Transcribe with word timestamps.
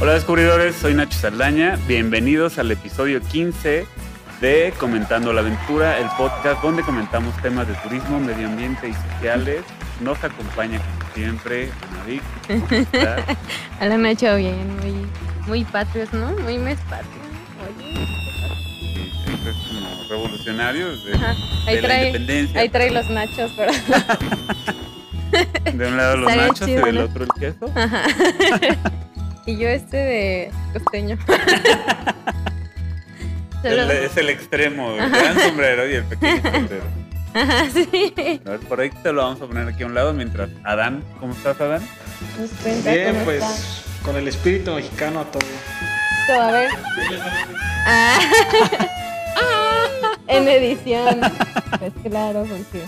Hola 0.00 0.14
descubridores, 0.14 0.76
soy 0.76 0.94
Nacho 0.94 1.18
Saldaña. 1.18 1.78
Bienvenidos 1.86 2.58
al 2.58 2.70
episodio 2.70 3.20
15 3.20 3.86
de 4.40 4.72
Comentando 4.78 5.32
la 5.34 5.42
Aventura, 5.42 5.98
el 5.98 6.06
podcast 6.16 6.62
donde 6.62 6.82
comentamos 6.82 7.34
temas 7.42 7.68
de 7.68 7.74
turismo, 7.74 8.18
medio 8.18 8.46
ambiente 8.48 8.88
y 8.88 8.94
sociales. 8.94 9.62
Nos 10.00 10.22
acompaña 10.24 10.80
como 10.80 11.12
siempre 11.14 11.70
Anavic. 11.92 12.22
Hola 13.82 13.98
Nacho, 13.98 14.36
bien, 14.36 14.74
muy, 14.78 15.06
muy 15.46 15.64
patrios, 15.64 16.10
¿no? 16.14 16.30
Muy 16.32 16.56
mes 16.56 16.78
patrio. 16.88 17.20
Oye. 17.78 18.06
Sí, 18.94 19.12
siempre 19.26 19.50
es 19.50 19.56
como 19.68 20.02
revolucionarios 20.08 21.04
de, 21.04 21.14
Ajá, 21.14 21.34
Ahí 21.66 21.76
de 21.76 21.82
la 21.82 21.98
independencia. 22.06 22.60
ahí 22.60 22.68
trae 22.70 22.90
los 22.90 23.10
nachos, 23.10 23.52
pero 23.54 23.70
De 25.74 25.86
un 25.86 25.96
lado 25.96 26.16
los 26.16 26.34
nachos 26.34 26.66
y 26.66 26.72
del 26.72 26.94
¿no? 26.94 27.02
otro 27.02 27.24
el 27.24 27.30
queso. 27.38 27.70
Ajá. 27.76 28.02
y 29.50 29.58
yo 29.58 29.68
este 29.68 29.96
de 29.96 30.50
costeño. 30.72 31.18
El- 33.62 33.90
es 33.90 34.16
el 34.16 34.30
extremo, 34.30 34.92
el 34.92 35.10
gran 35.10 35.38
sombrero 35.38 35.86
y 35.86 35.94
el 35.96 36.04
pequeño 36.04 36.40
sombrero. 36.52 36.84
Ajá, 37.34 37.66
sí. 37.70 38.12
A 38.46 38.50
ver, 38.50 38.60
por 38.60 38.80
ahí 38.80 38.88
te 39.02 39.12
lo 39.12 39.22
vamos 39.22 39.42
a 39.42 39.46
poner 39.46 39.68
aquí 39.68 39.82
a 39.82 39.86
un 39.86 39.94
lado 39.94 40.14
mientras 40.14 40.48
Adán, 40.64 41.04
¿cómo 41.20 41.34
estás 41.34 41.60
Adán? 41.60 41.82
Cuenta 42.62 42.90
Bien, 42.90 43.12
cómo 43.12 43.24
pues 43.26 43.84
con 44.02 44.16
el 44.16 44.28
espíritu 44.28 44.72
mexicano 44.74 45.20
a 45.20 45.24
todo. 45.26 45.42
Esto, 46.22 46.40
a 46.40 46.50
ver. 46.52 46.70
Ah. 47.86 48.18
en 50.26 50.48
edición. 50.48 51.20
Pues 51.78 51.92
claro, 52.08 52.46
porque 52.48 52.82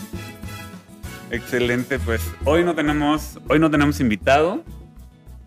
Excelente, 1.31 1.98
pues 1.98 2.23
hoy 2.45 2.65
no 2.65 2.75
tenemos, 2.75 3.39
hoy 3.48 3.59
no 3.59 3.70
tenemos 3.70 4.01
invitado, 4.01 4.62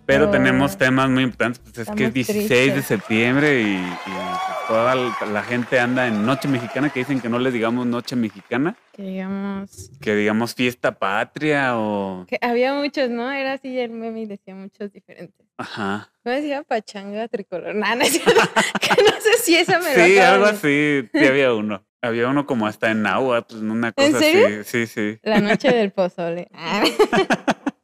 pero 0.05 0.27
Oh. 0.27 0.31
tenemos 0.31 0.77
temas 0.77 1.09
muy 1.09 1.23
importantes, 1.23 1.59
pues 1.59 1.77
es 1.77 1.95
que 1.95 2.05
es 2.05 2.15
Estamos 2.15 2.47
16 2.47 2.75
de 2.75 2.81
septiembre 2.81 3.61
y, 3.61 3.75
y, 3.75 3.81
pues, 4.05 4.67
toda 4.67 4.95
la, 4.95 5.43
gente 5.43 5.79
anda 5.79 6.07
en 6.07 6.25
Noche 6.25 6.47
Mexicana, 6.47 6.89
que 6.89 6.99
dicen 6.99 7.19
que 7.21 7.29
no 7.29 7.39
les 7.39 7.53
digamos 7.53 7.85
Noche 7.85 8.15
Mexicana, 8.15 8.75
que 8.93 9.03
digamos 9.03 9.91
que 10.01 10.15
digamos 10.15 10.55
fiesta 10.55 10.97
patria 10.97 11.77
o... 11.77 12.25
que 12.27 12.37
había 12.41 12.73
muchos, 12.73 13.09
¿no? 13.09 13.31
Era 13.31 13.53
así 13.53 13.77
el 13.79 13.91
meme 13.91 14.21
y 14.21 14.25
decía 14.25 14.55
muchos 14.55 14.91
diferentes. 14.91 15.45
Ajá. 15.57 16.11
¿Cómo 16.23 16.35
decía? 16.35 16.63
Pachanga 16.63 17.27
tricolor. 17.27 17.75
Nah, 17.75 17.95
no 17.95 18.03
que 18.81 19.03
no 19.03 19.21
sé 19.21 19.37
si 19.41 19.55
esa 19.55 19.79
me 19.79 19.93
Sí, 19.93 20.17
algo 20.17 20.45
así, 20.45 21.07
sí 21.13 21.25
había 21.25 21.53
uno. 21.53 21.83
Había 22.01 22.27
uno 22.27 22.45
como 22.45 22.67
hasta 22.67 22.91
en 22.91 23.01
náhuatl, 23.01 23.55
una 23.67 23.91
cosa 23.91 24.07
¿En 24.07 24.15
serio? 24.15 24.61
así. 24.61 24.85
Sí, 24.85 24.87
sí. 24.87 25.19
La 25.23 25.39
noche 25.39 25.71
del 25.73 25.91
pozole. 25.91 26.49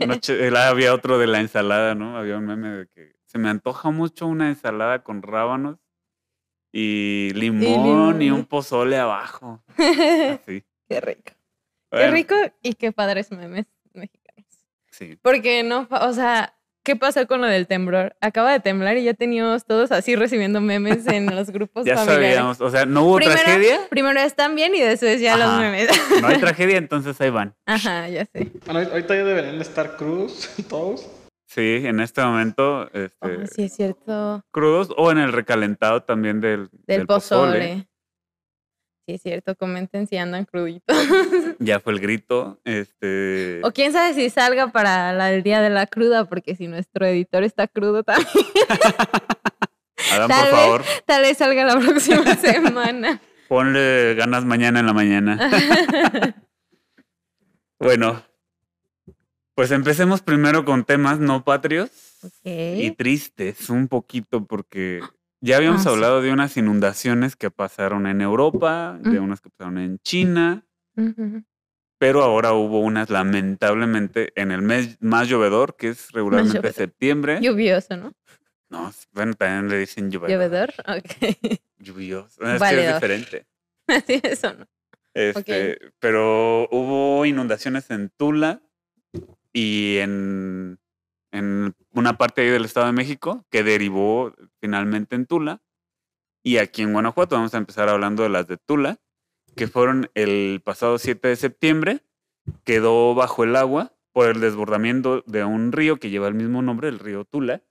Ah. 0.00 0.06
Noche, 0.06 0.46
el- 0.46 0.56
había 0.56 0.94
otro 0.94 1.18
de 1.18 1.26
la 1.26 1.40
ensalada, 1.40 1.94
¿no? 1.94 2.16
Había 2.16 2.38
un 2.38 2.46
meme 2.46 2.68
de 2.68 2.86
que 2.88 3.12
se 3.24 3.38
me 3.38 3.48
antoja 3.48 3.90
mucho 3.90 4.26
una 4.26 4.48
ensalada 4.48 5.02
con 5.02 5.22
rábanos 5.22 5.78
y 6.72 7.30
limón 7.34 7.62
y, 8.20 8.24
limón. 8.24 8.40
un 8.40 8.44
pozole 8.46 8.96
abajo. 8.98 9.62
Así. 9.78 10.64
qué 10.88 11.00
rico. 11.00 11.32
Qué 11.90 12.10
rico 12.10 12.34
y 12.62 12.74
qué 12.74 12.90
padres 12.90 13.30
memes 13.30 13.66
mexicanos. 13.92 14.48
Sí. 14.90 15.16
Porque 15.22 15.62
no, 15.62 15.86
o 15.90 16.12
sea, 16.12 16.53
¿qué 16.84 16.94
pasó 16.96 17.26
con 17.26 17.40
lo 17.40 17.46
del 17.48 17.66
temblor? 17.66 18.14
Acaba 18.20 18.52
de 18.52 18.60
temblar 18.60 18.96
y 18.98 19.04
ya 19.04 19.14
teníamos 19.14 19.64
todos 19.64 19.90
así 19.90 20.14
recibiendo 20.14 20.60
memes 20.60 21.06
en 21.06 21.26
los 21.34 21.50
grupos 21.50 21.84
Ya 21.84 21.96
familiares. 21.96 22.28
sabíamos, 22.36 22.60
o 22.60 22.70
sea, 22.70 22.86
no 22.86 23.02
hubo 23.04 23.16
Primero- 23.16 23.40
tragedia. 23.40 23.80
Primero 23.90 24.20
están 24.20 24.54
bien 24.54 24.74
y 24.74 24.80
después 24.80 25.20
ya 25.20 25.36
los 25.36 25.58
memes. 25.58 25.88
No 26.20 26.28
hay 26.28 26.38
tragedia, 26.40 26.76
entonces 26.76 27.20
ahí 27.20 27.30
van. 27.30 27.54
Ajá, 27.66 28.08
ya 28.08 28.24
sé. 28.26 28.50
Bueno, 28.66 28.80
ahor- 28.80 28.90
ahorita 28.92 29.14
ya 29.16 29.24
deberían 29.24 29.60
estar 29.60 29.96
crudos 29.96 30.50
todos. 30.68 31.06
Sí, 31.46 31.82
en 31.84 32.00
este 32.00 32.20
momento, 32.22 32.86
este, 32.92 33.16
Oh, 33.20 33.46
sí, 33.46 33.64
es 33.64 33.74
cierto. 33.76 34.42
crudos 34.50 34.92
o 34.96 35.12
en 35.12 35.18
el 35.18 35.32
recalentado 35.32 36.02
también 36.02 36.40
del, 36.40 36.68
Del, 36.86 37.06
pozole. 37.06 37.86
Sí, 39.06 39.14
es 39.14 39.22
cierto. 39.22 39.54
Comenten 39.56 40.06
si 40.06 40.16
andan 40.16 40.44
cruditos. 40.44 40.96
Ya 41.58 41.78
fue 41.80 41.92
el 41.92 42.00
grito. 42.00 42.58
Este, 42.64 43.60
o 43.62 43.70
quién 43.70 43.92
sabe 43.92 44.12
si 44.14 44.28
salga 44.30 44.72
para 44.72 45.12
la, 45.12 45.32
el 45.32 45.42
día 45.42 45.60
de 45.62 45.70
la 45.70 45.86
cruda, 45.86 46.24
porque 46.24 46.56
si 46.56 46.66
nuestro 46.66 47.06
editor 47.06 47.42
está 47.44 47.68
crudo 47.68 48.02
también, 48.02 48.28
tal 50.08 50.28
por 50.28 50.28
vez- 50.28 50.50
favor, 50.50 50.82
tal 51.06 51.22
vez 51.22 51.38
salga 51.38 51.64
la 51.64 51.78
próxima 51.78 52.34
semana. 52.36 53.20
ponle 53.48 54.14
ganas 54.16 54.44
mañana 54.44 54.80
en 54.80 54.86
la 54.86 54.92
mañana. 54.92 56.34
Bueno, 57.78 58.22
pues 59.54 59.70
empecemos 59.70 60.22
primero 60.22 60.64
con 60.64 60.84
temas 60.84 61.18
no 61.20 61.44
patrios 61.44 61.90
y 62.42 62.88
Ok. 62.90 62.96
tristes 62.96 63.70
un 63.70 63.88
poquito 63.88 64.44
porque 64.46 65.00
ya 65.40 65.56
habíamos 65.56 65.80
Ah, 65.82 65.84
sí. 65.84 65.88
hablado 65.90 66.22
de 66.22 66.32
unas 66.32 66.56
inundaciones 66.56 67.36
que 67.36 67.50
pasaron 67.50 68.06
en 68.06 68.20
Europa, 68.20 68.98
de 69.00 69.18
unas 69.20 69.40
que 69.40 69.50
pasaron 69.50 69.78
en 69.78 69.98
China, 70.00 70.64
pero 71.98 72.22
ahora 72.22 72.52
hubo 72.52 72.80
unas 72.80 73.10
lamentablemente 73.10 74.32
en 74.40 74.50
el 74.50 74.62
mes 74.62 74.96
más 75.00 75.28
llovedor, 75.28 75.76
que 75.76 75.88
es 75.90 76.10
regularmente 76.12 76.72
septiembre. 76.72 77.38
Lluvioso, 77.40 77.96
¿no? 77.96 78.12
No, 78.70 78.92
bueno, 79.12 79.34
también 79.34 79.68
le 79.68 79.78
dicen 79.78 80.10
llovedor. 80.10 80.30
Llovedor. 80.30 80.74
Ok. 80.88 81.54
Lluvioso. 81.78 82.42
Es 82.42 82.60
que 82.62 82.86
es 82.88 82.94
diferente. 82.94 83.46
Así 83.86 84.20
eso, 84.22 84.52
¿no? 84.54 84.66
Este, 85.12 85.78
Pero 86.00 86.68
hubo 86.72 87.24
inundaciones 87.24 87.88
en 87.90 88.10
Tula 88.10 88.62
y 89.52 89.98
en, 89.98 90.78
en 91.34 91.74
una 91.90 92.16
parte 92.16 92.42
ahí 92.42 92.48
del 92.48 92.64
Estado 92.64 92.86
de 92.86 92.92
México 92.92 93.44
que 93.50 93.62
derivó 93.62 94.32
finalmente 94.60 95.16
en 95.16 95.26
Tula. 95.26 95.62
Y 96.42 96.58
aquí 96.58 96.82
en 96.82 96.92
Guanajuato 96.92 97.36
vamos 97.36 97.54
a 97.54 97.58
empezar 97.58 97.88
hablando 97.88 98.22
de 98.22 98.28
las 98.28 98.46
de 98.46 98.56
Tula, 98.56 99.00
que 99.56 99.66
fueron 99.66 100.10
el 100.14 100.62
pasado 100.64 100.98
7 100.98 101.28
de 101.28 101.36
septiembre, 101.36 102.04
quedó 102.64 103.14
bajo 103.14 103.44
el 103.44 103.56
agua 103.56 103.94
por 104.12 104.28
el 104.28 104.40
desbordamiento 104.40 105.24
de 105.26 105.44
un 105.44 105.72
río 105.72 105.98
que 105.98 106.10
lleva 106.10 106.28
el 106.28 106.34
mismo 106.34 106.62
nombre, 106.62 106.88
el 106.88 107.00
río 107.00 107.24
Tula, 107.24 107.62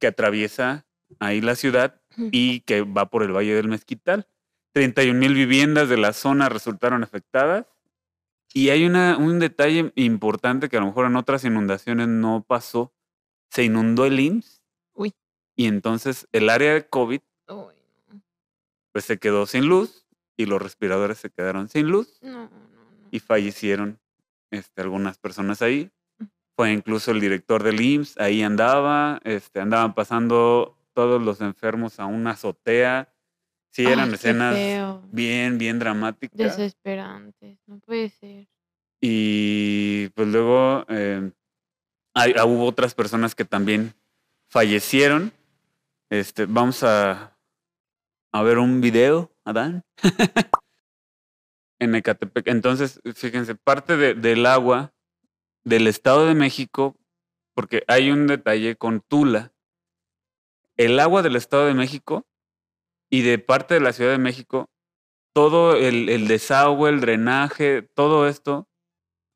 que 0.00 0.08
atraviesa 0.08 0.86
ahí 1.20 1.40
la 1.40 1.54
ciudad 1.54 2.00
y 2.16 2.60
que 2.60 2.82
va 2.82 3.08
por 3.08 3.22
el 3.22 3.32
Valle 3.32 3.54
del 3.54 3.68
Mezquital. 3.68 4.26
31 4.72 5.18
mil 5.18 5.34
viviendas 5.34 5.88
de 5.88 5.98
la 5.98 6.12
zona 6.12 6.48
resultaron 6.48 7.04
afectadas. 7.04 7.66
Y 8.54 8.70
hay 8.70 8.84
una, 8.84 9.16
un 9.16 9.38
detalle 9.38 9.92
importante 9.94 10.68
que 10.68 10.76
a 10.76 10.80
lo 10.80 10.86
mejor 10.86 11.06
en 11.06 11.16
otras 11.16 11.44
inundaciones 11.44 12.08
no 12.08 12.44
pasó. 12.46 12.92
Se 13.52 13.64
inundó 13.64 14.06
el 14.06 14.18
IMSS. 14.18 14.62
Uy. 14.94 15.12
Y 15.54 15.66
entonces 15.66 16.26
el 16.32 16.48
área 16.48 16.72
de 16.72 16.88
COVID 16.88 17.20
Uy, 17.48 17.74
pues 18.92 19.04
se 19.04 19.18
quedó 19.18 19.44
sin 19.44 19.66
luz 19.66 20.06
y 20.38 20.46
los 20.46 20.62
respiradores 20.62 21.18
se 21.18 21.28
quedaron 21.28 21.68
sin 21.68 21.88
luz 21.88 22.18
no, 22.22 22.30
no, 22.30 22.48
no. 22.48 23.08
y 23.10 23.18
fallecieron 23.18 23.98
este, 24.50 24.80
algunas 24.80 25.18
personas 25.18 25.60
ahí. 25.60 25.90
Mm. 26.18 26.24
Fue 26.56 26.72
incluso 26.72 27.10
el 27.10 27.20
director 27.20 27.62
del 27.62 27.78
IMSS, 27.78 28.18
ahí 28.18 28.42
andaba, 28.42 29.20
este, 29.22 29.60
andaban 29.60 29.94
pasando 29.94 30.78
todos 30.94 31.20
los 31.20 31.42
enfermos 31.42 32.00
a 32.00 32.06
una 32.06 32.30
azotea. 32.30 33.12
Sí, 33.68 33.84
eran 33.84 34.08
Ay, 34.08 34.14
escenas 34.14 34.54
feo. 34.54 35.02
bien, 35.12 35.58
bien 35.58 35.78
dramáticas. 35.78 36.38
Desesperantes. 36.38 37.58
No 37.66 37.78
puede 37.80 38.08
ser. 38.08 38.48
Y 38.98 40.08
pues 40.10 40.28
luego 40.28 40.86
eh, 40.88 41.32
hay- 42.14 42.34
ah, 42.38 42.44
hubo 42.44 42.66
otras 42.66 42.94
personas 42.94 43.34
que 43.34 43.44
también 43.44 43.94
fallecieron. 44.48 45.32
Este, 46.10 46.46
vamos 46.46 46.82
a, 46.82 47.36
a 48.32 48.42
ver 48.42 48.58
un 48.58 48.80
video, 48.80 49.30
Adán. 49.44 49.82
en 51.78 51.94
Ecatepec. 51.94 52.46
Entonces, 52.48 53.00
fíjense, 53.14 53.54
parte 53.54 53.96
de- 53.96 54.14
del 54.14 54.46
agua 54.46 54.92
del 55.64 55.86
Estado 55.86 56.26
de 56.26 56.34
México, 56.34 56.96
porque 57.54 57.84
hay 57.88 58.10
un 58.10 58.26
detalle 58.26 58.76
con 58.76 59.00
Tula. 59.00 59.52
El 60.76 60.98
agua 61.00 61.22
del 61.22 61.36
Estado 61.36 61.66
de 61.66 61.74
México 61.74 62.24
y 63.10 63.22
de 63.22 63.38
parte 63.38 63.74
de 63.74 63.80
la 63.80 63.92
Ciudad 63.92 64.10
de 64.12 64.18
México, 64.18 64.70
todo 65.34 65.76
el, 65.76 66.08
el 66.08 66.28
desagüe, 66.28 66.88
el 66.90 67.00
drenaje, 67.00 67.82
todo 67.82 68.26
esto, 68.28 68.68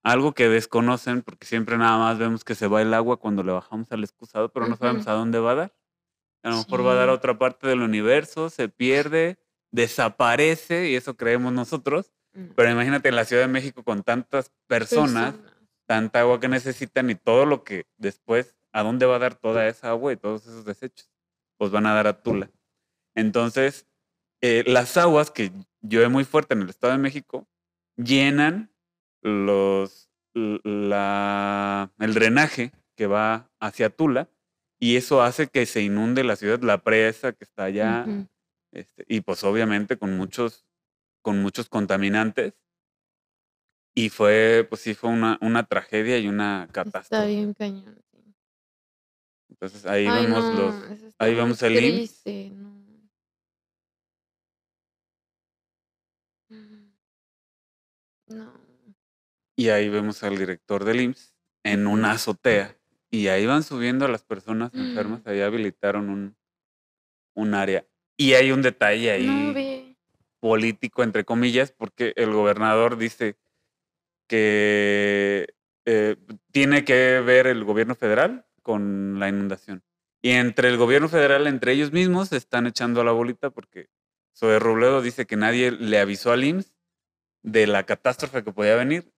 algo 0.07 0.35
que 0.35 0.49
desconocen, 0.49 1.23
porque 1.23 1.49
siempre 1.49 1.77
nada 1.77 1.99
más 1.99 2.17
vemos 2.17 2.45
que 2.45 2.55
se 2.55 2.69
va 2.69 2.81
el 2.81 2.95
agua 2.95 3.17
cuando 3.17 3.43
le 3.43 3.51
bajamos 3.51 3.91
al 3.91 4.05
excusado, 4.05 4.53
pero 4.53 4.69
no 4.69 4.77
sabemos 4.77 5.09
a 5.09 5.13
dónde 5.15 5.41
va 5.41 5.51
a 5.51 5.55
dar. 5.57 5.75
A 6.45 6.51
lo 6.51 6.59
mejor 6.59 6.87
va 6.87 6.93
a 6.93 6.95
dar 6.95 7.09
a 7.09 7.13
Sí. 7.13 7.17
otra 7.17 7.39
parte 7.39 7.67
del 7.67 7.81
universo, 7.83 8.49
se 8.49 8.69
pierde, 8.69 9.37
desaparece, 9.73 10.91
y 10.91 10.95
eso 10.95 11.17
creemos 11.17 11.53
nosotros. 11.53 12.13
Mm. 12.35 12.51
Pero 12.55 12.71
imagínate 12.71 13.09
en 13.09 13.17
la 13.17 13.25
Ciudad 13.25 13.43
de 13.43 13.49
México 13.49 13.83
con 13.83 14.05
tantas 14.05 14.53
personas, 14.69 15.35
tanta 15.87 16.21
agua 16.21 16.39
que 16.39 16.47
necesitan 16.49 17.11
y 17.11 17.17
todo 17.17 17.45
lo 17.45 17.65
que 17.65 17.87
después, 17.97 18.55
¿a 18.73 18.85
dónde 18.85 19.07
va 19.07 19.17
a 19.17 19.19
dar 19.19 19.35
toda 19.35 19.67
esa 19.67 19.91
agua 19.91 20.13
y 20.13 20.17
todos 20.17 20.43
esos 20.47 20.65
desechos? 20.65 21.11
Pues 21.59 21.73
van 21.73 21.87
a 21.87 21.95
dar 21.95 22.07
a 22.07 22.23
Tula. 22.23 22.49
Entonces, 23.17 23.89
eh, 24.41 24.63
las 24.69 24.97
aguas 24.99 25.33
que 25.33 25.51
llueve 25.81 26.11
muy 26.11 26.23
fuerte 26.25 26.55
en 26.55 26.63
el 26.63 26.69
Estado 26.71 26.93
de 26.93 26.99
México 27.01 27.49
llenan 27.97 28.71
los, 29.27 30.09
la, 30.35 31.93
el 31.99 32.15
drenaje 32.15 32.73
que 32.97 33.07
va 33.07 33.51
hacia 33.61 33.91
Tula 33.91 34.31
y 34.79 34.97
eso 34.97 35.21
hace 35.23 35.49
que 35.49 35.67
se 35.67 35.83
inunde 35.83 36.23
la 36.25 36.37
ciudad, 36.37 36.61
la 36.63 36.83
presa 36.83 37.33
que 37.33 37.45
está 37.45 37.65
allá, 37.65 38.07
este, 38.73 39.05
y 39.09 39.21
pues 39.23 39.43
obviamente 39.45 39.99
con 39.99 40.17
muchos, 40.17 40.67
con 41.23 41.43
muchos 41.43 41.69
contaminantes. 41.69 42.55
Y 43.95 44.11
fue, 44.11 44.67
pues 44.69 44.83
sí, 44.83 44.95
fue 44.95 45.09
una, 45.11 45.39
una 45.41 45.65
tragedia 45.65 46.19
y 46.19 46.29
una 46.29 46.65
Está 46.65 46.85
catástrofe. 46.85 47.27
bien 47.29 47.55
cañón. 47.55 47.99
Entonces 49.49 49.87
ahí 49.87 50.07
Ay, 50.07 50.27
vemos 50.27 50.45
no, 50.45 50.53
los, 50.53 50.91
está 51.03 51.25
ahí 51.25 51.35
vemos 51.35 51.63
el 51.63 51.73
IMSS. 51.73 52.23
triste, 52.23 52.51
no. 52.51 52.77
No. 58.29 58.66
Y 59.57 59.71
ahí 59.71 59.89
vemos 59.89 60.23
al 60.23 60.39
director 60.39 60.85
del 60.85 61.01
IMSS 61.01 61.35
en 61.65 61.87
una 61.87 62.13
azotea. 62.13 62.77
Y 63.11 63.29
ahí 63.29 63.47
van 63.47 63.63
subiendo 63.63 64.05
a 64.05 64.09
las 64.09 64.23
personas 64.23 64.73
enfermas. 64.75 65.27
Ahí 65.27 65.41
habilitaron 65.41 66.11
un, 66.11 66.37
un 67.35 67.55
área. 67.55 67.87
Y 68.17 68.35
hay 68.35 68.53
un 68.53 68.63
detalle 68.63 69.11
ahí 69.11 69.27
No 69.27 69.53
político, 70.41 71.03
entre 71.03 71.25
comillas, 71.25 71.73
porque 71.73 72.13
el 72.17 72.33
gobernador 72.33 72.97
dice 72.97 73.37
que 74.29 75.55
eh, 75.85 76.17
tiene 76.53 76.85
que 76.85 77.21
ver 77.21 77.47
el 77.47 77.65
gobierno 77.65 77.95
federal 77.95 78.47
con 78.63 79.19
la 79.19 79.29
inundación. 79.29 79.83
Y 80.23 80.31
entre 80.31 80.69
el 80.69 80.77
gobierno 80.77 81.09
federal, 81.09 81.47
entre 81.47 81.73
ellos 81.73 81.93
mismos, 81.93 82.29
se 82.29 82.37
están 82.37 82.67
echando 82.67 83.01
a 83.01 83.05
la 83.05 83.13
bolita 83.13 83.51
porque 83.51 83.89
Zoe 84.37 84.59
Robledo 84.59 85.03
dice 85.03 85.27
que 85.27 85.37
nadie 85.37 85.71
le 85.71 85.99
avisó 85.99 86.33
al 86.33 86.45
IMSS 86.45 86.75
de 87.43 87.67
la 87.67 87.85
catástrofe 87.85 88.45
que 88.45 88.53
podía 88.53 88.77
venir. 88.77 89.13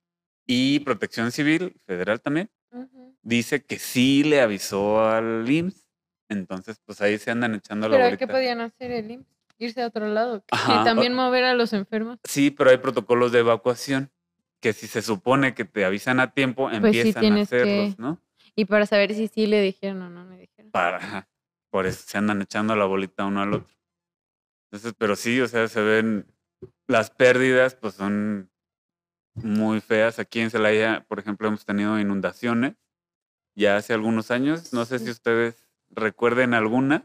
Y 0.50 0.80
Protección 0.80 1.30
Civil 1.30 1.76
Federal 1.86 2.20
también 2.22 2.50
dice 3.22 3.62
que 3.62 3.78
sí 3.78 4.24
le 4.24 4.40
avisó 4.40 5.04
al 5.04 5.48
IMSS. 5.48 5.86
Entonces, 6.30 6.80
pues 6.84 7.00
ahí 7.02 7.18
se 7.18 7.30
andan 7.30 7.54
echando 7.54 7.86
la 7.88 7.96
¿Pero 7.96 8.04
bolita. 8.06 8.26
qué 8.26 8.32
podían 8.32 8.60
hacer 8.62 8.90
el 8.90 9.10
IMSS? 9.10 9.26
Irse 9.58 9.82
a 9.82 9.86
otro 9.88 10.08
lado. 10.08 10.42
o- 10.50 10.84
También 10.84 11.14
mover 11.14 11.44
a 11.44 11.52
los 11.54 11.72
enfermos. 11.72 12.18
Sí, 12.24 12.50
pero 12.50 12.70
hay 12.70 12.78
protocolos 12.78 13.30
de 13.32 13.40
evacuación 13.40 14.10
que 14.60 14.72
si 14.72 14.86
se 14.86 15.02
supone 15.02 15.54
que 15.54 15.64
te 15.64 15.84
avisan 15.84 16.18
a 16.20 16.32
tiempo, 16.32 16.64
Pues 16.64 16.92
sí 16.92 17.00
empiezan 17.00 17.32
a 17.32 17.40
hacerlos, 17.42 17.96
que- 17.96 18.02
¿no? 18.02 18.20
Y 18.56 18.64
para 18.64 18.86
saber 18.86 19.14
si 19.14 19.28
sí 19.28 19.46
le 19.46 19.60
dijeron 19.60 20.00
o 20.02 20.10
no 20.10 20.24
le 20.30 20.38
dijeron. 20.38 20.70
Para, 20.72 21.28
por 21.70 21.86
eso 21.86 22.02
se 22.06 22.16
andan 22.18 22.40
echando 22.42 22.74
la 22.74 22.86
bolita 22.86 23.24
uno 23.26 23.42
al 23.42 23.52
otro. 23.54 23.74
Entonces, 24.70 24.94
pero 24.98 25.14
sí, 25.16 25.40
o 25.40 25.46
sea, 25.48 25.68
se 25.68 25.80
ven 25.82 26.26
las 26.88 27.10
pérdidas, 27.10 27.74
pues 27.74 27.94
son 27.94 28.50
muy 29.42 29.80
feas. 29.80 30.18
Aquí 30.18 30.40
en 30.40 30.50
Celaya, 30.50 31.04
por 31.08 31.18
ejemplo, 31.18 31.48
hemos 31.48 31.64
tenido 31.64 31.98
inundaciones 31.98 32.74
ya 33.54 33.76
hace 33.76 33.92
algunos 33.92 34.30
años. 34.30 34.72
No 34.72 34.84
sé 34.84 34.98
si 34.98 35.10
ustedes 35.10 35.68
recuerden 35.90 36.54
alguna. 36.54 37.04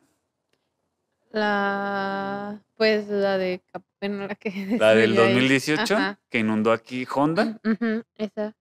La. 1.31 2.61
Pues 2.75 3.07
la 3.07 3.37
de. 3.37 3.61
Bueno, 3.99 4.27
la 4.27 4.35
que. 4.35 4.49
La 4.79 4.93
del 4.93 5.11
destruyó 5.11 5.29
ahí. 5.29 5.33
2018, 5.33 5.95
Ajá. 5.95 6.19
que 6.29 6.39
inundó 6.39 6.71
aquí 6.71 7.07
Honda. 7.13 7.59
Ujú, 7.63 8.03
Esa. 8.15 8.55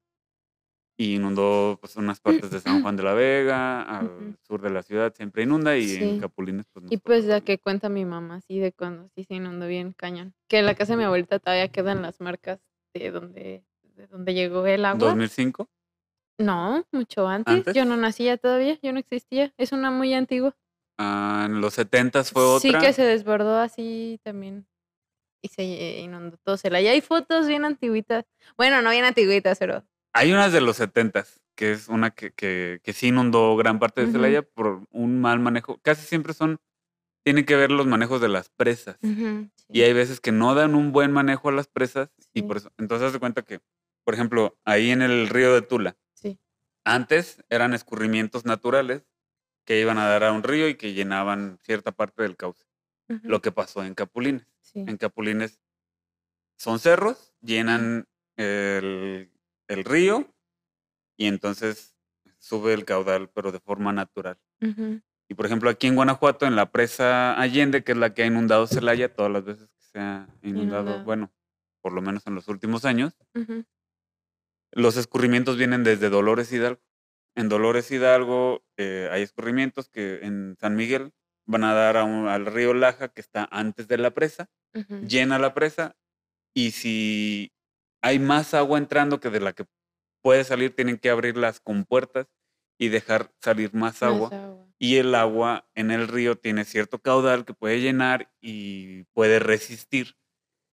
y 0.96 1.16
inundó 1.16 1.78
pues, 1.80 1.96
unas 1.96 2.20
partes 2.20 2.50
de 2.50 2.60
San 2.60 2.80
Juan 2.82 2.96
de 2.96 3.02
la 3.02 3.12
Vega, 3.12 3.82
al 3.82 4.36
sur 4.46 4.62
de 4.62 4.70
la 4.70 4.82
ciudad 4.82 5.12
siempre 5.14 5.42
inunda 5.42 5.76
y 5.76 5.96
en. 5.96 6.20
Capulines 6.20 6.66
pues 6.72 6.84
no 6.84 6.92
Y 6.92 6.96
pues 6.98 7.24
la 7.24 7.40
que 7.40 7.58
cuenta 7.58 7.88
mi 7.88 8.04
mamá, 8.04 8.40
sí, 8.40 8.58
de 8.58 8.72
cuando 8.72 9.08
sí 9.14 9.24
se 9.24 9.34
inundó 9.34 9.66
bien 9.66 9.92
cañón. 9.92 10.32
Que 10.48 10.58
en 10.60 10.66
la 10.66 10.74
casa 10.74 10.92
de 10.92 10.98
mi 10.98 11.04
abuelita 11.04 11.40
todavía 11.40 11.69
quedan 11.69 12.02
las 12.02 12.20
marcas 12.20 12.60
de 12.94 13.11
donde, 13.11 13.65
de 13.83 14.06
donde 14.06 14.35
llegó 14.35 14.67
el 14.67 14.85
agua. 14.85 15.09
2005. 15.09 15.69
No, 16.39 16.85
mucho 16.93 17.29
antes. 17.29 17.55
¿Antes? 17.55 17.75
Yo 17.75 17.85
no 17.85 17.97
nacía 17.97 18.37
todavía, 18.37 18.79
yo 18.83 18.93
no 18.93 18.99
existía. 18.99 19.53
Es 19.59 19.73
una 19.73 19.91
muy 19.91 20.15
antigua. 20.15 20.56
Ah, 20.99 21.44
en 21.47 21.61
los 21.61 21.75
70 21.75 22.25
fue 22.25 22.44
otra. 22.44 22.61
Sí 22.61 22.77
que 22.79 22.93
se 22.93 23.03
desbordó 23.03 23.59
así 23.59 24.21
también. 24.23 24.67
Y 25.43 25.49
se 25.49 25.65
inundó 26.00 26.37
todo 26.39 26.56
Celaya. 26.56 26.93
Hay 26.93 27.00
fotos 27.00 27.47
bien 27.47 27.65
antiguitas. 27.65 28.25
Bueno, 28.56 28.81
no 28.83 28.91
bien 28.91 29.05
antiguitas, 29.05 29.59
pero 29.59 29.85
Hay 30.12 30.33
unas 30.33 30.53
de 30.53 30.61
los 30.61 30.77
70 30.77 31.25
que 31.55 31.73
es 31.73 31.89
una 31.89 32.11
que, 32.11 32.33
que, 32.33 32.81
que 32.83 32.93
sí 32.93 33.09
inundó 33.09 33.56
gran 33.56 33.79
parte 33.79 34.06
de. 34.06 34.12
Celaya 34.12 34.43
por 34.43 34.87
un 34.91 35.21
mal 35.21 35.41
manejo. 35.41 35.79
Casi 35.83 36.06
siempre 36.06 36.33
son, 36.33 36.59
tienen 37.22 37.44
que 37.44 37.56
ver 37.56 37.70
los 37.70 37.86
manejos 37.86 38.20
de 38.20 38.28
las 38.28 38.48
presas. 38.48 38.98
Y 39.02 39.48
sí. 39.78 39.82
hay 39.82 39.92
veces 39.92 40.20
que 40.20 40.32
no 40.32 40.54
dan 40.54 40.74
un 40.74 40.92
buen 40.92 41.12
manejo 41.12 41.48
a 41.48 41.52
las 41.52 41.69
presas 41.69 42.10
y 42.32 42.42
por 42.42 42.56
eso, 42.56 42.72
entonces 42.78 43.12
de 43.12 43.19
cuenta 43.19 43.42
que, 43.42 43.60
por 44.04 44.14
ejemplo, 44.14 44.58
ahí 44.64 44.90
en 44.90 45.02
el 45.02 45.28
río 45.28 45.54
de 45.54 45.62
Tula, 45.62 45.96
Sí. 46.14 46.38
Antes 46.84 47.42
eran 47.48 47.74
escurrimientos 47.74 48.44
naturales 48.44 49.04
que 49.64 49.80
iban 49.80 49.98
a 49.98 50.06
dar 50.06 50.24
a 50.24 50.32
un 50.32 50.42
río 50.42 50.69
y 50.69 50.74
que 50.74 50.92
llenaban 50.92 51.58
cierta 51.62 51.92
parte 51.92 52.22
del 52.22 52.36
cauce. 52.36 52.64
Lo 53.22 53.42
que 53.42 53.52
pasó 53.52 53.84
en 53.84 53.94
Capulines. 53.94 54.46
En 54.74 54.96
Capulines 54.96 55.60
son 56.56 56.78
cerros, 56.78 57.34
llenan 57.42 58.08
el, 58.36 59.30
el 59.69 59.84
río 59.84 60.32
y 61.16 61.26
entonces 61.26 61.94
sube 62.38 62.72
el 62.72 62.84
caudal, 62.84 63.28
pero 63.28 63.52
de 63.52 63.60
forma 63.60 63.92
natural. 63.92 64.38
Y 65.32 65.34
por 65.34 65.46
ejemplo, 65.46 65.70
aquí 65.70 65.87
en 65.87 65.94
Guanajuato, 65.96 66.44
en 66.44 66.56
la 66.56 66.70
presa 66.70 67.40
Allende, 67.40 67.82
que 67.82 67.93
es 67.93 67.99
la 67.99 68.12
que 68.12 68.23
ha 68.23 68.26
inundado 68.26 68.67
Celaya 68.67 69.14
todas 69.14 69.32
las 69.32 69.43
veces 69.43 69.70
que 69.70 69.82
se 69.82 69.99
ha 69.99 70.29
inundado, 70.43 70.82
Inundado. 70.82 71.05
bueno, 71.05 71.32
por 71.81 71.94
lo 71.94 72.02
menos 72.02 72.26
en 72.26 72.34
los 72.34 72.49
últimos 72.49 72.84
años, 72.84 73.17
los 74.73 74.96
escurrimientos 74.99 75.56
vienen 75.56 75.84
desde 75.84 76.11
Dolores 76.11 76.52
Hidalgo. 76.52 76.82
En 77.34 77.49
Dolores 77.49 77.90
Hidalgo 77.90 78.62
eh, 78.76 79.08
hay 79.11 79.23
escurrimientos 79.23 79.88
que 79.88 80.20
en 80.23 80.55
San 80.61 80.76
Miguel 80.76 81.12
van 81.46 81.64
a 81.64 81.73
dar 81.73 81.96
a 81.96 82.05
un- 82.05 82.29
al 82.29 82.44
río 82.44 82.75
Laja, 82.75 83.08
que 83.08 83.23
está 83.23 83.49
antes 83.50 83.88
de 83.88 83.96
la 83.99 84.11
presa, 84.12 84.50
llena 85.08 85.38
la 85.38 85.55
presa 85.55 85.96
y 86.55 86.73
si 86.73 87.52
hay 88.02 88.19
más 88.19 88.52
agua 88.52 88.76
entrando 88.79 89.19
que 89.19 89.31
de 89.31 89.40
la 89.40 89.55
que 89.55 89.64
puede 90.23 90.44
salir, 90.44 90.75
tienen 90.76 90.99
que 90.99 91.08
abrir 91.08 91.38
las 91.38 91.58
compuertas 91.61 92.26
y 92.79 92.88
dejar 92.88 93.31
salir 93.40 93.73
más 93.75 94.02
agua. 94.02 94.29
Más 94.31 94.38
agua. 94.40 94.67
Y 94.82 94.96
el 94.96 95.14
agua 95.14 95.64
en 95.76 95.93
el 95.93 96.08
río 96.08 96.34
tiene 96.34 96.64
cierto 96.64 96.99
caudal 96.99 97.44
que 97.44 97.55
puede 97.55 97.81
llenar 97.81 98.32
y 98.40 99.05
puede 99.12 99.38
resistir. 99.38 100.17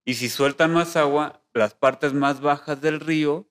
Y 0.03 0.15
si 0.15 0.29
sueltan 0.29 0.73
más 0.73 0.95
agua, 0.95 1.44
las 1.53 1.75
partes 1.75 2.11
más 2.13 2.41
bajas 2.41 2.81
del 2.81 3.01
río 3.01 3.47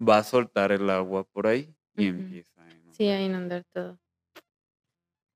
va 0.00 0.16
a 0.16 0.24
soltar 0.24 0.72
el 0.72 0.88
agua 0.88 1.24
por 1.24 1.46
ahí 1.46 1.76
y 1.94 2.06
empieza 2.06 2.62
a 2.62 2.70
inundar. 2.70 2.94
Sí, 2.94 3.06
a 3.08 3.20
inundar 3.20 3.64
todo. 3.64 3.98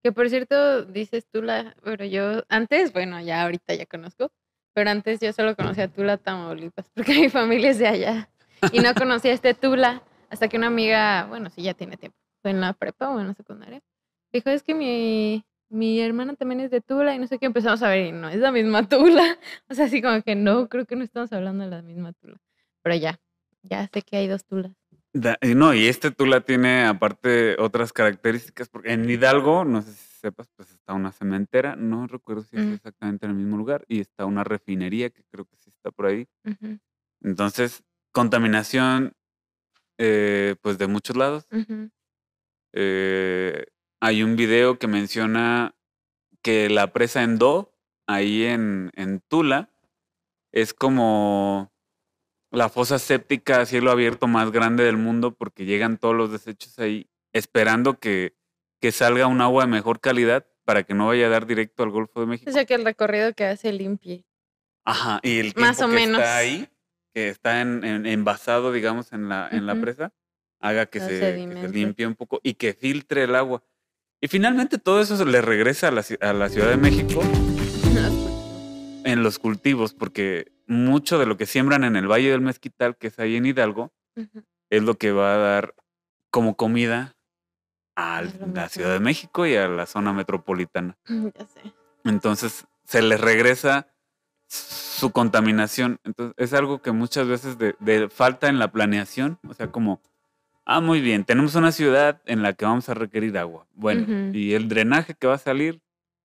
Que 0.03 0.11
por 0.11 0.31
cierto, 0.31 0.87
dices 0.87 1.27
Tula, 1.31 1.77
pero 1.85 2.07
yo 2.07 2.43
antes, 2.49 2.95
bueno, 2.95 3.21
ya 3.21 3.43
ahorita 3.43 3.75
ya 3.75 3.85
conozco, 3.85 4.33
pero 4.73 4.89
antes 4.89 5.21
yo 5.21 5.35
solo 5.35 5.55
conocía 5.55 5.89
Tula, 5.89 6.17
Tamaulipas, 6.17 6.89
porque 6.95 7.13
mi 7.21 7.29
familia 7.29 7.73
es 7.73 7.79
de 7.79 7.89
allá. 7.89 8.31
Y 8.73 8.81
no 8.81 8.95
conocía 8.95 9.35
este 9.35 9.53
Tula 9.53 10.03
hasta 10.31 10.49
que 10.49 10.57
una 10.57 10.69
amiga, 10.69 11.27
bueno, 11.27 11.51
sí, 11.51 11.61
ya 11.61 11.75
tiene 11.75 11.99
tiempo, 11.99 12.17
fue 12.41 12.53
en 12.53 12.63
la 12.63 12.73
prepa 12.73 13.11
o 13.11 13.21
en 13.21 13.27
la 13.27 13.35
secundaria, 13.35 13.83
dijo, 14.33 14.51
es 14.51 14.63
que 14.63 14.75
mi, 14.75 15.45
mi 15.69 16.01
hermana 16.01 16.35
también 16.35 16.61
es 16.61 16.71
de 16.71 16.81
Tula 16.81 17.15
y 17.15 17.19
no 17.19 17.27
sé 17.27 17.39
qué, 17.39 17.47
empezamos 17.47 17.83
a 17.83 17.89
ver 17.89 18.07
y 18.07 18.13
no, 18.13 18.29
es 18.29 18.39
la 18.39 18.53
misma 18.53 18.89
Tula. 18.89 19.39
O 19.69 19.75
sea, 19.75 19.87
así 19.87 20.01
como 20.03 20.23
que 20.23 20.35
no, 20.35 20.69
creo 20.69 20.87
que 20.87 20.97
no 20.97 21.05
estamos 21.05 21.33
hablando 21.33 21.65
de 21.65 21.71
la 21.71 21.83
misma 21.83 22.13
Tula. 22.15 22.37
Pero 22.83 22.97
ya, 22.97 23.21
ya 23.63 23.89
sé 23.93 24.03
que 24.03 24.17
hay 24.17 24.29
dos 24.29 24.45
Tulas. 24.45 24.73
Da- 25.15 25.37
y 25.43 25.55
no, 25.55 25.75
y 25.75 25.87
este 25.87 26.11
Tula 26.11 26.41
tiene 26.41 26.85
aparte 26.85 27.57
otras 27.59 27.93
características, 27.93 28.69
porque 28.69 28.93
en 28.93 29.09
Hidalgo, 29.09 29.65
no 29.65 29.83
sé 29.83 29.93
si 29.93 30.07
sepas, 30.21 30.49
pues 30.57 30.71
está 30.71 30.95
una 30.95 31.13
cementera, 31.13 31.77
no 31.77 32.07
recuerdo 32.07 32.43
si 32.43 32.57
es 32.57 32.63
exactamente 32.75 33.27
en 33.27 33.33
el 33.33 33.37
mismo 33.37 33.57
lugar, 33.57 33.85
y 33.89 34.01
está 34.01 34.25
una 34.25 34.43
refinería 34.45 35.11
que 35.11 35.23
creo 35.31 35.45
que 35.45 35.57
sí 35.57 35.69
está 35.71 35.91
por 35.91 36.07
ahí. 36.07 36.27
Entonces, 37.23 37.83
contaminación, 38.13 39.13
eh, 39.99 40.57
pues 40.63 40.79
de 40.79 40.87
muchos 40.87 41.17
lados. 41.17 41.47
Eh, 42.73 43.67
hay 44.03 44.25
un 44.25 44.35
video 44.35 44.81
que 44.81 44.89
menciona 44.89 45.77
que 46.43 46.69
la 46.69 46.93
presa 46.93 47.23
en 47.23 47.39
Do, 47.39 47.73
ahí 48.09 48.43
en, 48.47 48.91
en 48.97 49.21
Tula, 49.21 49.71
es 50.51 50.75
como 50.75 51.73
la 52.51 52.69
fosa 52.69 52.99
séptica 52.99 53.61
a 53.61 53.67
cielo 53.67 53.93
abierto 53.93 54.27
más 54.27 54.51
grande 54.51 54.83
del 54.83 54.97
mundo 54.97 55.35
porque 55.37 55.65
llegan 55.67 55.99
todos 55.99 56.17
los 56.17 56.33
desechos 56.33 56.77
ahí 56.81 57.09
esperando 57.33 58.01
que, 58.01 58.35
que 58.81 58.91
salga 58.91 59.29
un 59.29 59.41
agua 59.41 59.65
de 59.67 59.71
mejor 59.71 60.01
calidad 60.01 60.49
para 60.65 60.83
que 60.83 60.95
no 60.95 61.07
vaya 61.07 61.27
a 61.27 61.31
dar 61.31 61.47
directo 61.47 61.85
al 61.85 61.91
Golfo 61.91 62.21
de 62.21 62.27
México. 62.27 62.51
O 62.51 62.53
sea 62.53 62.65
que 62.65 62.75
el 62.75 62.85
recorrido 62.85 63.33
que 63.35 63.45
hace 63.45 63.73
limpie. 63.73 64.25
Ajá, 64.85 65.21
y 65.23 65.39
el 65.39 65.55
Más 65.55 65.77
tiempo 65.77 65.85
o 65.85 65.89
que 65.89 65.95
menos. 65.95 66.21
está 66.21 66.37
ahí, 66.39 66.69
que 67.15 67.29
está 67.29 67.61
en, 67.61 67.85
en- 67.85 68.07
envasado, 68.07 68.73
digamos, 68.73 69.13
en 69.13 69.29
la, 69.29 69.49
en 69.53 69.65
la 69.65 69.81
presa, 69.81 70.13
haga 70.61 70.87
que 70.87 70.99
se, 70.99 71.07
que 71.07 71.15
se 71.15 71.19
sedimentos. 71.21 71.71
limpie 71.73 72.05
un 72.09 72.17
poco 72.17 72.41
y 72.43 72.55
que 72.55 72.75
filtre 72.75 73.23
el 73.25 73.37
agua. 73.37 73.63
Y 74.25 74.29
finalmente 74.29 74.79
todo 74.79 75.01
eso 75.01 75.17
se 75.17 75.25
le 75.25 75.43
regresa 75.43 75.89
a 75.89 75.91
la, 75.91 76.05
a 76.21 76.33
la 76.33 76.49
Ciudad 76.49 76.71
de 76.71 76.77
México 76.77 77.23
en 79.05 79.23
los 79.25 79.41
cultivos, 79.41 79.95
porque 79.95 80.53
mucho 80.69 81.19
de 81.19 81.27
lo 81.27 81.37
que 81.37 81.45
siembran 81.45 81.83
en 81.83 81.97
el 81.97 82.07
Valle 82.07 82.31
del 82.31 82.41
Mezquital, 82.41 82.97
que 82.97 83.09
es 83.09 83.19
ahí 83.19 83.35
en 83.35 83.47
Hidalgo, 83.47 83.93
es 84.71 84.83
lo 84.85 84.95
que 84.95 85.11
va 85.11 85.35
a 85.35 85.39
dar 85.39 85.75
como 86.31 86.57
comida 86.57 87.17
a 87.97 88.23
la 88.55 88.69
Ciudad 88.69 88.93
de 88.93 89.01
México 89.01 89.45
y 89.45 89.57
a 89.57 89.67
la 89.67 89.87
zona 89.87 90.13
metropolitana. 90.13 90.97
Ya 91.37 91.45
sé. 91.45 91.75
Entonces 92.05 92.65
se 92.85 93.03
les 93.03 93.21
regresa 93.21 93.89
su 94.47 95.11
contaminación. 95.11 95.99
Entonces 96.05 96.35
es 96.37 96.53
algo 96.53 96.81
que 96.81 96.93
muchas 96.93 97.27
veces 97.27 97.59
de, 97.59 97.75
de 97.81 98.09
falta 98.09 98.49
en 98.49 98.61
la 98.61 98.71
planeación. 98.71 99.41
O 99.49 99.55
sea, 99.55 99.73
como, 99.73 100.01
ah, 100.65 100.81
muy 100.81 101.01
bien, 101.01 101.25
tenemos 101.25 101.55
una 101.55 101.73
ciudad 101.73 102.21
en 102.27 102.43
la 102.43 102.53
que 102.53 102.65
vamos 102.65 102.89
a 102.89 102.95
requerir 102.95 103.37
agua. 103.39 103.67
Bueno, 103.75 104.35
y 104.35 104.55
el 104.55 104.69
drenaje 104.69 105.15
que 105.15 105.27
va 105.27 105.35
a 105.35 105.39
salir, 105.39 105.81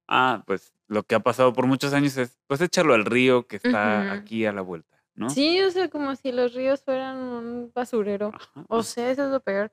ah, 0.07 0.43
pues 0.45 0.73
lo 0.87 1.03
que 1.03 1.15
ha 1.15 1.19
pasado 1.19 1.53
por 1.53 1.67
muchos 1.67 1.93
años 1.93 2.17
es, 2.17 2.39
pues 2.47 2.61
échalo 2.61 2.93
al 2.93 3.05
río 3.05 3.47
que 3.47 3.57
está 3.57 4.11
aquí 4.13 4.45
a 4.45 4.53
la 4.53 4.61
vuelta, 4.61 4.97
¿no? 5.15 5.29
Sí, 5.29 5.61
o 5.61 5.71
sea, 5.71 5.89
como 5.89 6.15
si 6.15 6.31
los 6.31 6.53
ríos 6.53 6.83
fueran 6.83 7.17
un 7.17 7.71
basurero. 7.73 8.31
Ajá, 8.33 8.65
O 8.69 8.83
sea, 8.83 9.11
eso 9.11 9.25
es 9.25 9.31
lo 9.31 9.39
peor. 9.41 9.71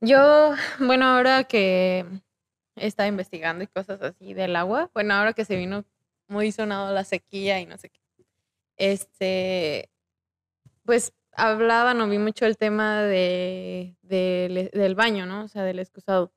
Yo, 0.00 0.52
bueno, 0.80 1.06
ahora 1.06 1.44
que 1.44 2.04
estaba 2.74 3.08
investigando 3.08 3.64
y 3.64 3.66
cosas 3.68 4.02
así 4.02 4.34
del 4.34 4.56
agua, 4.56 4.90
bueno, 4.92 5.14
ahora 5.14 5.32
que 5.32 5.44
se 5.44 5.56
vino 5.56 5.84
muy 6.28 6.52
sonado 6.52 6.92
la 6.92 7.04
sequía 7.04 7.60
y 7.60 7.66
no 7.66 7.78
sé 7.78 7.88
qué, 7.90 8.00
este, 8.76 9.90
pues 10.84 11.12
hablaban 11.36 12.00
o 12.00 12.08
vi 12.08 12.18
mucho 12.18 12.46
el 12.46 12.56
tema 12.56 13.02
de, 13.02 13.96
del- 14.02 14.70
del 14.72 14.94
baño, 14.94 15.26
¿no? 15.26 15.44
O 15.44 15.48
sea, 15.48 15.62
del 15.62 15.78
excusado. 15.78 16.32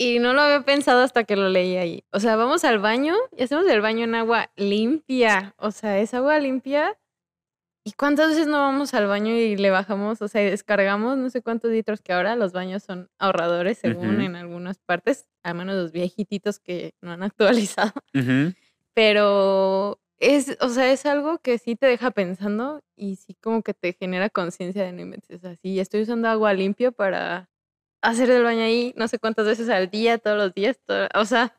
Y 0.00 0.20
no 0.20 0.32
lo 0.32 0.42
había 0.42 0.62
pensado 0.64 1.02
hasta 1.02 1.24
que 1.24 1.34
lo 1.36 1.48
leí 1.48 1.76
ahí. 1.76 2.04
O 2.12 2.20
sea, 2.20 2.36
vamos 2.36 2.64
al 2.64 2.78
baño 2.78 3.14
y 3.36 3.42
hacemos 3.42 3.66
el 3.66 3.80
baño 3.80 4.04
en 4.04 4.14
agua 4.14 4.50
limpia. 4.56 5.54
O 5.58 5.72
sea, 5.72 5.98
es 5.98 6.14
agua 6.14 6.38
limpia. 6.38 6.96
¿Y 7.84 7.92
cuántas 7.92 8.28
veces 8.28 8.46
no 8.46 8.58
vamos 8.58 8.92
al 8.94 9.06
baño 9.06 9.32
y 9.34 9.56
le 9.56 9.70
bajamos, 9.70 10.20
o 10.20 10.28
sea, 10.28 10.42
y 10.46 10.50
descargamos 10.50 11.16
no 11.16 11.30
sé 11.30 11.40
cuántos 11.42 11.70
litros 11.70 12.02
que 12.02 12.12
ahora 12.12 12.36
los 12.36 12.52
baños 12.52 12.82
son 12.82 13.08
ahorradores 13.18 13.78
según 13.78 14.16
Ujú. 14.16 14.20
en 14.20 14.36
algunas 14.36 14.78
partes, 14.78 15.26
al 15.42 15.54
menos 15.54 15.74
los 15.76 15.90
viejititos 15.92 16.60
que 16.60 16.94
no 17.00 17.12
han 17.12 17.22
actualizado. 17.32 17.92
Ujú. 18.14 18.52
Pero 18.94 19.98
es, 20.20 20.56
o 20.60 20.68
sea, 20.68 20.90
es 20.92 21.06
algo 21.06 21.38
que 21.38 21.58
sí 21.58 21.76
te 21.76 21.86
deja 21.86 22.10
pensando 22.10 22.82
y 22.96 23.16
sí 23.16 23.34
como 23.40 23.62
que 23.62 23.74
te 23.74 23.92
genera 23.92 24.30
conciencia 24.30 24.84
de 24.84 24.92
no 24.92 25.02
inventes. 25.02 25.36
O 25.36 25.40
sea, 25.40 25.56
sí, 25.62 25.78
estoy 25.80 26.02
usando 26.02 26.28
agua 26.28 26.52
limpia 26.54 26.90
para 26.90 27.48
hacer 28.02 28.30
el 28.30 28.42
baño 28.42 28.62
ahí 28.62 28.92
no 28.96 29.08
sé 29.08 29.18
cuántas 29.18 29.46
veces 29.46 29.68
al 29.68 29.90
día, 29.90 30.18
todos 30.18 30.36
los 30.36 30.54
días, 30.54 30.78
todo- 30.86 31.08
o 31.14 31.24
sea, 31.24 31.54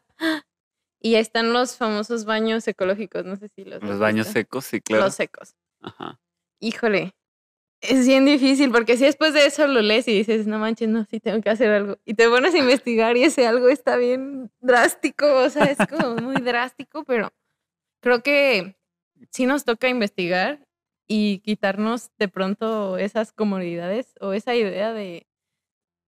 y 1.01 1.15
ahí 1.15 1.21
están 1.21 1.53
los 1.53 1.77
famosos 1.77 2.25
baños 2.25 2.67
ecológicos, 2.67 3.23
no 3.25 3.35
sé 3.37 3.47
si 3.49 3.63
los 3.63 3.81
Los 3.81 3.99
baños 3.99 4.27
visto. 4.27 4.39
secos, 4.39 4.65
sí, 4.65 4.81
claro. 4.81 5.05
Los 5.05 5.15
secos. 5.15 5.55
Ajá. 5.81 6.19
Híjole, 6.59 7.15
es 7.81 8.05
bien 8.05 8.25
difícil 8.25 8.71
porque 8.71 8.97
si 8.97 9.05
después 9.05 9.33
de 9.33 9.45
eso 9.45 9.65
lo 9.67 9.81
lees 9.81 10.07
y 10.09 10.13
dices, 10.17 10.45
no 10.47 10.59
manches, 10.59 10.89
no, 10.89 11.05
sí 11.05 11.21
tengo 11.21 11.41
que 11.41 11.49
hacer 11.49 11.69
algo. 11.71 11.97
Y 12.03 12.15
te 12.15 12.27
pones 12.27 12.53
a 12.53 12.57
investigar 12.57 13.15
y 13.15 13.23
ese 13.23 13.47
algo 13.47 13.69
está 13.69 13.95
bien 13.95 14.51
drástico, 14.59 15.25
o 15.43 15.49
sea, 15.49 15.71
es 15.71 15.77
como 15.89 16.15
muy 16.15 16.41
drástico, 16.41 17.05
pero 17.05 17.31
creo 18.01 18.21
que 18.23 18.77
sí 19.31 19.45
nos 19.45 19.65
toca 19.65 19.89
investigar 19.89 20.65
y 21.07 21.39
quitarnos 21.39 22.11
de 22.17 22.27
pronto 22.27 22.97
esas 22.97 23.31
comodidades 23.31 24.13
o 24.21 24.33
esa 24.33 24.55
idea 24.55 24.93
de, 24.93 25.27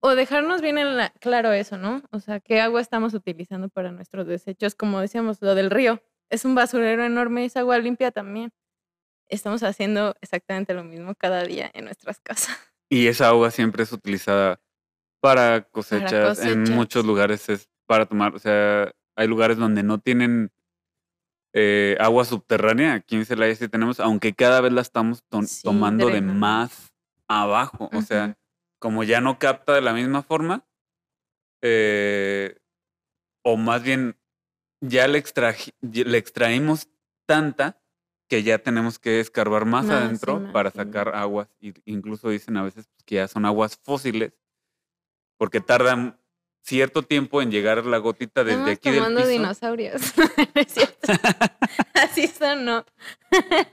o 0.01 0.15
dejarnos 0.15 0.61
bien 0.61 0.77
en 0.77 0.97
la- 0.97 1.09
claro 1.19 1.51
eso, 1.53 1.77
¿no? 1.77 2.03
O 2.11 2.19
sea, 2.19 2.39
qué 2.39 2.61
agua 2.61 2.81
estamos 2.81 3.13
utilizando 3.13 3.69
para 3.69 3.91
nuestros 3.91 4.27
desechos, 4.27 4.75
como 4.75 4.99
decíamos, 4.99 5.41
lo 5.41 5.55
del 5.55 5.69
río. 5.71 6.01
Es 6.29 6.45
un 6.45 6.55
basurero 6.55 7.03
enorme, 7.03 7.45
es 7.45 7.57
agua 7.57 7.77
limpia 7.77 8.11
también 8.11 8.51
estamos 9.27 9.63
haciendo 9.63 10.15
exactamente 10.21 10.73
lo 10.73 10.83
mismo 10.83 11.15
cada 11.15 11.43
día 11.43 11.71
en 11.73 11.85
nuestras 11.85 12.19
casas. 12.23 12.57
Y 12.89 13.07
esa 13.07 13.29
agua 13.29 13.49
siempre 13.51 13.83
es 13.83 13.91
utilizada 13.93 14.59
para 15.21 15.63
cosechas. 15.69 16.39
En 16.39 16.55
cosechas. 16.59 16.69
muchos 16.75 17.05
lugares 17.05 17.47
es 17.49 17.69
para 17.85 18.05
tomar. 18.05 18.35
O 18.35 18.39
sea, 18.39 18.91
hay 19.15 19.27
lugares 19.27 19.57
donde 19.57 19.83
no 19.83 19.99
tienen 19.99 20.51
eh, 21.53 21.97
agua 21.99 22.25
subterránea. 22.25 22.93
Aquí 22.93 23.15
en 23.15 23.25
Celaya 23.25 23.55
sí 23.55 23.67
tenemos, 23.67 23.99
aunque 23.99 24.33
cada 24.33 24.61
vez 24.61 24.71
la 24.73 24.81
estamos 24.81 25.23
to- 25.23 25.43
Sí, 25.43 25.63
tomando 25.63 26.09
de 26.09 26.21
más 26.21 26.93
abajo. 27.27 27.89
O 27.93 28.01
sea, 28.01 28.37
como 28.79 29.03
ya 29.03 29.21
no 29.21 29.39
capta 29.39 29.73
de 29.73 29.81
la 29.81 29.93
misma 29.93 30.23
forma, 30.23 30.65
eh, 31.61 32.57
o 33.43 33.57
más 33.57 33.83
bien 33.83 34.17
ya 34.81 35.07
le, 35.07 35.23
ya 35.81 36.03
le 36.05 36.17
extraímos 36.17 36.89
tanta 37.27 37.81
que 38.27 38.43
ya 38.43 38.59
tenemos 38.59 38.97
que 38.97 39.19
escarbar 39.19 39.65
más, 39.65 39.89
adentro 39.89 40.39
más, 40.39 40.51
para 40.53 40.71
sí. 40.71 40.77
sacar 40.77 41.15
aguas. 41.15 41.49
Y 41.59 41.73
incluso 41.85 42.29
dicen 42.29 42.55
a 42.57 42.63
veces 42.63 42.87
pues, 42.87 43.03
que 43.03 43.15
ya 43.15 43.27
son 43.27 43.45
aguas 43.45 43.77
fósiles, 43.77 44.33
porque 45.37 45.59
tardan 45.59 46.20
cierto 46.63 47.01
tiempo 47.03 47.41
en 47.41 47.51
llegar 47.51 47.85
la 47.85 47.97
gotita 47.97 48.43
desde 48.43 48.71
Estamos 48.73 48.77
aquí 48.77 48.91
del 48.91 49.15
piso. 49.15 49.27
dinosaurios. 49.27 50.01
No 50.55 50.61
es 50.61 50.71
cierto. 50.73 51.07
Así 51.93 52.27
son, 52.27 52.65
¿no? 52.65 52.85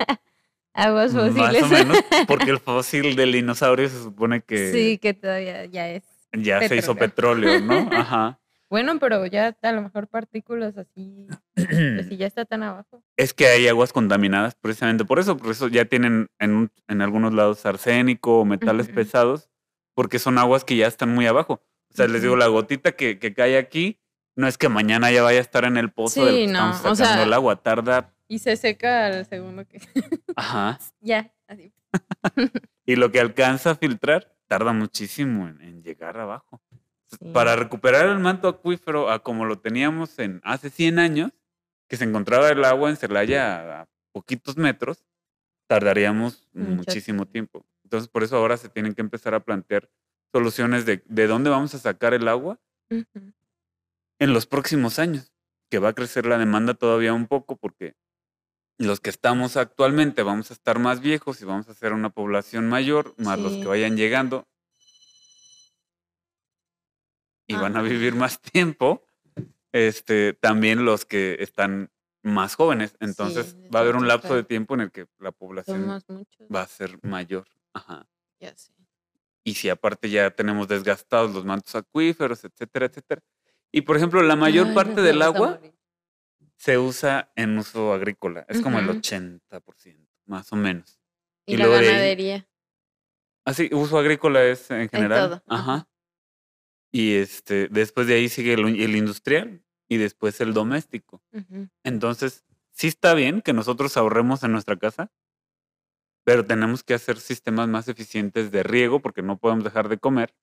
Aguas 0.74 1.12
Más 1.12 1.32
fósiles. 1.34 1.62
o 1.62 1.66
menos, 1.68 1.98
porque 2.28 2.50
el 2.50 2.58
fósil 2.60 3.16
del 3.16 3.32
dinosaurio 3.32 3.88
se 3.88 4.00
supone 4.00 4.42
que 4.42 4.70
Sí, 4.72 4.98
que 4.98 5.12
todavía 5.12 5.64
ya 5.66 5.88
es. 5.88 6.04
ya 6.32 6.60
se 6.68 6.76
hizo 6.76 6.94
petróleo. 6.94 7.58
petróleo, 7.58 7.84
¿no? 7.90 7.96
Ajá. 7.96 8.38
Bueno, 8.70 8.98
pero 9.00 9.24
ya 9.26 9.56
a 9.62 9.72
lo 9.72 9.80
mejor 9.82 10.06
partículas 10.08 10.76
así, 10.76 11.26
pues 11.54 12.06
si 12.08 12.16
ya 12.18 12.26
está 12.26 12.44
tan 12.44 12.62
abajo. 12.62 13.02
es 13.16 13.32
que 13.32 13.46
hay 13.48 13.66
aguas 13.66 13.92
contaminadas 13.94 14.54
precisamente 14.54 15.04
por 15.06 15.18
eso, 15.18 15.36
por 15.38 15.50
eso 15.50 15.68
ya 15.68 15.86
tienen 15.86 16.28
en, 16.38 16.54
un- 16.54 16.72
en 16.86 17.00
algunos 17.00 17.32
lados 17.32 17.64
arsénico 17.64 18.40
o 18.40 18.44
metales 18.44 18.88
pesados, 18.88 19.48
porque 19.94 20.18
son 20.18 20.36
aguas 20.38 20.64
que 20.64 20.76
ya 20.76 20.86
están 20.86 21.08
muy 21.14 21.26
abajo. 21.26 21.62
O 21.92 21.94
sea, 21.96 22.06
les 22.06 22.22
digo, 22.22 22.36
la 22.36 22.46
gotita 22.46 22.92
que, 22.92 23.18
que 23.18 23.34
cae 23.34 23.58
aquí, 23.58 23.98
no 24.36 24.46
es 24.46 24.56
que 24.58 24.68
mañana 24.68 25.10
ya 25.10 25.22
vaya 25.22 25.38
a 25.38 25.42
estar 25.42 25.64
en 25.64 25.76
el 25.76 25.90
pozo 25.90 26.24
del 26.26 26.34
Sí, 26.34 26.40
que 26.46 26.52
no, 26.52 26.70
estamos 26.70 26.76
o 26.92 26.94
sacando 26.96 27.14
sea- 27.18 27.22
el 27.24 27.32
agua, 27.32 27.62
tarda, 27.62 28.14
Y 28.28 28.38
se 28.38 28.56
seca 28.56 29.06
al 29.06 29.26
segundo 29.26 29.66
que. 29.66 29.80
ajá, 30.36 30.78
ya, 31.00 31.32
así. 31.48 31.72
y 32.86 32.96
lo 32.96 33.10
que 33.10 33.20
alcanza 33.20 33.70
a 33.70 33.74
filtrar 33.74 34.34
tarda 34.46 34.72
muchísimo 34.72 35.48
en, 35.48 35.60
en 35.62 35.82
llegar 35.82 36.18
abajo. 36.18 36.60
Sí. 37.06 37.30
Para 37.32 37.56
recuperar 37.56 38.06
el 38.06 38.18
manto 38.18 38.48
acuífero 38.48 39.10
a 39.10 39.22
como 39.22 39.44
lo 39.46 39.58
teníamos 39.58 40.18
en 40.18 40.40
hace 40.44 40.68
100 40.70 40.98
años, 40.98 41.32
que 41.88 41.96
se 41.96 42.04
encontraba 42.04 42.50
el 42.50 42.62
agua 42.64 42.90
en 42.90 42.96
Celaya 42.96 43.80
a 43.80 43.88
poquitos 44.12 44.58
metros, 44.58 45.06
tardaríamos 45.66 46.46
muchísimo 46.52 47.26
tiempo. 47.26 47.64
Entonces, 47.84 48.08
por 48.08 48.22
eso 48.22 48.36
ahora 48.36 48.56
se 48.58 48.68
tienen 48.68 48.94
que 48.94 49.00
empezar 49.00 49.34
a 49.34 49.40
plantear 49.40 49.88
soluciones 50.32 50.84
de, 50.86 51.02
de 51.06 51.26
dónde 51.26 51.50
vamos 51.50 51.74
a 51.74 51.78
sacar 51.78 52.14
el 52.14 52.28
agua 52.28 52.60
en 54.18 54.32
los 54.32 54.46
próximos 54.46 54.98
años, 54.98 55.32
que 55.70 55.78
va 55.78 55.90
a 55.90 55.94
crecer 55.94 56.26
la 56.26 56.38
demanda 56.38 56.74
todavía 56.74 57.12
un 57.12 57.26
poco 57.26 57.56
porque 57.56 57.94
los 58.78 59.00
que 59.00 59.10
estamos 59.10 59.56
actualmente 59.56 60.22
vamos 60.22 60.50
a 60.50 60.54
estar 60.54 60.78
más 60.78 61.00
viejos 61.00 61.40
y 61.42 61.44
vamos 61.44 61.68
a 61.68 61.74
ser 61.74 61.92
una 61.92 62.10
población 62.10 62.68
mayor, 62.68 63.14
más 63.18 63.38
los 63.38 63.56
que 63.56 63.66
vayan 63.66 63.96
llegando 63.96 64.46
y 67.48 67.54
van 67.54 67.76
a 67.76 67.82
vivir 67.82 68.14
más 68.14 68.40
tiempo, 68.52 69.04
este, 69.72 70.34
también 70.34 70.84
los 70.84 71.04
que 71.04 71.36
están 71.40 71.90
más 72.22 72.54
jóvenes. 72.54 72.96
Entonces 73.00 73.56
Sí, 73.58 73.68
va 73.74 73.80
a 73.80 73.82
haber 73.82 73.96
un 73.96 74.06
lapso 74.06 74.34
de 74.34 74.44
tiempo 74.44 74.74
en 74.74 74.82
el 74.82 74.92
que 74.92 75.06
la 75.18 75.32
población 75.32 75.88
va 76.54 76.60
a 76.62 76.66
ser 76.66 76.98
mayor. 77.02 77.46
Ajá. 77.72 78.06
Ya 78.40 78.54
sé. 78.56 78.72
Y 79.48 79.54
si 79.54 79.70
aparte 79.70 80.10
ya 80.10 80.30
tenemos 80.30 80.68
desgastados 80.68 81.32
los 81.32 81.44
mantos 81.46 81.74
acuíferos, 81.74 82.44
etcétera, 82.44 82.84
etcétera. 82.86 83.22
Y 83.72 83.80
por 83.80 83.96
ejemplo, 83.96 84.22
la 84.22 84.36
mayor 84.36 84.66
Ay, 84.68 84.74
parte 84.74 85.00
del 85.00 85.22
agua 85.22 85.58
se 86.56 86.76
usa 86.76 87.32
en 87.34 87.56
uso 87.56 87.94
agrícola. 87.94 88.44
Es 88.48 88.60
como 88.60 88.78
el 88.78 88.90
Ujú. 88.90 88.98
80%, 88.98 90.06
más 90.26 90.52
o 90.52 90.56
menos. 90.56 91.00
Y, 91.46 91.54
y 91.54 91.56
la 91.56 91.68
de 91.68 91.76
ahí- 91.78 91.86
ganadería. 91.86 92.48
Así, 93.46 93.70
uso 93.72 93.98
agrícola 93.98 94.44
es 94.44 94.70
en 94.70 94.90
general. 94.90 95.30
todo, 95.30 95.42
Ajá. 95.46 95.88
Y 96.92 97.14
este, 97.14 97.68
después 97.68 98.06
de 98.06 98.14
ahí 98.16 98.28
sigue 98.28 98.52
el, 98.54 98.66
el 98.80 98.96
industrial 98.96 99.62
y 99.88 99.96
después 99.96 100.38
el 100.42 100.52
doméstico. 100.52 101.22
Entonces, 101.84 102.44
sí 102.72 102.88
está 102.88 103.14
bien 103.14 103.40
que 103.40 103.54
nosotros 103.54 103.96
ahorremos 103.96 104.42
en 104.42 104.52
nuestra 104.52 104.76
casa, 104.76 105.10
pero 106.28 106.44
tenemos 106.44 106.82
que 106.82 106.92
hacer 106.92 107.18
sistemas 107.20 107.68
más 107.68 107.88
eficientes 107.88 108.50
de 108.50 108.62
riego 108.62 109.00
porque 109.00 109.22
no 109.22 109.38
podemos 109.38 109.64
dejar 109.64 109.88
de 109.88 109.96
comer, 109.96 110.34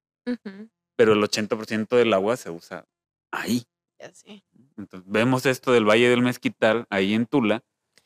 pero 0.95 1.13
el 1.13 1.21
80% 1.21 1.95
del 1.95 2.11
agua 2.11 2.37
se 2.37 2.49
usa 2.49 2.87
ahí. 3.29 3.67
Ya 3.99 4.11
sé. 4.11 4.43
Entonces, 4.79 5.07
vemos 5.07 5.45
esto 5.45 5.71
del 5.71 5.87
Valle 5.87 6.09
del 6.09 6.23
Mezquital, 6.23 6.87
ahí 6.89 7.13
en 7.13 7.27
Tula, 7.27 7.63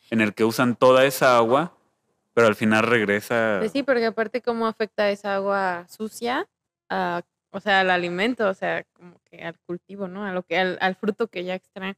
en 0.10 0.20
el 0.20 0.34
que 0.34 0.44
usan 0.44 0.76
toda 0.76 1.06
esa 1.06 1.38
agua, 1.38 1.74
pero 2.34 2.48
al 2.48 2.56
final 2.56 2.84
regresa. 2.84 3.60
Pues 3.60 3.72
sí, 3.72 3.82
porque 3.82 4.08
aparte 4.08 4.42
cómo 4.42 4.68
afecta 4.68 5.10
esa 5.10 5.36
agua 5.36 5.86
sucia 5.88 6.50
a, 6.90 7.22
o 7.52 7.62
sea, 7.62 7.80
al 7.80 7.92
alimento, 7.92 8.50
o 8.50 8.54
sea, 8.54 8.84
como 8.92 9.22
que 9.24 9.42
al 9.42 9.58
cultivo, 9.60 10.10
¿no? 10.10 10.26
A 10.26 10.34
lo 10.34 10.44
que, 10.44 10.58
al, 10.58 10.78
al 10.82 10.96
fruto 10.96 11.30
que 11.30 11.46
ya 11.46 11.56
extraen. 11.56 11.96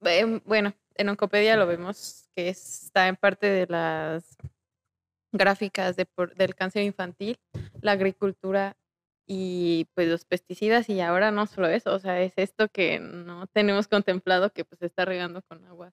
Em, 0.00 0.40
Bueno, 0.44 0.74
en 0.96 1.08
Oncopedia 1.10 1.56
lo 1.56 1.68
vemos 1.68 2.28
que 2.34 2.48
está 2.48 3.06
en 3.06 3.14
parte 3.14 3.46
de 3.46 3.68
las 3.68 4.36
gráficas 5.34 5.96
de 5.96 6.06
por- 6.06 6.34
del 6.34 6.54
cáncer 6.54 6.84
infantil, 6.84 7.38
la 7.82 7.92
agricultura 7.92 8.76
y 9.26 9.86
pues 9.94 10.08
los 10.08 10.24
pesticidas 10.24 10.88
y 10.88 11.00
ahora 11.00 11.30
no 11.30 11.46
solo 11.46 11.68
eso, 11.68 11.94
o 11.94 11.98
sea, 11.98 12.20
es 12.20 12.32
esto 12.36 12.68
que 12.68 13.00
no 13.00 13.46
tenemos 13.48 13.88
contemplado 13.88 14.50
que 14.50 14.64
pues 14.64 14.78
se 14.78 14.86
está 14.86 15.04
regando 15.04 15.42
con 15.42 15.64
agua. 15.66 15.92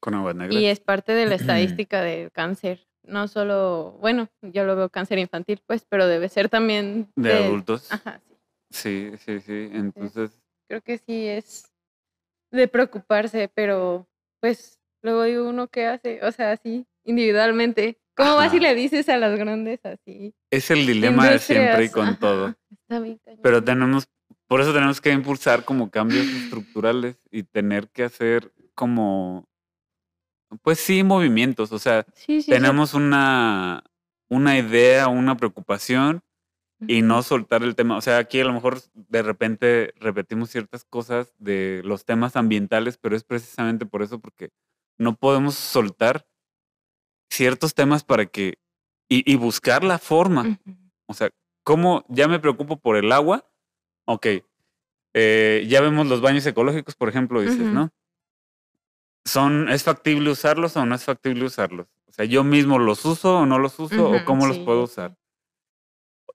Con 0.00 0.14
agua 0.14 0.32
negra. 0.34 0.58
Y 0.58 0.66
es 0.66 0.80
parte 0.80 1.12
de 1.12 1.26
la 1.26 1.34
estadística 1.86 2.00
del 2.02 2.32
cáncer. 2.32 2.86
No 3.04 3.26
solo, 3.26 3.98
bueno, 4.00 4.28
yo 4.42 4.64
lo 4.64 4.76
veo 4.76 4.88
cáncer 4.88 5.18
infantil, 5.18 5.60
pues, 5.66 5.84
pero 5.88 6.06
debe 6.06 6.28
ser 6.28 6.48
también 6.48 7.12
de, 7.16 7.32
adultos. 7.34 7.90
Ajá, 7.92 8.20
sí. 8.70 9.10
Sí, 9.10 9.18
sí, 9.18 9.40
sí. 9.40 9.68
Entonces, 9.72 10.30
Creo 10.68 10.80
que 10.80 10.98
sí 10.98 11.28
es 11.28 11.70
de 12.50 12.68
preocuparse, 12.68 13.50
pero 13.52 14.08
pues 14.40 14.80
luego 15.02 15.24
digo 15.24 15.48
uno 15.48 15.68
qué 15.68 15.86
hace, 15.86 16.24
o 16.24 16.32
sea, 16.32 16.52
así, 16.52 16.86
individualmente. 17.04 17.98
¿Cómo 18.14 18.36
vas 18.36 18.52
y 18.52 18.60
le 18.60 18.74
dices 18.74 19.08
a 19.08 19.16
las 19.16 19.38
grandes 19.38 19.80
así? 19.84 20.34
es 20.50 20.70
el 20.70 20.86
dilema 20.86 21.30
de 21.30 21.38
siempre 21.38 21.84
y 21.84 21.88
con 21.88 22.08
Ajá, 22.08 22.18
todo. 22.18 22.54
Está 22.70 23.00
bien. 23.00 23.20
Pero 23.42 23.64
tenemos, 23.64 24.08
por 24.46 24.60
eso 24.60 24.72
tenemos 24.72 25.00
que 25.00 25.12
impulsar 25.12 25.64
como 25.64 25.90
cambios 25.90 26.26
estructurales 26.26 27.16
y 27.30 27.42
tener 27.44 27.88
que 27.88 28.04
hacer 28.04 28.52
como, 28.74 29.48
pues 30.62 30.78
sí, 30.78 31.02
movimientos. 31.02 31.72
O 31.72 31.78
sea, 31.78 32.04
sí, 32.14 32.36
sí, 32.36 32.42
sí. 32.42 32.50
tenemos 32.50 32.92
una, 32.92 33.82
una 34.28 34.58
idea, 34.58 35.08
una 35.08 35.36
preocupación 35.36 36.22
y 36.86 37.02
no 37.02 37.22
soltar 37.22 37.62
el 37.62 37.76
tema. 37.76 37.96
O 37.96 38.00
sea, 38.00 38.18
aquí 38.18 38.40
a 38.40 38.44
lo 38.44 38.52
mejor 38.52 38.80
de 38.94 39.22
repente 39.22 39.94
repetimos 40.00 40.50
ciertas 40.50 40.84
cosas 40.84 41.32
de 41.38 41.80
los 41.84 42.04
temas 42.04 42.36
ambientales, 42.36 42.98
pero 42.98 43.16
es 43.16 43.24
precisamente 43.24 43.86
por 43.86 44.02
eso, 44.02 44.18
porque 44.18 44.50
no 44.98 45.16
podemos 45.16 45.54
soltar 45.54 46.26
ciertos 47.32 47.74
temas 47.74 48.04
para 48.04 48.26
que, 48.26 48.58
y, 49.08 49.30
y 49.30 49.36
buscar 49.36 49.84
la 49.84 49.98
forma. 49.98 50.58
O 51.06 51.14
sea, 51.14 51.30
¿cómo 51.64 52.04
ya 52.08 52.28
me 52.28 52.38
preocupo 52.38 52.76
por 52.78 52.96
el 52.96 53.10
agua? 53.10 53.48
Ok, 54.04 54.26
eh, 55.14 55.66
ya 55.68 55.80
vemos 55.80 56.06
los 56.06 56.20
baños 56.20 56.44
ecológicos, 56.46 56.94
por 56.94 57.08
ejemplo, 57.08 57.40
dices. 57.40 57.58
¿no? 57.58 57.90
¿Son, 59.24 59.68
¿Es 59.70 59.82
factible 59.82 60.30
usarlos 60.30 60.76
o 60.76 60.84
no 60.84 60.94
es 60.94 61.04
factible 61.04 61.44
usarlos? 61.44 61.86
O 62.06 62.12
sea, 62.12 62.24
¿yo 62.26 62.44
mismo 62.44 62.78
los 62.78 63.04
uso 63.04 63.38
o 63.38 63.46
no 63.46 63.58
los 63.58 63.78
uso 63.78 64.10
o 64.10 64.24
cómo 64.24 64.46
los 64.46 64.58
puedo 64.58 64.82
usar? 64.82 65.16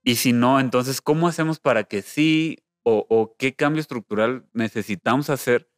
Y 0.04 0.16
si 0.16 0.34
no, 0.34 0.60
entonces, 0.60 1.01
¿cómo 1.01 1.27
hacemos 1.27 1.60
para 1.60 1.84
que 1.84 2.01
sí 2.01 2.63
o, 2.84 3.06
o 3.10 3.36
qué 3.38 3.54
cambio 3.54 3.82
estructural 3.82 4.48
necesitamos 4.54 5.30
hacer 5.30 5.70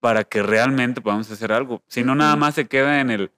para 0.00 0.24
que 0.24 0.42
realmente 0.42 1.00
podamos 1.00 1.30
hacer 1.30 1.52
algo? 1.52 1.82
Si 1.88 2.04
no, 2.04 2.14
nada 2.14 2.36
más 2.36 2.54
se 2.54 2.68
queda 2.68 3.00
en 3.00 3.10
el, 3.10 3.32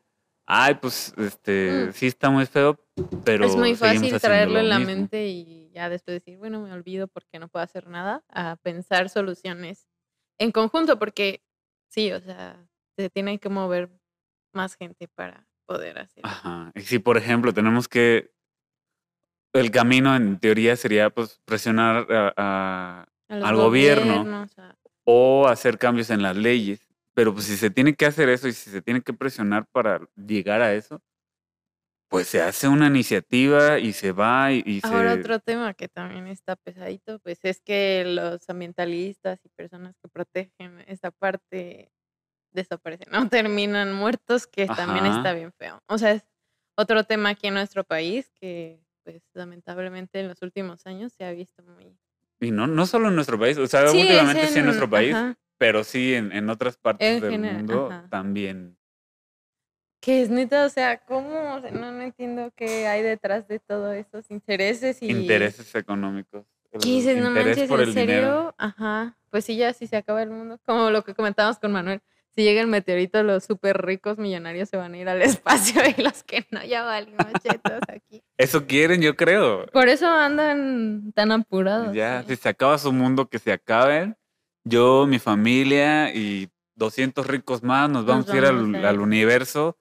ay, 0.51 0.77
pues, 0.77 1.13
este, 1.19 1.89
Mm. 1.89 1.93
sí 1.93 2.07
está 2.07 2.31
muy 2.31 2.47
feo, 2.47 2.81
pero 3.25 3.45
es 3.45 3.55
muy 3.55 3.75
fácil 3.77 4.19
traerlo 4.19 4.55
lo 4.55 4.61
en 4.61 4.69
la 4.71 4.79
mismo". 4.79 4.95
mente 4.95 5.27
y 5.29 5.71
ya 5.73 5.91
después 5.91 6.15
decir, 6.17 6.39
bueno, 6.39 6.61
me 6.63 6.73
olvido 6.73 7.07
porque 7.07 7.39
no 7.39 7.49
puedo 7.49 7.63
hacer 7.63 7.87
nada, 7.87 8.25
a 8.31 8.57
pensar 8.57 9.11
soluciones 9.11 9.87
en 10.39 10.51
conjunto, 10.51 10.99
porque 10.99 11.43
sí, 11.91 12.11
o 12.13 12.21
sea, 12.21 12.67
se 12.97 13.11
tiene 13.11 13.39
que 13.39 13.51
mover 13.51 13.91
más 14.55 14.75
gente 14.77 15.07
para 15.09 15.47
poder 15.67 15.99
hacer. 15.99 16.25
Ajá. 16.25 16.73
Y 16.75 16.81
si, 16.81 16.99
por 16.99 17.19
ejemplo, 17.19 17.53
tenemos 17.53 17.87
que. 17.89 18.33
El 19.55 19.71
camino, 19.71 20.15
en 20.17 20.39
teoría, 20.39 20.77
sería 20.77 21.11
pues 21.11 21.41
presionar 21.45 22.07
a- 22.11 22.33
a- 22.37 23.07
A 23.29 23.37
los 23.37 23.49
al 23.49 23.57
gobierno. 23.57 24.47
o 25.05 25.47
hacer 25.49 25.79
cambios 25.79 26.11
en 26.11 26.23
las 26.23 26.37
leyes. 26.37 26.88
Pero 27.19 27.35
pues 27.35 27.47
si 27.47 27.57
se 27.57 27.69
tiene 27.69 27.97
que 27.97 28.07
hacer 28.07 28.29
eso 28.29 28.47
y 28.47 28.53
si 28.53 28.71
se 28.71 28.81
tiene 28.81 29.03
que 29.03 29.13
presionar 29.13 29.67
para 29.73 30.09
llegar 30.15 30.63
a 30.63 30.73
eso, 30.73 31.03
pues 32.09 32.29
se 32.29 32.41
hace 32.41 32.69
una 32.69 32.87
iniciativa 32.87 33.81
y 33.81 33.93
se 33.93 34.13
va 34.13 34.53
y, 34.53 34.63
y 34.65 34.81
Ahora 34.83 35.15
se. 35.15 35.21
otro 35.23 35.41
tema 35.41 35.75
que 35.75 35.89
también 35.89 36.29
está 36.29 36.55
pesadito, 36.55 37.19
pues 37.19 37.41
es 37.43 37.61
que 37.61 38.05
los 38.07 38.49
ambientalistas 38.49 39.41
y 39.45 39.49
personas 39.49 39.97
que 40.01 40.07
protegen 40.09 40.79
esta 40.87 41.11
parte 41.11 41.91
desaparecen, 42.53 43.09
¿no? 43.11 43.29
Terminan 43.31 43.93
muertos, 43.95 44.47
que 44.47 44.67
también 44.69 45.05
Ajá. 45.07 45.19
está 45.19 45.35
bien 45.35 45.53
feo. 45.55 45.83
O 45.89 45.99
sea, 45.99 46.13
es 46.13 46.23
otro 46.77 47.03
tema 47.03 47.31
aquí 47.31 47.49
en 47.49 47.55
nuestro 47.55 47.83
país 47.83 48.31
que, 48.41 48.81
pues, 49.03 49.25
lamentablemente 49.35 50.21
en 50.21 50.29
los 50.29 50.41
últimos 50.43 50.87
años 50.87 51.15
se 51.15 51.25
ha 51.25 51.33
visto 51.33 51.65
muy... 51.65 51.99
Y 52.41 52.53
no, 52.53 52.69
no 52.69 52.87
solo 52.87 53.09
en 53.09 53.17
nuestro 53.17 53.41
país, 53.41 53.59
o 53.59 53.67
sea, 53.67 53.91
Sí, 53.91 54.03
últimamente 54.03 54.47
sí 54.47 54.53
en 54.53 54.59
en- 54.61 54.65
nuestro 54.67 54.89
país, 54.89 55.17
ajá. 55.17 55.37
Pero 55.59 55.85
sí 55.85 56.15
en, 56.15 56.33
en 56.33 56.49
otras 56.49 56.77
partes 56.77 57.17
En 57.17 57.21
del 57.21 57.31
general, 57.33 57.57
mundo 57.59 57.89
ajá. 57.91 58.07
también. 58.09 58.77
Que 60.01 60.23
es 60.23 60.31
neta, 60.31 60.65
o 60.65 60.69
sea, 60.69 60.99
¿cómo? 60.99 61.55
O 61.55 61.61
sea, 61.61 61.73
no, 61.73 61.91
no 61.91 62.03
entiendo 62.03 62.53
qué 62.55 62.87
hay 62.87 63.03
detrás 63.03 63.49
de 63.49 63.59
todos 63.59 63.95
esos 63.97 64.31
intereses 64.31 65.03
y... 65.03 65.11
Intereses 65.11 65.75
económicos. 65.75 66.45
¿Qué 66.71 66.79
dices? 66.79 67.21
No 67.23 67.31
manches, 67.31 67.69
por 67.69 67.81
¿en 67.81 67.93
serio? 67.93 68.15
dinero. 68.15 68.55
Ajá. 68.59 69.17
Pues 69.31 69.45
sí, 69.45 69.57
ya 69.57 69.73
si 69.73 69.87
se 69.89 69.97
acaba 69.97 70.23
el 70.23 70.31
mundo. 70.31 70.61
Como 70.65 70.91
lo 70.91 71.03
que 71.03 71.15
comentábamos 71.15 71.59
con 71.59 71.73
Manuel. 71.73 72.01
Si 72.35 72.45
llega 72.45 72.61
el 72.61 72.69
meteorito, 72.69 73.25
los 73.25 73.43
súper 73.45 73.83
ricos 73.85 74.19
millonarios 74.19 74.69
se 74.69 74.77
van 74.77 74.95
a 74.95 74.99
ir 74.99 75.09
al 75.09 75.21
espacio 75.23 75.83
y 75.97 76.01
los 76.01 76.23
que 76.23 76.47
no, 76.53 76.63
ya 76.65 76.85
valimos 76.85 77.27
chetos 77.43 77.81
aquí. 77.89 78.23
Eso 78.37 78.67
quieren, 78.67 79.01
yo 79.03 79.17
creo. 79.17 79.67
Por 79.73 79.89
eso 79.89 80.07
andan 80.07 81.11
tan 81.13 81.33
apurados. 81.33 81.93
Ya, 81.97 82.23
sí. 82.23 82.37
si 82.37 82.43
se 82.43 82.49
acaba 82.51 82.79
su 82.79 82.93
mundo, 82.93 83.29
que 83.29 83.41
se 83.41 83.51
acaben. 83.51 84.17
Yo, 84.69 85.07
mi 85.07 85.19
familia 85.19 86.15
y 86.15 86.49
200 86.77 87.27
ricos 87.27 87.63
más 87.63 87.89
nos 87.91 88.05
vamos 88.07 88.29
a 88.29 88.37
ir 88.37 88.45
al, 88.45 88.75
a 88.75 88.89
al 88.91 88.95
ir. 88.97 89.01
universo 89.01 89.77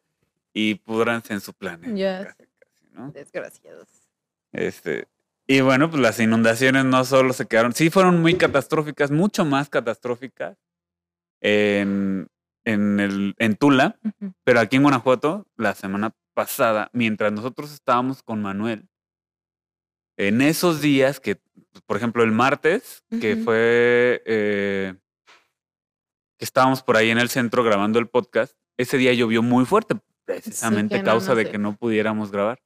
y 0.54 0.76
pudranse 0.76 1.34
en 1.34 1.41
su 1.41 1.54
planeta. 1.54 2.26
Casi, 2.26 2.50
casi, 2.60 2.86
¿no? 2.91 3.12
Desgraciados. 3.12 3.88
Este, 4.52 5.08
y 5.45 5.62
bueno, 5.62 5.89
pues 5.89 6.02
las 6.02 6.19
inundaciones 6.19 6.86
no 6.86 7.06
solo 7.06 7.34
se 7.34 7.45
quedaron, 7.45 7.73
sí 7.73 7.89
fueron 7.89 8.21
muy 8.21 8.36
catastróficas, 8.36 9.12
mucho 9.12 9.45
más 9.45 9.69
catastróficas 9.69 10.58
en, 11.41 12.28
en, 12.65 13.00
el, 13.00 13.36
en 13.38 13.56
Tula, 13.56 14.00
pero 14.43 14.60
aquí 14.60 14.78
en 14.78 14.84
Guanajuato, 14.84 15.45
la 15.56 15.76
semana 15.76 16.13
pasada, 16.34 16.89
mientras 16.93 17.32
nosotros 17.32 17.71
estábamos 17.73 18.23
con 18.23 18.41
Manuel, 18.41 18.88
en 20.18 20.42
esos 20.42 20.82
días 20.82 21.20
que, 21.20 21.40
por 21.86 21.98
ejemplo, 21.98 22.24
el 22.24 22.32
martes, 22.32 23.04
que 23.22 23.38
fue 23.38 24.22
eh, 24.26 24.96
que 26.38 26.46
estábamos 26.46 26.84
por 26.84 26.98
ahí 26.98 27.10
en 27.10 27.18
el 27.20 27.30
centro 27.30 27.64
grabando 27.64 28.00
el 28.00 28.08
podcast, 28.08 28.56
ese 28.78 28.98
día 28.98 29.14
llovió 29.14 29.42
muy 29.42 29.66
fuerte, 29.66 29.96
precisamente 30.26 30.98
no 31.00 31.04
causa 31.04 31.36
de 31.36 31.50
que 31.50 31.58
no 31.58 31.76
pudiéramos 31.76 32.32
grabar. 32.32 32.60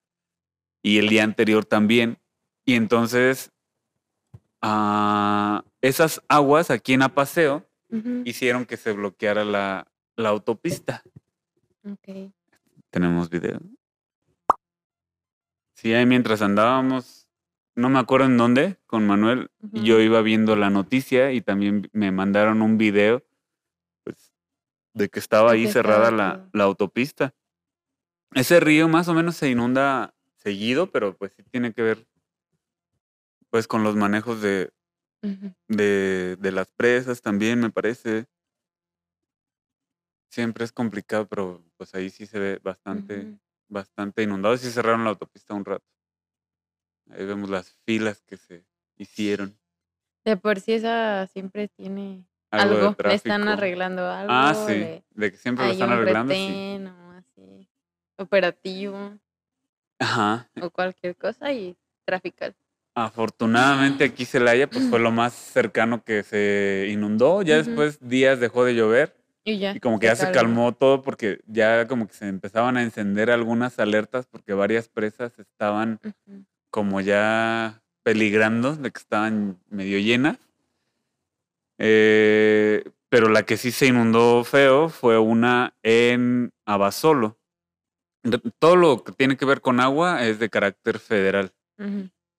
Y 0.84 0.98
el 0.98 1.10
día 1.10 1.24
anterior 1.24 1.64
también. 1.64 2.18
Y 2.66 2.76
entonces, 2.76 3.52
ah, 4.62 5.64
esas 5.82 6.22
aguas 6.28 6.72
aquí 6.72 6.94
en 6.94 7.04
Apaseo 7.04 7.68
Ujú. 7.90 8.24
hicieron 8.26 8.66
que 8.66 8.78
se 8.78 8.94
bloqueara 8.94 9.44
la, 9.46 9.88
la 10.16 10.30
autopista. 10.30 11.04
Ok. 11.84 12.32
Tenemos 12.90 13.30
video. 13.30 13.60
Sí, 15.76 15.94
ahí 15.94 16.06
mientras 16.06 16.42
andábamos, 16.42 17.20
no 17.82 17.89
me 17.89 18.00
acuerdo 18.00 18.28
en 18.28 18.38
dónde, 18.38 18.78
con 18.86 19.06
Manuel, 19.06 19.50
y 19.74 19.80
Ujú. 19.80 19.86
yo 19.86 20.00
iba 20.00 20.22
viendo 20.22 20.56
la 20.56 20.70
noticia 20.70 21.34
y 21.34 21.41
también 21.41 21.89
me 21.91 22.12
mandaron 22.12 22.62
un 22.62 22.78
video 22.78 23.24
pues, 24.04 24.32
de 24.94 25.10
que 25.10 25.20
estaba 25.20 25.52
ahí 25.52 25.67
cerrada 25.67 26.12
la, 26.12 26.63
autopista. 26.63 27.34
Ese 28.34 28.60
río 28.60 28.88
más 28.88 29.08
o 29.08 29.13
menos 29.13 29.36
se 29.36 29.50
inunda 29.50 30.13
seguido, 30.36 30.91
pero 30.91 31.17
pues 31.17 31.34
sí 31.36 31.44
tiene 31.44 31.74
que 31.74 31.82
ver 31.82 32.08
pues 33.50 33.67
con 33.67 33.84
los 33.84 33.98
manejos 33.98 34.41
de, 34.41 34.72
de, 35.67 36.38
de 36.39 36.52
las 36.54 36.72
presas 36.72 37.22
también, 37.22 37.60
me 37.60 37.70
parece. 37.70 38.28
Siempre 40.30 40.63
es 40.63 40.72
complicado, 40.72 41.28
pero 41.28 41.62
pues 41.76 41.94
ahí 41.94 42.10
sí 42.10 42.26
se 42.26 42.39
ve 42.39 42.60
bastante, 42.63 43.38
bastante 43.67 44.24
inundado. 44.24 44.56
Sí 44.56 44.72
cerraron 44.72 45.04
la 45.04 45.10
autopista 45.10 45.54
un 45.54 45.65
rato. 45.65 45.86
Ahí 47.12 47.26
vemos 47.26 47.50
las 47.50 47.71
filas 47.86 48.21
que 48.28 48.38
se 48.38 48.63
hicieron. 48.97 49.58
De 50.26 50.38
por 50.38 50.60
sí 50.60 50.74
esa 50.74 51.28
siempre 51.28 51.67
tiene 51.67 52.26
Algo, 52.52 52.76
algo. 52.76 52.95
de 52.97 53.10
Le 53.10 53.15
están 53.15 53.47
arreglando 53.47 54.08
algo. 54.10 54.32
Ah, 54.32 54.54
sí. 54.67 55.04
De 55.12 55.32
que 55.32 55.38
siempre 55.38 55.65
lo 55.65 55.71
están 55.74 55.91
arreglando. 55.91 56.34
sí. 56.34 56.39
retén 56.47 56.88
o 56.88 57.12
así. 57.12 57.69
Operativo 58.17 59.17
Ajá. 60.00 60.50
o 60.62 60.69
cualquier 60.69 61.15
cosa 61.15 61.52
y 61.52 61.76
trafical. 62.06 62.56
Afortunadamente 62.93 64.04
aquí 64.04 64.26
Celaya 64.26 64.69
pues 64.69 64.88
fue 64.89 65.00
lo 65.00 65.12
más 65.12 65.34
cercano 65.34 66.04
que 66.04 66.24
se 66.24 66.88
inundó. 66.91 67.41
Ya 67.41 67.58
después 67.58 68.00
días 68.00 68.39
dejó 68.39 68.63
de 68.65 68.76
llover 68.76 69.15
Y 69.43 69.58
ya. 69.58 69.74
y 69.76 69.80
como 69.80 69.97
que 70.00 70.08
ya 70.08 70.15
se 70.15 70.32
calmó 70.32 70.74
todo 70.74 71.02
porque 71.02 71.41
ya 71.47 71.88
como 71.88 72.08
que 72.08 72.13
se 72.13 72.28
empezaban 72.28 72.78
a 72.78 72.84
encender 72.84 73.32
algunas 73.32 73.80
alertas 73.80 74.28
porque 74.28 74.54
varias 74.54 74.88
presas 74.88 75.38
estaban. 75.39 76.00
Como 76.71 77.01
ya 77.01 77.84
peligrando 78.03 78.75
de 78.75 78.89
que 78.91 78.99
estaban 78.99 79.60
medio 79.69 79.99
llenas. 79.99 80.38
Eh, 81.77 82.84
pero 83.10 83.29
la 83.29 83.43
que 83.43 83.57
sí 83.57 83.71
se 83.71 83.88
inundó 83.88 84.43
feo 84.43 84.89
fue 84.89 85.17
una 85.19 85.73
en 85.84 86.51
Abasolo. 86.65 87.38
Todo 88.60 88.75
lo 88.75 89.03
que 89.03 89.12
tiene 89.12 89.36
que 89.36 89.45
ver 89.45 89.62
con 89.62 89.79
agua 89.79 90.25
es 90.25 90.39
de 90.39 90.49
carácter 90.49 90.99
federal. 90.99 91.51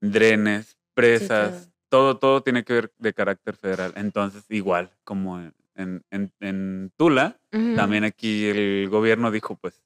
Drenes, 0.01 0.77
presas, 0.95 1.71
todo, 1.89 2.17
todo 2.19 2.43
tiene 2.43 2.65
que 2.65 2.73
ver 2.73 2.93
de 2.99 3.13
carácter 3.13 3.57
federal. 3.57 3.93
Entonces, 3.97 4.45
igual, 4.49 4.91
como 5.05 5.41
en, 5.41 6.03
en- 6.11 6.33
en- 6.41 6.93
Tula, 6.97 7.37
también 7.77 8.05
aquí 8.05 8.47
el 8.47 8.89
gobierno 8.89 9.31
dijo, 9.31 9.57
pues, 9.57 9.83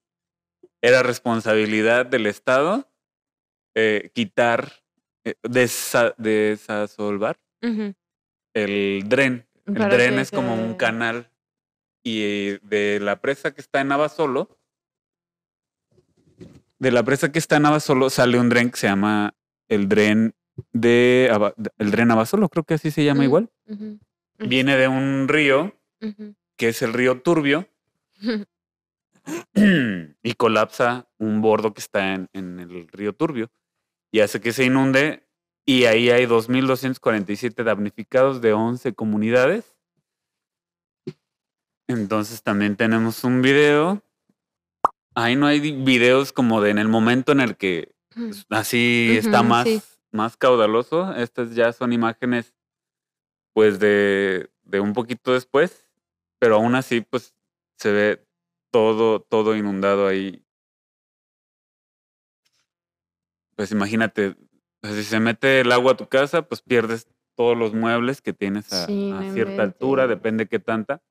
era 0.83 1.03
responsabilidad 1.03 2.07
del 2.07 2.27
Estado 2.27 2.89
eh, 3.79 4.11
quitar, 4.15 4.73
eh, 5.25 5.35
desa- 5.43 6.15
desasolvar 6.17 7.39
el 8.55 9.05
dren. 9.07 9.47
El 9.67 9.75
Para 9.75 9.95
dren 9.97 10.19
es 10.19 10.31
como 10.31 10.55
un 10.55 10.75
canal 10.75 11.31
y 12.03 12.23
eh, 12.23 12.59
de 12.63 13.01
la 13.01 13.21
presa 13.21 13.53
que 13.53 13.61
está 13.61 13.81
en 13.83 13.89
Navasolo, 13.89 14.59
de 16.79 16.91
la 16.91 17.03
presa 17.03 17.31
que 17.33 17.39
está 17.39 17.57
en 17.57 17.63
Navasolo 17.63 18.09
sale 18.11 18.39
un 18.41 18.49
dren 18.49 18.71
que 18.71 18.77
se 18.79 18.87
llama 18.87 19.35
el 19.69 19.89
dren 19.89 20.35
de 20.73 21.29
Aba- 21.33 21.55
el 21.79 21.91
dren 21.91 22.09
Navasolo, 22.09 22.49
creo 22.49 22.65
que 22.65 22.75
así 22.75 22.91
se 22.91 23.05
llama 23.05 23.21
Mm. 23.23 23.25
igual. 23.25 23.51
Viene 24.39 24.77
de 24.77 24.89
un 24.89 25.27
río 25.29 25.79
que 26.57 26.69
es 26.69 26.81
el 26.83 26.93
río 26.95 27.21
Turbio 27.21 27.69
y 30.23 30.33
colapsa 30.35 31.09
un 31.19 31.41
bordo 31.43 31.75
que 31.75 31.81
está 31.81 32.15
en, 32.15 32.29
en 32.33 32.61
el 32.61 32.89
río 32.89 33.13
Turbio 33.15 33.51
y 34.13 34.21
hace 34.21 34.41
que 34.41 34.53
se 34.53 34.65
inunde 34.65 35.27
y 35.65 35.85
ahí 35.85 36.11
hay 36.11 36.27
2.247 36.27 37.65
damnificados 37.65 38.41
de 38.41 38.53
11 38.53 38.95
comunidades. 38.95 39.77
Entonces 41.89 42.43
también 42.43 42.77
tenemos 42.77 43.25
un 43.25 43.43
video. 43.43 44.01
Ahí 45.15 45.35
no 45.35 45.47
hay 45.47 45.61
videos 45.61 46.33
como 46.33 46.61
de 46.61 46.71
en 46.71 46.79
el 46.79 46.89
momento 46.89 47.33
en 47.33 47.41
el 47.41 47.57
que 47.57 47.95
así 48.49 49.17
está 49.19 49.43
más, 49.43 49.65
sí. 49.65 49.83
más 50.13 50.37
caudaloso. 50.37 51.13
Estas 51.15 51.55
ya 51.55 51.73
son 51.73 51.93
imágenes 51.93 52.55
pues 53.53 53.81
de, 53.81 54.51
de 54.65 54.81
un 54.81 54.93
poquito 54.93 55.33
después, 55.33 55.85
pero 56.39 56.57
aún 56.57 56.75
así 56.75 57.01
pues 57.01 57.35
se 57.79 57.91
ve 57.91 58.27
todo, 58.71 59.21
todo 59.21 59.57
inundado 59.57 60.07
ahí. 60.07 60.46
Pues 63.57 63.73
imagínate, 63.73 64.37
pues, 64.81 64.95
si 64.95 65.03
se 65.05 65.19
mete 65.21 65.61
el 65.61 65.73
agua 65.73 65.93
a 65.93 65.97
tu 65.97 66.07
casa, 66.09 66.43
pues 66.43 66.63
pierdes 66.63 67.09
todos 67.37 67.57
los 67.57 67.75
muebles 67.75 68.23
que 68.23 68.33
tienes 68.33 68.73
a, 68.73 68.87
Sí, 68.87 69.11
a 69.13 69.21
no 69.23 69.33
cierta 69.33 69.63
altura, 69.63 70.07
depende 70.07 70.47
qué 70.47 70.59
tanta. 70.59 71.03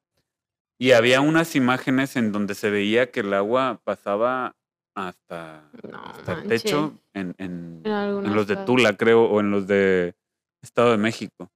Y 0.80 0.92
había 0.92 1.22
unas 1.22 1.56
imágenes 1.56 2.16
en 2.16 2.32
donde 2.32 2.54
se 2.56 2.70
veía 2.70 3.12
que 3.12 3.22
el 3.22 3.34
agua 3.34 3.82
pasaba 3.84 4.56
hasta, 4.96 5.70
No 5.92 6.04
hasta 6.06 6.34
el 6.42 6.48
techo 6.48 7.00
en, 7.14 7.34
en- 7.38 7.46
En 7.48 7.82
en 7.86 7.92
algunas 7.92 8.34
los 8.36 8.48
de. 8.48 8.58
Tula, 8.58 8.96
creo, 8.98 9.24
o 9.26 9.40
en 9.40 9.52
los 9.52 9.68
de 9.68 10.16
Estado 10.62 10.92
de 10.92 10.98
México. 10.98 11.52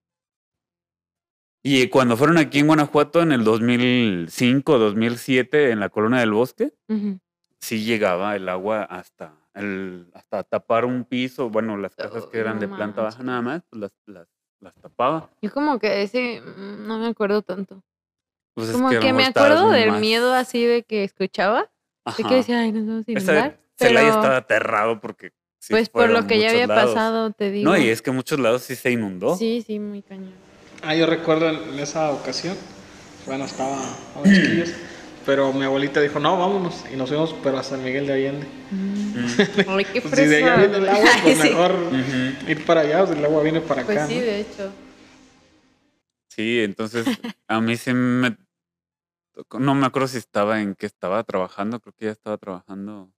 Y 1.64 1.88
cuando 1.90 2.16
fueron 2.16 2.38
aquí 2.38 2.60
en 2.60 2.68
Guanajuato 2.68 3.22
en 3.22 3.32
el 3.34 3.44
2005, 3.44 4.78
2007, 4.80 5.72
en 5.72 5.80
la 5.80 5.90
Colonia 5.90 6.20
del 6.20 6.32
Bosque, 6.32 6.74
Ujú. 6.88 7.20
sí 7.60 7.84
llegaba 7.84 8.36
el 8.36 8.48
agua 8.48 8.84
hasta 8.84 9.34
el, 9.60 10.08
hasta 10.14 10.44
tapar 10.44 10.86
un 10.86 11.04
piso. 11.06 11.50
Bueno, 11.50 11.78
las 11.78 11.96
casas 11.96 12.26
que 12.28 12.38
Oh, 12.38 12.42
eran 12.42 12.56
no 12.56 12.62
de 12.62 12.68
planta 12.68 13.02
baja 13.02 13.24
nada 13.24 13.42
más, 13.42 13.62
pues 13.70 13.82
las, 13.82 13.92
las, 14.06 14.28
las 14.60 14.74
tapaba. 14.76 15.30
Yo 15.42 15.52
como 15.52 15.80
que 15.80 16.02
ese 16.04 16.42
mm, 16.42 16.88
no 16.88 16.98
me 17.00 17.08
acuerdo 17.08 17.42
tanto. 17.42 17.84
Pues 18.56 18.70
es 18.70 18.76
Como 18.76 18.90
que, 18.90 19.14
me 19.14 19.26
acuerdo 19.26 19.70
del 19.70 19.92
más- 19.92 20.02
miedo 20.02 20.34
así 20.34 20.66
de 20.66 20.84
que 20.84 21.04
escuchaba, 21.04 21.62
de 21.62 21.70
Ajá. 22.06 22.28
que 22.28 22.36
decía, 22.36 22.60
ay, 22.60 22.72
nos 22.72 22.86
vamos 22.88 23.08
a 23.08 23.12
inundar. 23.12 23.60
Celaya 23.78 24.08
pero, 24.10 24.20
estaba 24.20 24.38
aterrado 24.38 25.00
porque. 25.00 25.32
sí 25.60 25.74
pues 25.74 25.88
por 25.90 26.10
lo 26.10 26.28
que 26.28 26.40
ya 26.40 26.50
había 26.50 26.68
lados. 26.68 26.94
pasado, 26.94 27.32
te 27.32 27.52
digo. 27.52 27.70
No, 27.72 27.78
y 27.78 27.88
es 27.90 28.02
que 28.02 28.12
muchos 28.12 28.40
lados 28.40 28.64
sí 28.64 28.76
se 28.76 28.92
inundó. 28.92 29.36
Sí, 29.36 29.64
sí, 29.66 29.80
muy 29.80 30.02
cañón. 30.02 30.34
Ah, 30.82 30.96
yo 30.96 31.06
recuerdo 31.06 31.50
en 31.50 31.78
esa 31.80 32.12
ocasión, 32.12 32.58
bueno, 33.26 33.46
estaba 33.46 33.78
a 33.82 34.24
chiquillos, 34.24 34.74
pero 35.30 35.54
mi 35.54 35.64
abuelita 35.64 36.02
dijo, 36.02 36.20
no, 36.20 36.40
vámonos, 36.40 36.86
y 36.92 36.96
nos 36.96 37.08
fuimos, 37.10 37.36
pero 37.44 37.60
a 37.60 37.62
San 37.64 37.84
Miguel 37.84 38.08
de 38.08 38.14
Allende. 38.14 38.48
Mm. 38.72 39.70
Ay, 39.70 39.86
qué 39.86 40.02
Pues 40.02 40.16
si 40.16 40.26
de 40.26 40.38
allá 40.38 40.56
viene 40.58 40.78
el 40.78 40.90
agua, 40.90 41.10
pues 41.22 41.38
sí. 41.42 41.50
mejor 41.50 41.76
ir 42.48 42.66
para 42.66 42.82
allá, 42.82 43.06
pues 43.06 43.16
el 43.20 43.24
agua 43.26 43.44
viene 43.44 43.62
para 43.62 43.86
Pues 43.86 43.96
acá, 44.00 44.08
sí, 44.08 44.16
¿no? 44.16 44.22
de 44.22 44.40
hecho. 44.42 44.72
Sí, 46.32 46.62
entonces 46.62 47.06
a 47.48 47.62
mí 47.62 47.78
sí 47.78 47.94
me 47.94 48.38
tocó- 49.36 49.60
no 49.60 49.76
me 49.76 49.86
acuerdo 49.86 50.08
si 50.08 50.18
estaba 50.18 50.62
en 50.62 50.74
qué 50.74 50.88
estaba 50.88 51.24
trabajando, 51.24 51.80
creo 51.80 51.94
que 51.94 52.06
ya 52.06 52.12
estaba 52.12 52.38
trabajando 52.40 53.12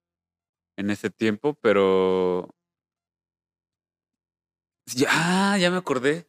en 0.75 0.89
ese 0.89 1.09
tiempo, 1.09 1.57
pero 1.61 2.49
ya, 4.93 5.07
ah, 5.53 5.57
ya 5.57 5.71
me 5.71 5.77
acordé. 5.77 6.27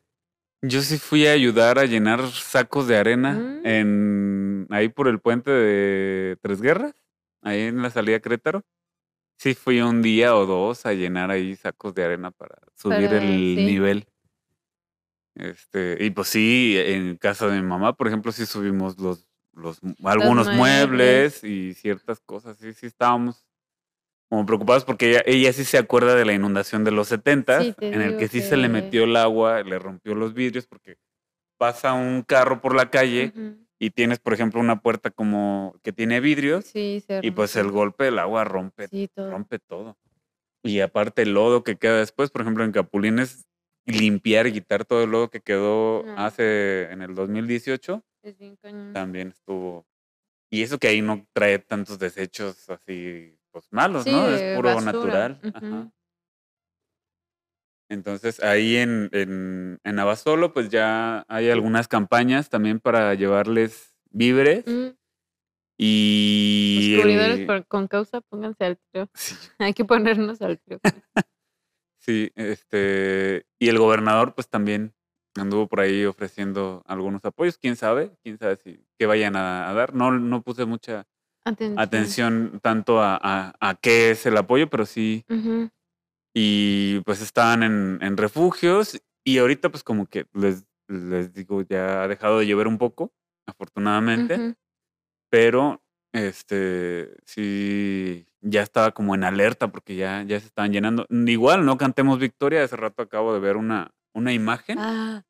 Yo 0.64 0.80
sí 0.82 0.96
fui 0.98 1.26
a 1.26 1.32
ayudar 1.32 1.80
a 1.80 1.86
llenar 1.86 2.24
sacos 2.30 2.86
de 2.86 2.96
arena 2.96 3.32
Mm. 3.32 3.66
en 3.66 4.41
ahí 4.70 4.88
por 4.88 5.08
el 5.08 5.18
puente 5.20 5.50
de 5.50 6.36
Tres 6.40 6.60
Guerras, 6.60 6.94
ahí 7.42 7.62
en 7.62 7.82
la 7.82 7.90
salida 7.90 8.16
a 8.16 8.20
Querétaro. 8.20 8.62
Sí 9.38 9.54
fui 9.54 9.80
un 9.80 10.02
día 10.02 10.36
o 10.36 10.46
dos 10.46 10.86
a 10.86 10.92
llenar 10.92 11.30
ahí 11.30 11.56
sacos 11.56 11.94
de 11.94 12.04
arena 12.04 12.30
para 12.30 12.56
subir 12.74 13.08
Para- 13.08 13.18
el 13.18 13.54
sí. 13.56 13.64
nivel. 13.64 14.06
Este, 15.34 15.96
y 16.00 16.10
pues 16.10 16.28
sí, 16.28 16.74
en 16.78 17.16
casa 17.16 17.48
de 17.48 17.60
mi 17.60 17.66
mamá, 17.66 17.94
por 17.96 18.06
ejemplo, 18.06 18.32
sí 18.32 18.44
subimos 18.44 18.98
los, 18.98 19.26
los 19.54 19.80
algunos 20.04 20.46
muebles 20.54 21.42
muebles. 21.42 21.44
y 21.44 21.74
ciertas 21.74 22.20
cosas. 22.20 22.58
Sí, 22.58 22.72
sí 22.74 22.86
estábamos 22.86 23.44
como 24.28 24.44
preocupados 24.46 24.84
porque 24.84 25.10
ella, 25.10 25.22
ella 25.26 25.52
sí 25.52 25.64
se 25.64 25.78
acuerda 25.78 26.14
de 26.14 26.24
la 26.24 26.32
inundación 26.34 26.84
de 26.84 26.90
los 26.90 27.08
70 27.08 27.62
Sí, 27.62 27.74
en 27.80 28.00
el 28.02 28.16
que 28.16 28.28
sí 28.28 28.40
se 28.42 28.56
le 28.56 28.64
que- 28.68 28.72
metió 28.72 29.04
el 29.04 29.16
agua, 29.16 29.62
le 29.62 29.78
rompió 29.78 30.14
los 30.14 30.34
vidrios 30.34 30.66
porque 30.66 30.98
pasa 31.58 31.92
un 31.94 32.22
carro 32.22 32.60
por 32.60 32.74
la 32.74 32.90
calle 32.90 33.32
Ujú. 33.34 33.61
Y 33.82 33.90
tienes, 33.90 34.20
por 34.20 34.32
ejemplo, 34.32 34.60
una 34.60 34.80
puerta 34.80 35.10
como 35.10 35.74
que 35.82 35.92
tiene 35.92 36.20
vidrios 36.20 36.66
Sí, 36.66 37.02
se 37.04 37.18
y 37.20 37.32
pues 37.32 37.56
el 37.56 37.72
golpe 37.72 38.04
del 38.04 38.20
agua 38.20 38.44
rompe 38.44 38.86
Sí, 38.86 39.08
todo. 39.12 39.28
rompe 39.32 39.58
todo. 39.58 39.98
Y 40.62 40.80
aparte 40.80 41.22
el 41.22 41.34
lodo 41.34 41.64
que 41.64 41.76
queda 41.76 41.98
después, 41.98 42.30
por 42.30 42.42
ejemplo, 42.42 42.64
en 42.64 42.70
Capulines, 42.72 43.46
limpiar 43.84 44.46
y 44.46 44.52
quitar 44.52 44.84
todo 44.84 45.02
el 45.02 45.10
lodo 45.10 45.30
que 45.30 45.40
quedó 45.40 46.04
No. 46.06 46.14
hace 46.16 46.92
en 46.92 47.02
el 47.02 47.16
2018, 47.16 48.04
Es 48.22 48.38
bien 48.38 48.54
cañón. 48.62 48.92
también 48.92 49.28
estuvo. 49.28 49.84
Y 50.50 50.62
eso 50.62 50.78
que 50.78 50.88
ahí 50.88 51.02
no 51.02 51.26
trae 51.32 51.58
tantos 51.58 51.98
desechos 51.98 52.70
así, 52.70 53.36
pues 53.52 53.66
malos, 53.72 54.04
Sí, 54.04 54.12
¿no? 54.12 54.28
Es 54.30 54.42
puro 54.56 54.74
basura. 54.74 54.92
natural. 54.92 55.40
Ujú. 55.42 55.66
Ajá. 55.66 55.90
Entonces 57.96 58.40
ahí 58.42 58.76
en, 58.76 59.10
en, 59.12 59.78
en 59.84 59.98
Abasolo, 59.98 60.54
pues 60.54 60.70
ya 60.70 61.26
hay 61.28 61.50
algunas 61.50 61.88
campañas 61.88 62.48
también 62.48 62.80
para 62.80 63.12
llevarles 63.14 63.94
víveres 64.10 64.64
Mm, 64.66 64.88
y... 65.76 66.96
cubridores 66.98 67.38
el- 67.40 67.46
por- 67.46 67.66
con 67.66 67.86
causa, 67.88 68.20
pónganse 68.22 68.64
al 68.64 68.78
tiro. 68.78 69.08
Sí, 69.14 69.34
Hay 69.58 69.74
que 69.74 69.84
ponernos 69.84 70.40
al 70.42 70.58
tiro. 70.58 70.80
Sí, 72.04 72.32
este, 72.34 73.46
y 73.60 73.68
el 73.68 73.78
gobernador 73.78 74.34
pues 74.34 74.48
también 74.48 74.92
anduvo 75.36 75.68
por 75.68 75.78
ahí 75.80 76.04
ofreciendo 76.04 76.82
algunos 76.86 77.24
apoyos, 77.24 77.58
quién 77.58 77.76
sabe, 77.76 78.10
quién 78.24 78.38
sabe 78.38 78.56
si 78.56 78.84
qué 78.98 79.06
vayan 79.06 79.36
a, 79.36 79.68
a 79.70 79.72
dar. 79.74 79.94
No, 79.94 80.10
no 80.10 80.42
puse 80.42 80.64
mucha 80.64 81.06
Atención. 81.44 81.78
atención 81.78 82.60
tanto 82.60 83.00
a, 83.00 83.16
a- 83.22 83.54
a 83.60 83.74
qué 83.76 84.10
es 84.10 84.26
el 84.26 84.36
apoyo, 84.36 84.68
pero 84.68 84.84
sí. 84.84 85.24
Y 86.34 87.00
pues 87.00 87.20
estaban 87.20 87.62
en, 87.62 87.98
en 88.00 88.16
refugios 88.16 89.00
y 89.24 89.38
ahorita 89.38 89.70
pues 89.70 89.84
como 89.84 90.06
que 90.06 90.26
les, 90.32 90.64
les 90.88 91.32
digo, 91.32 91.62
ya 91.62 92.02
ha 92.02 92.08
dejado 92.08 92.38
de 92.38 92.46
llover 92.46 92.66
un 92.66 92.78
poco, 92.78 93.12
afortunadamente, 93.46 94.56
pero 95.30 95.82
este 96.12 97.16
sí 97.24 98.26
ya 98.40 98.62
estaba 98.62 98.92
como 98.92 99.14
en 99.14 99.24
alerta 99.24 99.68
porque 99.68 99.94
ya, 99.96 100.22
ya 100.24 100.40
se 100.40 100.46
estaban 100.46 100.72
llenando. 100.72 101.06
Igual 101.10 101.64
no 101.64 101.78
cantemos 101.78 102.18
victoria, 102.18 102.64
hace 102.64 102.76
rato 102.76 103.02
acabo 103.02 103.32
de 103.32 103.40
ver 103.40 103.56
una, 103.56 103.94
una 104.12 104.32
imagen 104.32 104.78
Ah, 104.78 105.24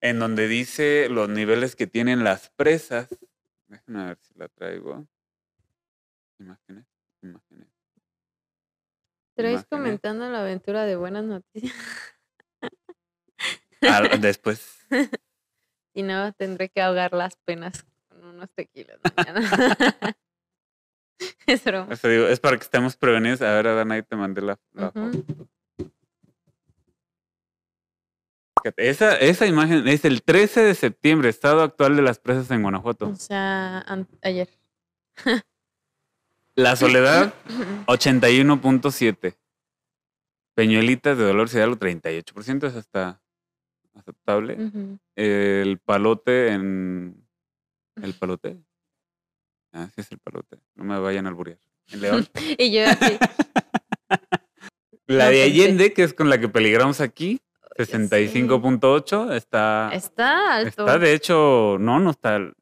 en 0.00 0.18
donde 0.18 0.48
dice 0.48 1.08
los 1.08 1.28
niveles 1.28 1.76
que 1.76 1.86
tienen 1.86 2.24
las 2.24 2.50
presas. 2.50 3.08
Déjenme 3.68 4.06
ver 4.06 4.18
si 4.20 4.34
la 4.34 4.48
traigo. 4.48 5.06
Imágenes, 6.38 6.86
imágenes. 7.22 7.71
Traes 9.34 9.64
comentando 9.66 10.28
la 10.30 10.40
aventura 10.40 10.84
de 10.84 10.96
buenas 10.96 11.24
noticias. 11.24 11.74
Ah, 13.82 14.02
después. 14.20 14.78
Y 15.94 16.02
no, 16.02 16.32
tendré 16.32 16.68
que 16.68 16.80
ahogar 16.80 17.12
las 17.12 17.36
penas 17.36 17.84
con 18.08 18.24
unos 18.24 18.50
tequilas 18.52 18.98
mañana. 19.16 19.40
es 21.46 21.64
broma. 21.64 21.92
o 21.92 21.96
sea, 21.96 22.10
digo, 22.10 22.26
es 22.26 22.40
para 22.40 22.56
que 22.56 22.62
estemos 22.62 22.96
prevenidos. 22.96 23.42
A 23.42 23.52
ver, 23.52 23.68
Adán, 23.68 23.92
ahí 23.92 24.02
te 24.02 24.16
mandé 24.16 24.42
la, 24.42 24.58
la 24.72 24.90
foto. 24.90 25.48
Esa, 28.76 29.16
esa 29.16 29.46
imagen 29.46 29.88
es 29.88 30.04
el 30.04 30.22
13 30.22 30.60
de 30.62 30.74
septiembre, 30.74 31.28
estado 31.28 31.62
actual 31.62 31.96
de 31.96 32.02
las 32.02 32.18
presas 32.18 32.50
en 32.50 32.62
Guanajuato. 32.62 33.08
O 33.08 33.16
sea, 33.16 33.84
ayer. 34.22 34.48
La 36.54 36.76
Soledad, 36.76 37.34
81.7. 37.86 39.36
Peñuelitas 40.54 41.16
de 41.16 41.24
Dolores 41.24 41.54
Hidalgo, 41.54 41.76
38%, 41.76 42.66
eso 42.66 42.78
está 42.78 43.22
aceptable. 43.94 44.58
El 45.16 45.78
palote 45.78 46.48
en. 46.48 47.26
¿El 48.02 48.14
palote? 48.14 48.58
Ah, 49.72 49.88
sí 49.94 50.00
es 50.02 50.12
el 50.12 50.18
palote. 50.18 50.58
No 50.74 50.84
me 50.84 50.98
vayan 50.98 51.26
a 51.26 51.30
alburear. 51.30 51.58
En 51.90 52.00
León. 52.00 52.28
Y 52.58 52.72
yo 52.72 52.84
así, 52.86 53.18
La 55.06 55.28
de. 55.30 55.42
Allende, 55.42 55.92
que 55.92 56.02
es 56.04 56.12
con 56.14 56.28
la 56.28 56.38
que 56.38 56.48
peligramos 56.48 57.00
aquí, 57.00 57.40
"Oye, 57.78 57.86
sí, 57.86 57.92
65.8, 57.92 59.32
está. 59.34 59.90
Está 59.92 60.56
alto. 60.56 60.68
Está 60.86 60.98
de 60.98 61.14
hecho, 61.14 61.76
no, 61.80 61.98
no 61.98 62.10
está 62.10 62.52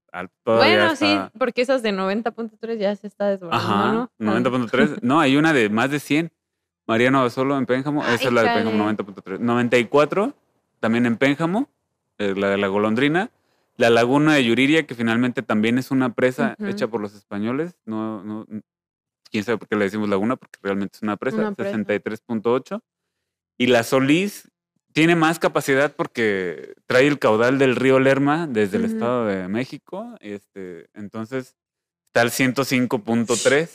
bueno, 0.44 0.96
sí, 0.96 1.18
porque 1.38 1.62
esas 1.62 1.82
de 1.82 1.92
90.3 1.92 2.78
ya 2.78 2.94
se 2.96 3.06
está 3.06 3.28
desbordando, 3.28 3.64
Ajá, 3.64 4.10
¿no? 4.18 4.32
90.3. 4.32 4.98
No, 5.02 5.20
hay 5.20 5.36
una 5.36 5.52
de 5.52 5.68
más 5.68 5.90
de 5.90 6.00
100. 6.00 6.32
Mariano 6.86 7.22
Basolo 7.22 7.56
en 7.56 7.66
Pénjamo. 7.66 8.02
Esa 8.02 8.10
Ay, 8.12 8.18
es 8.26 8.32
la 8.32 8.42
de. 8.42 8.48
Pénjamo, 8.48 8.90
90.3. 8.90 9.38
94, 9.38 10.34
también 10.80 11.06
en 11.06 11.16
Pénjamo, 11.16 11.68
eh, 12.18 12.34
la 12.36 12.48
de 12.48 12.58
la 12.58 12.66
golondrina. 12.66 13.30
La 13.76 13.90
laguna 13.90 14.34
de 14.34 14.44
Yuriria, 14.44 14.86
que 14.86 14.94
finalmente 14.94 15.42
también 15.42 15.78
es 15.78 15.90
una 15.90 16.12
presa 16.12 16.56
Ujú. 16.58 16.68
hecha 16.68 16.88
por 16.88 17.00
los 17.00 17.14
españoles. 17.14 17.76
No, 17.86 18.22
no, 18.24 18.44
quién 19.30 19.44
sabe 19.44 19.58
por 19.58 19.68
qué 19.68 19.76
le 19.76 19.84
decimos 19.84 20.08
laguna, 20.08 20.36
porque 20.36 20.58
realmente 20.62 20.96
es 20.96 21.02
una 21.02 21.16
presa, 21.16 21.38
Una 21.38 21.52
presa. 21.52 21.78
63.8. 21.78 22.82
Y 23.56 23.68
la 23.68 23.82
Solís 23.84 24.50
tiene 24.92 25.14
más 25.16 25.38
capacidad 25.38 25.94
porque 25.94 26.74
trae 26.87 27.07
el 27.07 27.18
caudal 27.18 27.59
del 27.59 27.76
río 27.76 27.98
Lerma 28.00 28.46
desde 28.48 28.76
el. 28.79 28.85
Estado 28.87 29.26
de 29.26 29.48
México. 29.48 30.16
Este, 30.20 30.88
entonces 30.94 31.57
está 32.07 32.22
al 32.22 32.31
105.3. 32.31 33.68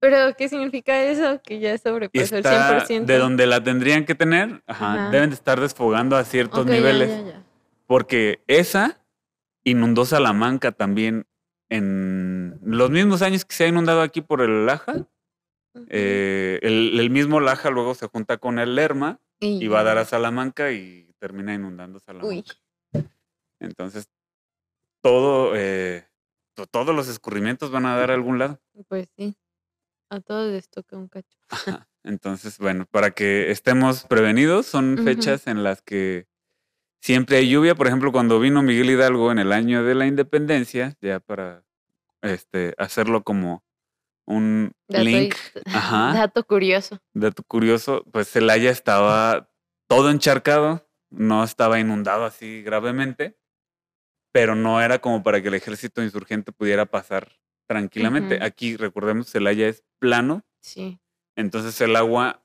Pero, 0.00 0.34
¿qué 0.36 0.48
significa 0.48 1.00
eso? 1.04 1.40
Que 1.44 1.60
ya 1.60 1.78
sobrepasó 1.78 2.34
el 2.36 2.44
está 2.44 2.84
100%. 2.86 3.04
de 3.04 3.18
donde 3.18 3.46
la 3.46 3.62
tendrían 3.62 4.04
que 4.04 4.14
tener, 4.16 4.62
ajá, 4.66 4.94
Ajá. 4.94 5.10
deben 5.10 5.30
de 5.30 5.34
estar 5.36 5.60
desfogando 5.60 6.16
a 6.16 6.24
ciertos 6.24 6.60
Ok, 6.60 6.66
ya, 6.68 6.74
niveles. 6.74 7.08
ya, 7.08 7.20
ya. 7.32 7.42
Porque 7.86 8.42
esa 8.48 8.98
inundó 9.62 10.04
Salamanca 10.04 10.72
también 10.72 11.26
en 11.68 12.58
los 12.64 12.90
mismos 12.90 13.22
años 13.22 13.44
que 13.44 13.54
se 13.54 13.64
ha 13.64 13.68
inundado 13.68 14.00
aquí 14.02 14.20
por 14.22 14.40
el 14.42 14.66
Laja. 14.66 15.06
Eh, 15.88 16.58
el, 16.62 16.98
el 17.00 17.10
mismo 17.10 17.40
Laja 17.40 17.70
luego 17.70 17.94
se 17.94 18.06
junta 18.08 18.36
con 18.38 18.58
el 18.58 18.74
Lerma 18.74 19.20
y 19.40 19.68
va 19.68 19.80
a 19.80 19.84
dar 19.84 19.98
a 19.98 20.04
Salamanca 20.04 20.70
y 20.72 21.12
termina 21.18 21.54
inundando 21.54 21.98
Salamanca. 21.98 22.28
Uy, 22.94 23.02
Entonces, 23.60 24.08
todo, 25.02 25.52
eh, 25.56 26.06
to- 26.54 26.66
todos 26.66 26.94
los 26.94 27.08
escurrimientos 27.08 27.70
van 27.70 27.86
a 27.86 27.96
dar 27.96 28.10
a 28.10 28.14
algún 28.14 28.38
lado. 28.38 28.60
pues 28.88 29.08
sí. 29.16 29.34
A 30.10 30.20
todos 30.20 30.52
les 30.52 30.68
toca 30.68 30.96
un 30.96 31.08
cacho. 31.08 31.38
Entonces, 32.04 32.58
bueno, 32.58 32.84
para 32.90 33.12
que 33.12 33.50
estemos 33.50 34.04
prevenidos, 34.04 34.66
son 34.66 34.98
fechas 35.04 35.46
en 35.46 35.62
las 35.62 35.80
que 35.80 36.26
siempre 37.00 37.38
hay 37.38 37.48
lluvia. 37.48 37.74
Por 37.74 37.86
ejemplo, 37.86 38.12
cuando 38.12 38.38
vino 38.38 38.62
Miguel 38.62 38.90
Hidalgo 38.90 39.32
en 39.32 39.38
el 39.38 39.52
año 39.52 39.84
de 39.84 39.94
la 39.94 40.06
independencia, 40.06 40.96
ya 41.00 41.18
para 41.20 41.64
este, 42.20 42.74
hacerlo 42.76 43.22
como 43.22 43.64
un 44.26 44.72
Dato, 44.88 45.04
link, 45.04 45.34
Ajá. 45.66 46.12
dato 46.14 46.44
curioso. 46.44 46.98
dato 47.12 47.42
curioso, 47.42 48.04
pues 48.12 48.28
Celaya 48.30 48.70
estaba 48.70 49.50
todo 49.88 50.10
encharcado, 50.10 50.88
no 51.10 51.42
estaba 51.44 51.78
inundado 51.80 52.24
así 52.24 52.62
gravemente, 52.62 53.36
pero 54.32 54.54
no 54.54 54.80
era 54.80 55.00
como 55.00 55.22
para 55.22 55.42
que 55.42 55.48
el 55.48 55.54
ejército 55.54 56.02
insurgente 56.02 56.52
pudiera 56.52 56.86
pasar 56.86 57.28
tranquilamente. 57.66 58.38
Aquí, 58.42 58.76
recordemos, 58.76 59.28
Celaya 59.30 59.68
es 59.68 59.84
plano, 59.98 60.44
Sí. 60.60 61.00
entonces 61.36 61.80
el 61.80 61.96
agua, 61.96 62.44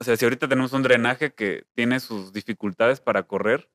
o 0.00 0.04
sea, 0.04 0.16
si 0.16 0.24
ahorita 0.24 0.48
tenemos 0.48 0.72
un 0.72 0.82
drenaje 0.82 1.32
que 1.34 1.66
tiene 1.74 2.00
sus 2.00 2.32
dificultades 2.32 3.00
para 3.00 3.24
correr, 3.24 3.70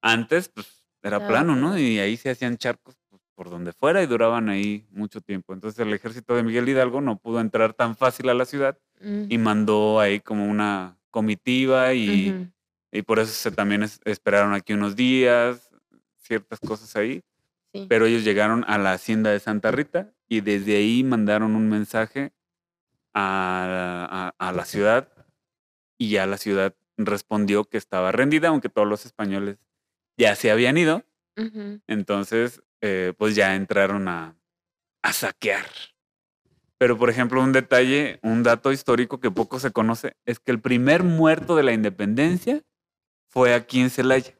antes 0.00 0.48
pues 0.48 0.84
era 1.02 1.26
plano, 1.26 1.54
¿no? 1.56 1.78
Y 1.78 1.98
ahí 1.98 2.16
se 2.16 2.30
hacían 2.30 2.56
charcos 2.56 2.96
por 3.34 3.50
donde 3.50 3.72
fuera 3.72 4.02
y 4.02 4.06
duraban 4.06 4.48
ahí 4.48 4.86
mucho 4.90 5.20
tiempo. 5.20 5.52
Entonces 5.54 5.78
el 5.80 5.92
ejército 5.92 6.34
de 6.36 6.42
Miguel 6.42 6.68
Hidalgo 6.68 7.00
no 7.00 7.18
pudo 7.18 7.40
entrar 7.40 7.72
tan 7.74 7.96
fácil 7.96 8.28
a 8.28 8.34
la 8.34 8.44
ciudad 8.44 8.78
y 9.00 9.38
Mm. 9.38 9.42
mandó 9.42 10.00
ahí 10.00 10.20
como 10.20 10.46
una 10.46 10.96
comitiva 11.10 11.92
y, 11.94 12.30
Ujú. 12.30 12.46
y 12.92 13.02
por 13.02 13.18
eso 13.18 13.32
se 13.32 13.50
también 13.50 13.82
es- 13.82 14.00
esperaron 14.04 14.54
aquí 14.54 14.72
unos 14.74 14.94
días, 14.96 15.70
ciertas 16.18 16.60
cosas 16.60 16.94
ahí, 16.96 17.22
Sí. 17.74 17.86
pero 17.88 18.06
ellos 18.06 18.22
llegaron 18.24 18.64
a 18.68 18.78
la 18.78 18.92
hacienda 18.92 19.30
de 19.30 19.40
Santa 19.40 19.70
Rita 19.70 20.12
y 20.28 20.40
desde 20.40 20.76
ahí 20.76 21.02
mandaron 21.02 21.56
un 21.56 21.68
mensaje 21.68 22.32
a, 23.14 24.32
a- 24.38 24.48
a 24.48 24.52
la 24.52 24.64
ciudad 24.64 25.08
y 25.98 26.10
ya 26.10 26.26
la 26.26 26.36
ciudad 26.38 26.74
respondió 26.96 27.64
que 27.64 27.78
estaba 27.78 28.12
rendida, 28.12 28.48
aunque 28.48 28.68
todos 28.68 28.86
los 28.88 29.04
españoles 29.06 29.58
ya 30.16 30.34
se 30.36 30.50
habían 30.50 30.76
ido, 30.76 31.02
Ujú. 31.36 31.80
entonces 31.86 32.62
eh, 32.82 33.14
pues 33.16 33.34
ya 33.34 33.54
entraron 33.54 34.08
a, 34.08 34.36
a 35.02 35.12
saquear. 35.12 35.64
Pero 36.78 36.98
por 36.98 37.08
ejemplo, 37.10 37.40
un 37.40 37.52
detalle, 37.52 38.18
un 38.22 38.42
dato 38.42 38.72
histórico 38.72 39.20
que 39.20 39.30
poco 39.30 39.60
se 39.60 39.70
conoce, 39.70 40.16
es 40.26 40.40
que 40.40 40.50
el 40.52 40.60
primer 40.60 41.04
muerto 41.04 41.56
de 41.56 41.62
la 41.62 41.72
independencia 41.72 42.62
fue 43.30 43.54
aquí 43.54 43.80
en 43.80 43.88
Celaya. 43.88 44.36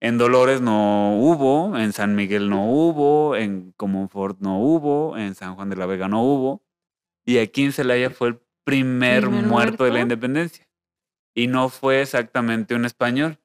En 0.00 0.18
Dolores 0.18 0.60
no 0.60 1.16
hubo, 1.18 1.78
en 1.78 1.92
San 1.92 2.16
Miguel 2.16 2.50
no 2.50 2.70
hubo, 2.70 3.34
en 3.36 3.72
Comonfort 3.72 4.40
no 4.40 4.60
hubo, 4.60 5.16
en 5.16 5.34
San 5.34 5.54
Juan 5.54 5.70
de 5.70 5.76
la 5.76 5.86
Vega 5.86 6.08
no 6.08 6.22
hubo. 6.22 6.62
Y 7.24 7.38
aquí 7.38 7.64
en 7.64 7.72
Celaya 7.72 8.10
fue 8.10 8.28
el 8.28 8.40
primer, 8.64 9.22
¿Primer 9.22 9.44
muerto 9.46 9.84
de 9.84 9.90
la 9.90 9.94
muerto? 9.98 10.02
independencia. 10.14 10.68
Y 11.34 11.46
no 11.46 11.68
fue 11.68 12.02
exactamente 12.02 12.74
un 12.74 12.84
español, 12.84 13.38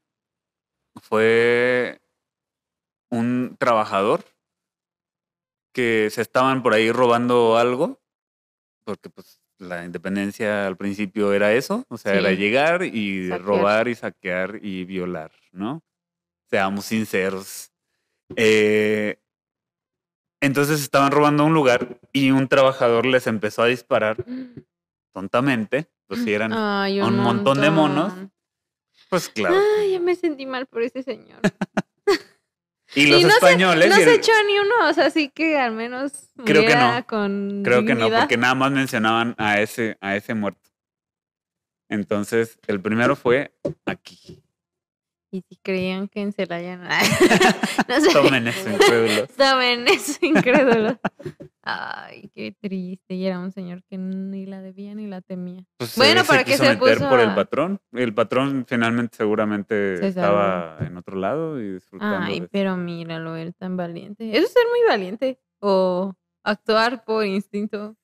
fue 1.02 2.01
un 3.12 3.56
trabajador 3.60 4.24
que 5.74 6.10
se 6.12 6.21
estaban 6.21 6.63
por 6.63 6.74
ahí 6.74 6.91
robando 6.91 7.58
algo, 7.58 8.02
porque 8.84 9.10
pues 9.10 9.39
la 9.58 9.86
independencia 9.86 10.65
al 10.65 10.76
principio 10.76 11.34
era 11.34 11.54
eso, 11.54 11.86
o 11.89 11.97
sea, 11.97 12.15
era 12.15 12.32
llegar 12.32 12.84
y 12.84 13.28
Saquear. 13.30 13.41
robar 13.43 13.88
y 13.88 13.95
saquear 13.95 14.60
y 14.63 14.86
violar, 14.86 15.32
¿no? 15.52 15.84
Seamos 16.50 16.86
sinceros. 16.86 17.71
Eh, 18.36 19.17
entonces 20.41 20.82
estaban 20.82 21.12
robando 21.12 21.45
un 21.45 21.54
lugar 21.54 22.00
y 22.12 22.32
un 22.32 22.47
trabajador 22.47 23.06
les 23.06 23.28
empezó 23.28 23.62
a 23.62 23.67
disparar 23.67 24.26
tontamente, 25.13 25.88
pues 26.08 26.24
si 26.24 26.34
eran, 26.34 26.52
Ay, 26.54 27.00
un 27.02 27.17
montón 27.19 27.62
de 27.62 27.69
monos. 27.69 28.13
pues 29.10 29.30
claro. 29.30 29.56
Ay, 29.78 29.91
ya 29.93 30.00
me 30.00 30.15
sentí 30.15 30.45
mal 30.45 30.65
por 30.65 30.82
ese 30.82 31.04
señor. 31.04 31.39
Y 32.96 33.08
los 33.08 33.22
no 33.24 33.30
se- 33.30 33.36
españoles... 33.36 33.90
no 33.90 33.96
el- 33.96 34.04
se 34.04 34.14
echó 34.16 34.32
ni 34.48 34.60
uno, 34.60 34.90
o 34.90 34.94
sea, 34.94 35.10
sí 35.10 35.30
que 35.30 35.58
al 35.58 35.72
menos 35.74 36.12
Creo 36.46 36.66
que 36.66 36.76
no. 36.76 37.06
con 37.08 37.62
Creo 37.64 37.86
que 37.86 37.96
no, 37.96 38.10
porque 38.10 38.38
nada 38.38 38.56
más 38.56 38.72
mencionaban 38.72 39.36
a 39.38 39.60
ese, 39.62 39.98
a 40.02 40.16
ese 40.16 40.34
muerto. 40.34 40.70
Entonces, 41.90 42.58
el 42.68 42.80
primero 42.82 43.16
fue 43.16 43.54
aquí. 43.86 44.41
Y 45.34 45.41
si 45.48 45.56
creían 45.56 46.10
que 46.10 46.20
en 46.22 46.34
Celaya 46.34 46.76
no, 46.76 46.89
no 47.88 48.02
sé. 48.02 48.12
Tomen 48.12 48.48
eso, 48.50 48.70
incrédulos. 48.70 49.30
Tomen 49.38 49.88
eso, 49.88 50.17
incrédulos. 50.26 50.96
Ay, 51.63 52.30
qué 52.36 52.52
triste. 52.60 53.13
Y 53.15 53.26
era 53.26 53.39
un 53.39 53.52
señor 53.54 53.82
que 53.89 53.98
ni 53.98 54.46
la 54.46 54.62
debía 54.62 54.94
ni 54.94 55.08
la 55.08 55.22
temía. 55.22 55.63
Pues, 55.78 55.96
Bueno, 55.96 56.24
¿para 56.26 56.44
qué 56.44 56.58
se 56.58 56.76
puso 56.76 57.08
por 57.08 57.22
el 57.22 57.34
patrón. 57.34 57.80
El 57.94 58.13
patrón 58.13 58.65
finalmente 58.67 59.15
seguramente 59.15 59.98
Se 59.98 60.08
estaba 60.08 60.78
en 60.82 60.98
otro 60.98 61.15
lado 61.17 61.62
y 61.62 61.74
disfrutando 61.76 62.26
Ay, 62.28 62.41
de- 62.41 62.48
pero 62.50 62.76
míralo, 62.76 63.38
él 63.38 63.54
tan 63.56 63.78
valiente. 63.78 64.30
Eso 64.36 64.46
es 64.48 64.52
ser 64.52 64.63
muy 64.70 64.86
valiente. 64.88 65.39
O 65.60 66.13
actuar 66.44 67.06
por 67.06 67.26
instinto. 67.26 67.96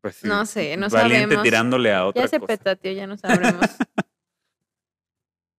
pues, 0.00 0.14
sí, 0.16 0.28
no 0.28 0.46
sé, 0.46 0.76
no 0.76 0.88
valiente 0.88 1.24
sabemos. 1.34 1.42
tirándole 1.42 1.92
a 1.92 2.06
otra 2.06 2.22
Ya 2.22 2.28
se 2.28 2.38
cosa. 2.38 2.46
petateó, 2.56 2.92
ya 2.92 3.08
no 3.08 3.16
sabremos. 3.16 3.64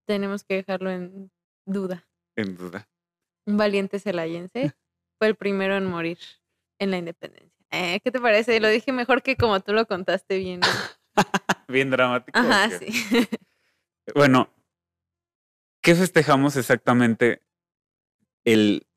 Tenemos 0.10 0.44
que 0.44 0.56
dejarlo 0.56 0.90
en 0.90 1.32
duda. 1.68 2.08
En 2.36 2.58
duda. 2.58 2.90
Un 3.46 3.58
valiente 3.58 4.00
celayense 4.00 4.74
fue 5.20 5.28
el 5.28 5.36
primero 5.36 5.78
en 5.78 5.86
morir 5.86 6.18
en 6.80 6.90
la 6.90 6.98
independencia. 6.98 7.54
Eh, 7.70 8.00
¿Qué 8.04 8.10
te 8.10 8.20
parece? 8.20 8.60
Lo 8.60 8.70
dije 8.70 8.92
mejor 8.92 9.22
que 9.22 9.36
como 9.36 9.60
tú 9.60 9.72
lo 9.72 9.86
contaste 9.86 10.40
bien. 10.40 10.62
Bien 11.68 11.92
dramático. 11.92 12.40
Ajá, 12.40 12.72
sí. 12.80 12.88
Bueno, 14.16 14.52
¿qué 15.84 15.94
festejamos 15.94 16.56
exactamente 16.56 17.44
el 18.44 18.88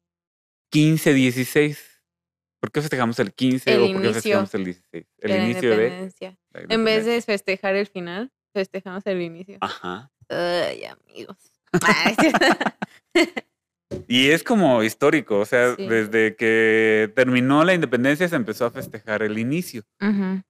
15-16? 0.73 1.77
¿Por 2.59 2.73
qué 2.73 2.81
festejamos 2.81 3.19
el 3.19 3.35
15 3.35 3.71
El 3.75 3.83
o 3.83 3.93
por 3.93 4.03
qué 4.03 4.15
festejamos 4.15 4.55
el 4.55 4.65
16? 4.65 5.07
El 5.19 5.31
de 5.31 5.37
la 5.39 5.45
inicio 5.45 5.77
de 5.77 5.85
independencia. 5.85 6.39
la 6.53 6.61
En 6.61 6.67
vez 6.67 6.73
independencia. 6.79 7.13
de 7.13 7.21
festejar 7.21 7.75
el 7.77 7.87
final, 7.87 8.33
festejamos 8.55 9.05
el 9.07 9.21
inicio. 9.21 9.59
Ajá. 9.61 10.11
Ay, 10.33 10.85
amigos. 10.85 11.37
Y 14.09 14.31
es 14.31 14.43
como 14.43 14.83
histórico, 14.83 15.39
o 15.39 15.45
sea, 15.45 15.77
Sí. 15.77 15.87
desde 15.87 16.35
que 16.35 17.13
terminó 17.15 17.63
la 17.63 17.75
independencia 17.75 18.27
se 18.27 18.37
empezó 18.37 18.65
a 18.65 18.71
festejar 18.71 19.23
el 19.23 19.39
inicio. 19.39 19.83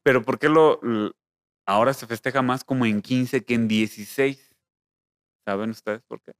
Pero 0.04 0.22
¿por 0.22 0.38
qué 0.38 0.48
lo, 0.48 0.80
ahora 1.66 1.92
se 1.92 2.06
festeja 2.06 2.42
más 2.42 2.64
como 2.64 2.86
en 2.86 3.02
15 3.02 3.44
que 3.44 3.54
en 3.54 3.66
16. 3.68 4.54
¿Saben 5.44 5.70
ustedes 5.70 6.02
por 6.06 6.20
qué? 6.22 6.32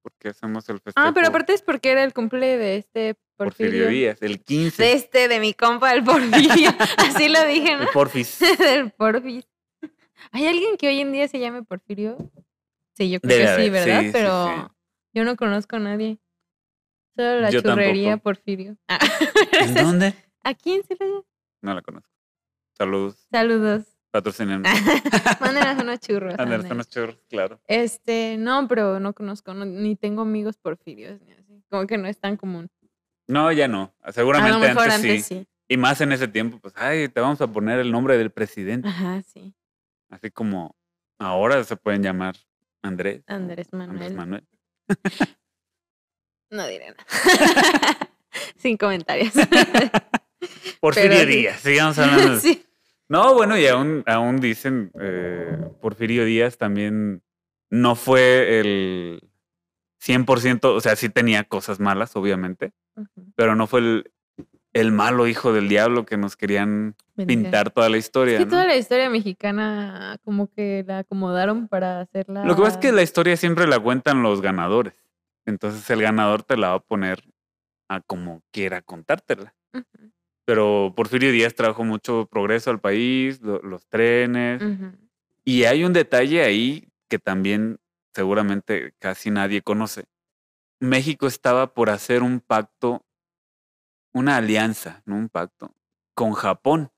Porque 0.00 0.28
hacemos 0.28 0.68
el 0.68 0.76
festejo 0.76 0.94
Ah, 1.08 1.12
pero 1.12 1.26
aparte 1.26 1.54
es 1.54 1.62
porque 1.62 1.90
era 1.90 2.04
el 2.04 2.14
cumple 2.14 2.56
de 2.56 2.76
este 2.76 3.16
Porfirio 3.36 3.72
Porfirio. 3.72 3.88
Díaz, 3.88 4.22
el 4.22 4.40
15. 4.42 4.82
De 4.82 4.92
este, 4.92 5.28
de 5.28 5.40
mi 5.40 5.54
compa, 5.54 5.92
el 5.92 6.04
Porfirio. 6.04 6.70
Así 6.98 7.28
lo 7.28 7.44
dije, 7.46 7.76
¿no? 7.76 7.82
el 7.82 7.88
Porfis. 7.92 8.38
Del 8.58 8.92
Porfis. 8.92 9.44
¿Hay 10.30 10.46
alguien 10.46 10.76
que 10.76 10.88
hoy 10.88 11.00
en 11.00 11.12
día 11.12 11.26
se 11.28 11.38
llame 11.40 11.62
Porfirio? 11.62 12.16
Sí, 12.98 13.10
yo 13.10 13.20
creo 13.20 13.36
Debe 13.38 13.56
que 13.56 13.62
sí, 13.64 13.70
¿verdad? 13.70 14.00
sí, 14.02 14.10
Pero 14.12 14.48
sí. 14.48 14.62
yo 15.14 15.24
no 15.24 15.36
conozco 15.36 15.76
a 15.76 15.78
nadie. 15.78 16.18
Solo 17.16 17.40
la 17.40 17.50
Yo 17.50 17.62
churrería 17.62 18.10
tampoco. 18.10 18.24
Porfirio. 18.24 18.76
Ah, 18.88 18.98
¿En 19.60 19.74
dónde? 19.74 20.14
¿Aquí 20.42 20.72
en 20.72 20.82
Celaya? 20.82 21.20
No 21.62 21.74
la 21.74 21.82
conozco. 21.82 22.10
Saludos. 22.76 23.26
Saludos. 23.30 23.84
Patrocinan. 24.10 24.62
Mándenos 25.40 25.78
unos 25.82 26.00
churros. 26.00 26.34
Ándale. 26.38 26.68
unos 26.70 26.88
churros, 26.88 27.18
claro. 27.28 27.60
Este, 27.68 28.36
no, 28.38 28.66
pero 28.68 28.98
no 29.00 29.12
conozco, 29.14 29.54
no- 29.54 29.64
ni 29.64 29.96
tengo 29.96 30.22
amigos 30.22 30.56
porfirios, 30.58 31.20
ni 31.22 31.32
así. 31.32 31.62
Como 31.70 31.86
que 31.86 31.98
no 31.98 32.08
es 32.08 32.18
tan 32.18 32.36
común. 32.36 32.68
No, 33.28 33.52
ya 33.52 33.68
no. 33.68 33.94
A 34.02 34.10
Seguramente 34.12 34.54
lo 34.54 34.58
mejor 34.60 34.84
antes, 34.84 34.94
antes 34.96 35.24
sí. 35.26 35.38
sí. 35.40 35.48
Y 35.68 35.76
más 35.76 36.00
en 36.00 36.12
ese 36.12 36.26
tiempo, 36.28 36.58
pues, 36.60 36.72
ay, 36.76 37.08
te 37.08 37.20
vamos 37.20 37.40
a 37.42 37.46
poner 37.46 37.78
el 37.78 37.92
nombre 37.92 38.16
del 38.16 38.30
presidente. 38.30 38.88
Ajá, 38.88 39.22
sí. 39.22 39.54
Así 40.08 40.30
como 40.30 40.74
ahora 41.18 41.62
se 41.64 41.76
pueden 41.76 42.02
llamar 42.02 42.36
Andrés. 42.82 43.22
Andrés 43.26 43.68
Andrés 43.72 44.12
Manuel. 44.14 44.14
Manuel. 44.14 44.44
No 46.50 46.66
diré 46.66 46.90
nada. 46.90 47.04
Sin 48.56 48.76
comentarios. 48.76 49.32
Porfirio 50.80 51.10
Pero. 51.10 51.30
Díaz, 51.30 51.60
sigamos 51.60 51.98
hablando. 51.98 52.40
sí. 52.40 52.64
No, 53.08 53.34
bueno, 53.34 53.56
y 53.56 53.66
aún, 53.66 54.04
aún 54.06 54.38
dicen, 54.38 54.92
eh, 55.00 55.58
Porfirio 55.80 56.26
Díaz 56.26 56.58
también 56.58 57.22
no 57.70 57.94
fue 57.94 58.60
el 58.60 59.30
100%, 60.04 60.64
o 60.64 60.80
sea, 60.80 60.94
sí 60.94 61.08
tenía 61.08 61.44
cosas 61.44 61.80
malas, 61.80 62.14
obviamente, 62.16 62.72
pero 63.34 63.54
no 63.54 63.66
fue 63.66 63.80
el, 63.80 64.12
el 64.80 64.92
malo 64.92 65.26
hijo 65.26 65.52
del 65.52 65.68
diablo 65.68 66.04
que 66.06 66.16
nos 66.16 66.36
querían 66.36 66.94
pintar 67.26 67.70
toda 67.70 67.88
la 67.88 67.96
historia. 67.96 68.34
Es 68.34 68.40
que 68.40 68.44
¿no? 68.46 68.50
toda 68.52 68.66
la 68.66 68.76
historia 68.76 69.10
mexicana 69.10 70.18
como 70.24 70.48
que 70.50 70.84
la 70.86 70.98
acomodaron 71.00 71.68
para 71.68 72.00
hacerla. 72.00 72.44
Lo 72.44 72.54
que 72.56 72.62
pasa 72.62 72.74
es 72.76 72.80
que 72.80 72.92
la 72.92 73.02
historia 73.02 73.36
siempre 73.36 73.66
la 73.66 73.78
cuentan 73.80 74.22
los 74.22 74.40
ganadores. 74.40 74.94
Entonces 75.46 75.88
el 75.90 76.02
ganador 76.02 76.42
te 76.42 76.56
la 76.56 76.68
va 76.70 76.74
a 76.74 76.80
poner 76.80 77.22
a 77.88 78.00
como 78.00 78.42
quiera 78.52 78.82
contártela. 78.82 79.54
Ujú, 79.72 80.10
Pero 80.44 80.92
Porfirio 80.96 81.32
Díaz 81.32 81.54
trajo 81.54 81.84
mucho 81.84 82.26
progreso 82.30 82.70
al 82.70 82.80
país, 82.80 83.40
lo- 83.42 83.60
los 83.62 83.86
trenes. 83.88 84.62
Y 85.44 85.64
hay 85.64 85.84
un 85.84 85.92
detalle 85.94 86.42
ahí 86.42 86.88
que 87.08 87.18
también 87.18 87.78
seguramente 88.14 88.92
casi 88.98 89.30
nadie 89.30 89.62
conoce. 89.62 90.04
México 90.80 91.26
estaba 91.26 91.72
por 91.74 91.90
hacer 91.90 92.22
un 92.22 92.40
pacto, 92.40 93.04
una 94.18 94.36
alianza, 94.36 95.02
no 95.06 95.16
un 95.16 95.28
pacto, 95.28 95.74
con 96.14 96.32
Japón. 96.32 96.90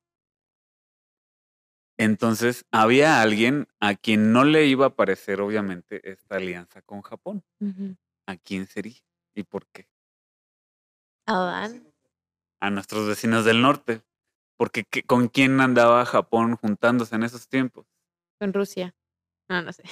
Entonces 1.98 2.64
había 2.70 3.20
alguien 3.20 3.68
a 3.78 3.94
quien 3.94 4.33
no 4.33 4.44
le 4.44 4.66
iba 4.66 4.87
a 4.87 4.94
parecer, 4.96 5.40
obviamente, 5.40 6.00
esta 6.11 6.37
alianza 6.37 6.80
con 6.83 7.02
Japón. 7.02 7.44
¿A 8.26 8.37
quién 8.37 8.66
sería? 8.66 8.96
¿Y 9.35 9.42
por 9.42 9.66
qué? 9.66 9.87
Adán. 11.26 11.92
A 12.61 12.70
nuestros 12.70 13.06
vecinos 13.06 13.44
del 13.44 13.61
norte. 13.62 14.02
Porque 14.56 14.85
¿qué- 14.85 15.02
¿con 15.02 15.28
quién 15.28 15.61
andaba 15.61 16.04
Japón 16.04 16.56
juntándose 16.56 17.14
en 17.14 17.22
esos 17.22 17.48
tiempos? 17.48 17.87
Con 18.38 18.52
Rusia. 18.52 18.94
No, 19.48 19.62
no 19.62 19.72
sé. 19.72 19.83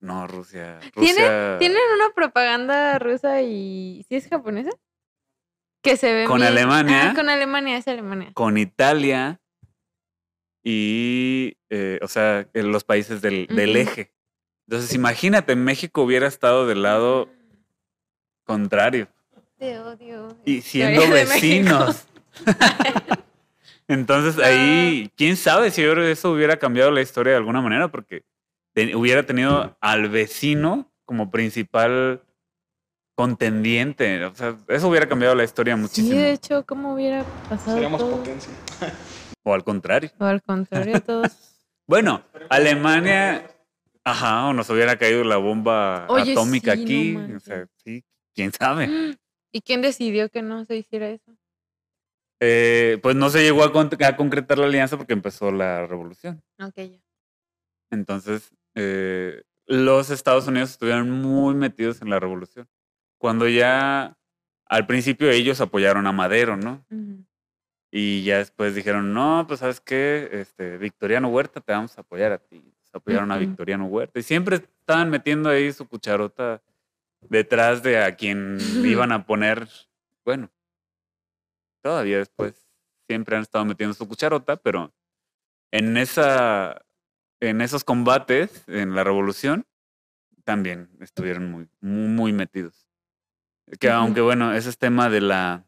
No, 0.00 0.26
Rusia. 0.26 0.78
¿Tiene- 0.94 1.20
Rusia 1.20 1.56
¿Tienen 1.58 1.78
una 1.94 2.10
propaganda 2.14 2.98
rusa 2.98 3.42
y. 3.42 4.04
¿Sí 4.08 4.16
es 4.16 4.28
japonesa? 4.28 4.70
Que 5.90 5.96
se 5.96 6.12
ve. 6.12 6.24
Con 6.26 6.38
bien- 6.40 6.48
Alemania. 6.52 7.10
Ah, 7.10 7.14
con 7.14 7.28
Alemania, 7.28 7.76
es 7.78 7.86
Alemania. 7.88 8.30
con 8.34 8.58
Italia 8.58 9.40
y, 10.64 11.56
eh, 11.70 11.98
o 12.02 12.08
sea, 12.08 12.48
en 12.54 12.72
los 12.72 12.84
países 12.84 13.22
del, 13.22 13.46
del 13.46 13.76
eje. 13.76 14.12
Entonces, 14.68 14.92
imagínate, 14.94 15.54
México 15.54 16.02
hubiera 16.02 16.26
estado 16.26 16.66
del 16.66 16.82
lado 16.82 17.28
contrario 18.44 19.08
Te 19.58 19.78
odio. 19.78 20.36
y 20.44 20.60
siendo 20.62 21.08
vecinos. 21.08 22.06
Entonces, 23.88 24.44
ahí, 24.44 25.10
quién 25.16 25.36
sabe 25.36 25.70
si 25.70 25.82
eso 25.82 26.32
hubiera 26.32 26.56
cambiado 26.58 26.90
la 26.90 27.00
historia 27.02 27.32
de 27.32 27.38
alguna 27.38 27.60
manera, 27.60 27.88
porque 27.88 28.24
te- 28.74 28.96
hubiera 28.96 29.22
tenido 29.24 29.76
al 29.80 30.08
vecino 30.08 30.90
como 31.04 31.30
principal 31.30 32.20
contendiente. 33.16 34.24
O 34.26 34.34
sea, 34.36 34.56
eso 34.68 34.88
hubiera 34.88 35.08
cambiado 35.08 35.34
la 35.34 35.42
historia 35.42 35.74
Sí, 35.74 35.80
muchísimo. 35.82 36.20
de 36.20 36.30
hecho, 36.32 36.64
¿cómo 36.64 36.94
hubiera 36.94 37.24
pasado 37.48 37.72
Seríamos 37.74 38.00
todo? 38.00 38.18
potencia. 38.18 38.52
O 39.42 39.52
al 39.54 39.64
contrario. 39.64 40.10
O 40.18 40.24
al 40.24 40.42
contrario, 40.42 41.00
todos. 41.06 41.32
Bueno, 41.88 42.22
Alemania, 42.50 43.46
ajá, 44.04 44.46
o 44.48 44.52
nos 44.52 44.68
hubiera 44.70 44.96
caído 44.98 45.24
la 45.24 45.36
bomba 45.38 46.06
Oye, 46.08 46.32
atómica 46.32 46.74
sí, 46.76 47.14
no 47.14 47.20
aquí. 47.24 47.32
o 47.34 47.40
sea, 47.40 47.66
sí, 47.84 48.04
quién 48.34 48.52
sabe. 48.52 48.88
¿Y 49.52 49.60
quién 49.62 49.80
decidió 49.82 50.28
que 50.28 50.42
no 50.42 50.64
se 50.66 50.76
hiciera 50.76 51.08
eso? 51.08 51.34
Eh, 52.40 52.98
pues 53.02 53.16
no 53.16 53.30
se 53.30 53.42
llegó 53.42 53.64
a, 53.64 53.72
con- 53.72 53.88
a 54.04 54.16
concretar 54.16 54.58
la 54.58 54.66
alianza 54.66 54.98
porque 54.98 55.14
empezó 55.14 55.50
la 55.50 55.86
revolución. 55.86 56.42
Ok, 56.62 56.74
ya. 56.76 56.98
Entonces, 57.90 58.52
eh, 58.74 59.42
los 59.66 60.10
Estados 60.10 60.46
Unidos 60.46 60.70
estuvieron 60.72 61.10
muy 61.10 61.54
metidos 61.54 62.02
en 62.02 62.10
la 62.10 62.20
revolución. 62.20 62.68
Cuando 63.18 63.48
ya 63.48 64.16
al 64.66 64.86
principio 64.86 65.30
ellos 65.30 65.60
apoyaron 65.60 66.06
a 66.06 66.12
Madero, 66.12 66.56
¿no? 66.56 66.84
Y 67.90 68.24
ya 68.24 68.38
después 68.38 68.74
dijeron, 68.74 69.14
no, 69.14 69.44
pues 69.46 69.60
sabes 69.60 69.80
qué, 69.80 70.28
este, 70.32 70.76
Victoriano 70.76 71.28
Huerta, 71.28 71.60
te 71.60 71.72
vamos 71.72 71.96
a 71.96 72.02
apoyar 72.02 72.32
a 72.32 72.38
ti. 72.38 72.60
Pues, 72.60 72.94
apoyaron 72.94 73.30
a 73.30 73.36
Ujú. 73.36 73.46
Victoriano 73.46 73.86
Huerta. 73.86 74.18
Y 74.18 74.22
siempre 74.22 74.56
estaban 74.56 75.08
metiendo 75.08 75.48
ahí 75.48 75.72
su 75.72 75.88
cucharota 75.88 76.62
detrás 77.28 77.82
de 77.82 78.02
a 78.02 78.14
quien 78.16 78.58
iban 78.84 79.12
a 79.12 79.24
poner, 79.24 79.68
bueno, 80.24 80.50
todavía 81.82 82.18
después 82.18 82.66
siempre 83.08 83.36
han 83.36 83.42
estado 83.42 83.64
metiendo 83.64 83.94
su 83.94 84.06
cucharota, 84.08 84.56
pero 84.56 84.92
en 85.70 85.96
esa, 85.96 86.82
en 87.40 87.60
esos 87.60 87.84
combates, 87.84 88.64
en 88.68 88.94
la 88.94 89.04
revolución, 89.04 89.64
también 90.44 90.90
estuvieron 91.00 91.50
muy, 91.50 91.68
muy, 91.80 92.08
muy 92.08 92.32
metidos. 92.32 92.85
Que 93.80 93.90
aunque 93.90 94.20
bueno, 94.20 94.54
ese 94.54 94.68
es 94.70 94.78
tema 94.78 95.08
de 95.08 95.20
la 95.20 95.64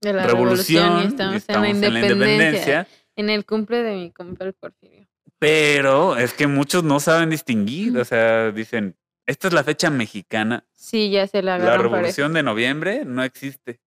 De 0.00 0.12
la 0.12 0.26
revolución, 0.26 0.84
revolución, 0.98 1.32
y 1.32 1.36
estamos, 1.36 1.66
en 1.68 1.80
la 1.94 2.00
independencia. 2.00 2.86
En 3.16 3.30
el 3.30 3.44
cumple 3.44 3.82
de 3.82 3.94
mi 3.96 4.10
compa 4.12 4.44
el 4.44 4.54
Porfirio. 4.54 5.06
Pero 5.38 6.16
es 6.16 6.34
que 6.34 6.46
muchos 6.46 6.84
no 6.84 7.00
saben 7.00 7.30
distinguir, 7.30 7.96
o 7.98 8.04
sea, 8.04 8.50
dicen, 8.50 8.96
esta 9.26 9.48
es 9.48 9.54
la 9.54 9.64
fecha 9.64 9.88
mexicana, 9.90 10.66
Sí, 10.72 11.10
ya 11.10 11.26
se 11.26 11.42
la 11.42 11.58
la 11.58 11.76
revolución 11.78 12.32
de 12.32 12.42
noviembre 12.42 13.04
no 13.06 13.22
existe. 13.22 13.80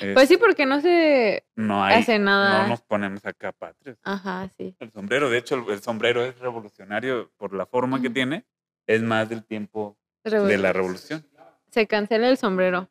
Es- 0.00 0.14
Pues 0.14 0.28
sí, 0.28 0.36
porque 0.36 0.66
no 0.66 0.80
se 0.80 1.46
no 1.54 1.84
hay, 1.84 2.00
hace 2.00 2.18
nada. 2.18 2.62
no 2.62 2.68
nos 2.68 2.82
ponemos 2.82 3.24
acá 3.24 3.52
patrios. 3.52 3.96
Ajá, 4.02 4.48
sí. 4.56 4.74
El 4.80 4.90
sombrero, 4.90 5.30
de 5.30 5.38
hecho, 5.38 5.54
el, 5.54 5.72
el 5.72 5.80
sombrero 5.82 6.24
es 6.24 6.36
revolucionario 6.38 7.30
por 7.36 7.54
la 7.54 7.66
forma 7.66 8.02
que 8.02 8.10
tiene, 8.10 8.44
es 8.86 9.02
más 9.02 9.28
del 9.28 9.44
tiempo 9.44 9.96
de 10.24 10.58
la 10.58 10.72
revolución. 10.72 11.24
Se 11.70 11.86
cancela 11.86 12.28
el 12.28 12.36
sombrero. 12.36 12.88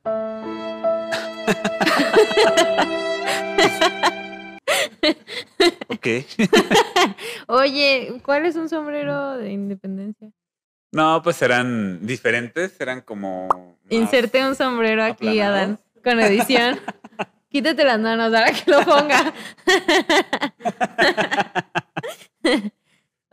Ok. 5.89 6.07
Oye, 7.47 8.21
¿cuál 8.23 8.45
es 8.45 8.55
un 8.55 8.69
sombrero 8.69 9.37
de 9.37 9.51
independencia? 9.51 10.31
no, 10.91 11.21
pues 11.21 11.41
eran 11.41 12.05
diferentes, 12.05 12.79
eran 12.79 13.01
como... 13.01 13.77
Inserte 13.89 14.47
un 14.47 14.55
sombrero 14.55 15.03
aquí, 15.03 15.41
aplanados. 15.41 15.55
Adán, 15.55 15.79
con 16.01 16.19
edición. 16.21 16.79
Quítate 17.49 17.83
las 17.83 17.99
manos 17.99 18.33
ahora 18.33 18.51
que 18.53 18.71
lo 18.71 18.81
ponga. 18.83 19.33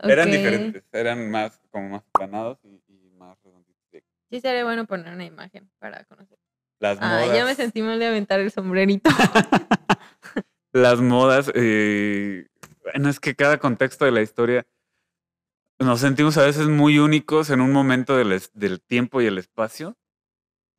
Eran 0.04 0.30
diferentes, 0.32 0.82
eran 0.92 1.30
más, 1.30 1.60
como 1.70 1.90
más 1.90 2.02
planados 2.12 2.58
y. 2.64 2.71
Sí, 4.32 4.40
sería 4.40 4.64
bueno 4.64 4.86
poner 4.86 5.12
una 5.12 5.26
imagen 5.26 5.70
para 5.78 6.04
conocer. 6.04 6.38
Las 6.80 6.96
Ah, 7.02 7.20
modas. 7.20 7.36
ya 7.36 7.44
me 7.44 7.54
sentí 7.54 7.82
mal 7.82 7.98
de 7.98 8.06
aventar 8.06 8.40
el 8.40 8.50
sombrerito. 8.50 9.10
las 10.72 11.00
modas, 11.02 11.52
eh, 11.54 12.46
bueno, 12.82 13.10
es 13.10 13.20
que 13.20 13.34
cada 13.34 13.58
contexto 13.58 14.06
de 14.06 14.10
la 14.12 14.22
historia 14.22 14.66
nos 15.78 16.00
sentimos 16.00 16.38
a 16.38 16.46
veces 16.46 16.66
muy 16.68 16.98
únicos 16.98 17.50
en 17.50 17.60
un 17.60 17.72
momento 17.72 18.16
del, 18.16 18.40
del 18.54 18.80
tiempo 18.80 19.20
y 19.20 19.26
el 19.26 19.36
espacio, 19.36 19.98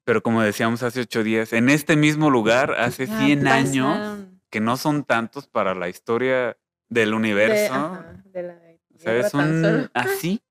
pero 0.04 0.24
como 0.24 0.42
decíamos 0.42 0.82
hace 0.82 1.02
ocho 1.02 1.24
días, 1.24 1.54
en 1.54 1.70
este 1.70 1.96
mismo 1.96 2.32
lugar, 2.32 2.72
hace 2.80 3.06
Ya 3.06 3.18
100 3.20 3.48
años, 3.48 4.30
que 4.50 4.62
no 4.62 4.78
son 4.78 5.04
tantos 5.04 5.48
para 5.48 5.76
la 5.76 5.90
historia 5.90 6.58
del 6.90 7.12
de- 7.12 7.16
universo, 7.16 7.74
ajá, 7.76 8.24
de 8.26 8.42
la- 8.44 8.54
o 8.96 8.98
sea, 8.98 9.12
guerra 9.14 9.28
es 9.28 9.32
tan 9.32 9.50
un... 9.52 9.92
Así. 9.94 10.42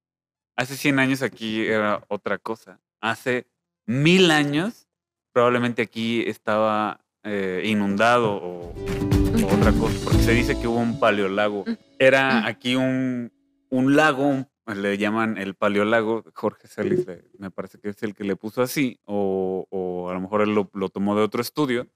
Hace 0.55 0.77
100 0.77 0.99
años 0.99 1.23
aquí 1.23 1.67
era 1.67 2.05
otra 2.09 2.37
cosa. 2.39 2.79
Hace 3.03 3.47
mil 3.87 4.31
años 4.31 4.89
probablemente 5.33 5.83
aquí 5.83 6.23
estaba 6.27 7.01
eh, 7.25 7.63
inundado 7.65 8.35
o, 8.37 8.73
o 8.73 9.55
otra 9.55 9.73
cosa, 9.73 9.99
porque 10.05 10.23
se 10.23 10.33
dice 10.33 10.59
que 10.61 10.69
hubo 10.69 10.79
un 10.79 10.99
paleolago. 11.01 11.65
Era 11.99 12.47
aquí 12.47 12.77
un, 12.77 13.33
un 13.71 13.97
lago, 13.97 14.27
un- 14.27 14.49
le 14.77 14.97
llaman 14.99 15.37
el 15.39 15.55
paleolago, 15.57 16.23
Jorge 16.35 16.69
Celis 16.69 17.05
le- 17.07 17.25
me 17.39 17.51
parece 17.51 17.79
que 17.81 17.89
es 17.89 18.01
el 18.05 18.15
que 18.15 18.23
le 18.23 18.37
puso 18.37 18.63
así, 18.63 19.01
o, 19.05 19.67
o 19.69 20.09
a 20.09 20.15
lo 20.15 20.21
mejor 20.21 20.43
él 20.43 20.55
lo, 20.55 20.71
lo 20.73 20.89
tomó 20.89 21.17
de 21.17 21.23
otro 21.23 21.43
estudio, 21.43 21.89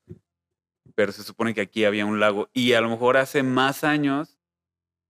pero 0.97 1.13
se 1.13 1.23
supone 1.23 1.55
que 1.55 1.61
aquí 1.61 1.85
había 1.85 2.05
un 2.05 2.19
lago 2.19 2.49
y 2.53 2.73
a 2.73 2.81
lo 2.81 2.89
mejor 2.89 3.17
hace 3.17 3.45
más 3.45 3.85
años 3.85 4.39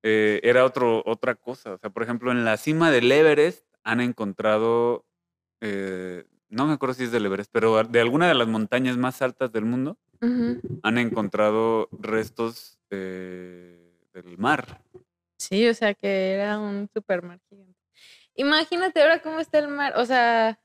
eh, 0.02 0.40
era 0.42 0.64
otro, 0.66 1.02
otra 1.06 1.34
cosa. 1.36 1.72
O 1.72 1.78
sea, 1.78 1.88
por 1.88 2.02
ejemplo, 2.02 2.30
en 2.30 2.44
la 2.44 2.58
cima 2.58 2.90
del 2.90 3.10
Everest 3.10 3.64
han 3.82 4.00
encontrado, 4.02 5.05
eh, 5.60 6.24
no 6.48 6.66
me 6.66 6.74
acuerdo 6.74 6.94
si 6.94 7.04
es 7.04 7.12
del 7.12 7.26
Everest, 7.26 7.50
pero 7.52 7.82
de 7.82 8.00
alguna 8.00 8.28
de 8.28 8.34
las 8.34 8.48
montañas 8.48 8.96
más 8.96 9.22
altas 9.22 9.52
del 9.52 9.64
mundo 9.64 9.98
han 10.82 10.98
encontrado 10.98 11.88
restos 11.92 12.78
eh, 12.90 13.92
del 14.12 14.38
mar. 14.38 14.82
Sí, 15.38 15.68
o 15.68 15.74
sea 15.74 15.94
que 15.94 16.32
era 16.32 16.58
un 16.58 16.88
supermar 16.92 17.40
gigante. 17.48 17.78
Imagínate 18.34 19.02
ahora 19.02 19.20
cómo 19.20 19.40
está 19.40 19.58
el 19.58 19.68
mar. 19.68 19.94
O 19.96 20.06
sea, 20.06 20.58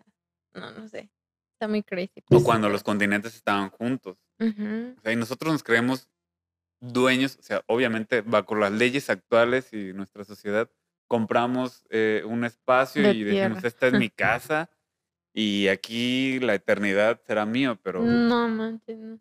no, 0.53 0.71
no 0.71 0.87
sé. 0.87 1.09
Está 1.53 1.67
muy 1.67 1.83
crazy. 1.83 2.21
O 2.21 2.23
pues. 2.29 2.43
cuando 2.43 2.69
los 2.69 2.83
continentes 2.83 3.35
estaban 3.35 3.69
juntos. 3.69 4.17
O 4.39 5.01
sea, 5.03 5.11
y 5.11 5.15
nosotros 5.15 5.53
nos 5.53 5.63
creemos 5.63 6.09
dueños, 6.79 7.37
o 7.39 7.43
sea, 7.43 7.63
obviamente 7.67 8.21
bajo 8.21 8.55
las 8.55 8.71
leyes 8.71 9.09
actuales 9.11 9.71
y 9.71 9.93
nuestra 9.93 10.23
sociedad, 10.23 10.67
compramos 11.07 11.85
eh, 11.91 12.23
un 12.25 12.43
espacio 12.43 13.03
De 13.03 13.13
y 13.13 13.23
decimos, 13.23 13.63
esta 13.63 13.87
es 13.87 13.93
mi 13.93 14.09
casa 14.09 14.69
y 15.33 15.67
aquí 15.67 16.39
la 16.39 16.55
eternidad 16.55 17.21
será 17.25 17.45
mío, 17.45 17.77
pero 17.81 18.01
No 18.01 18.47
manches, 18.49 18.97
no. 18.97 19.17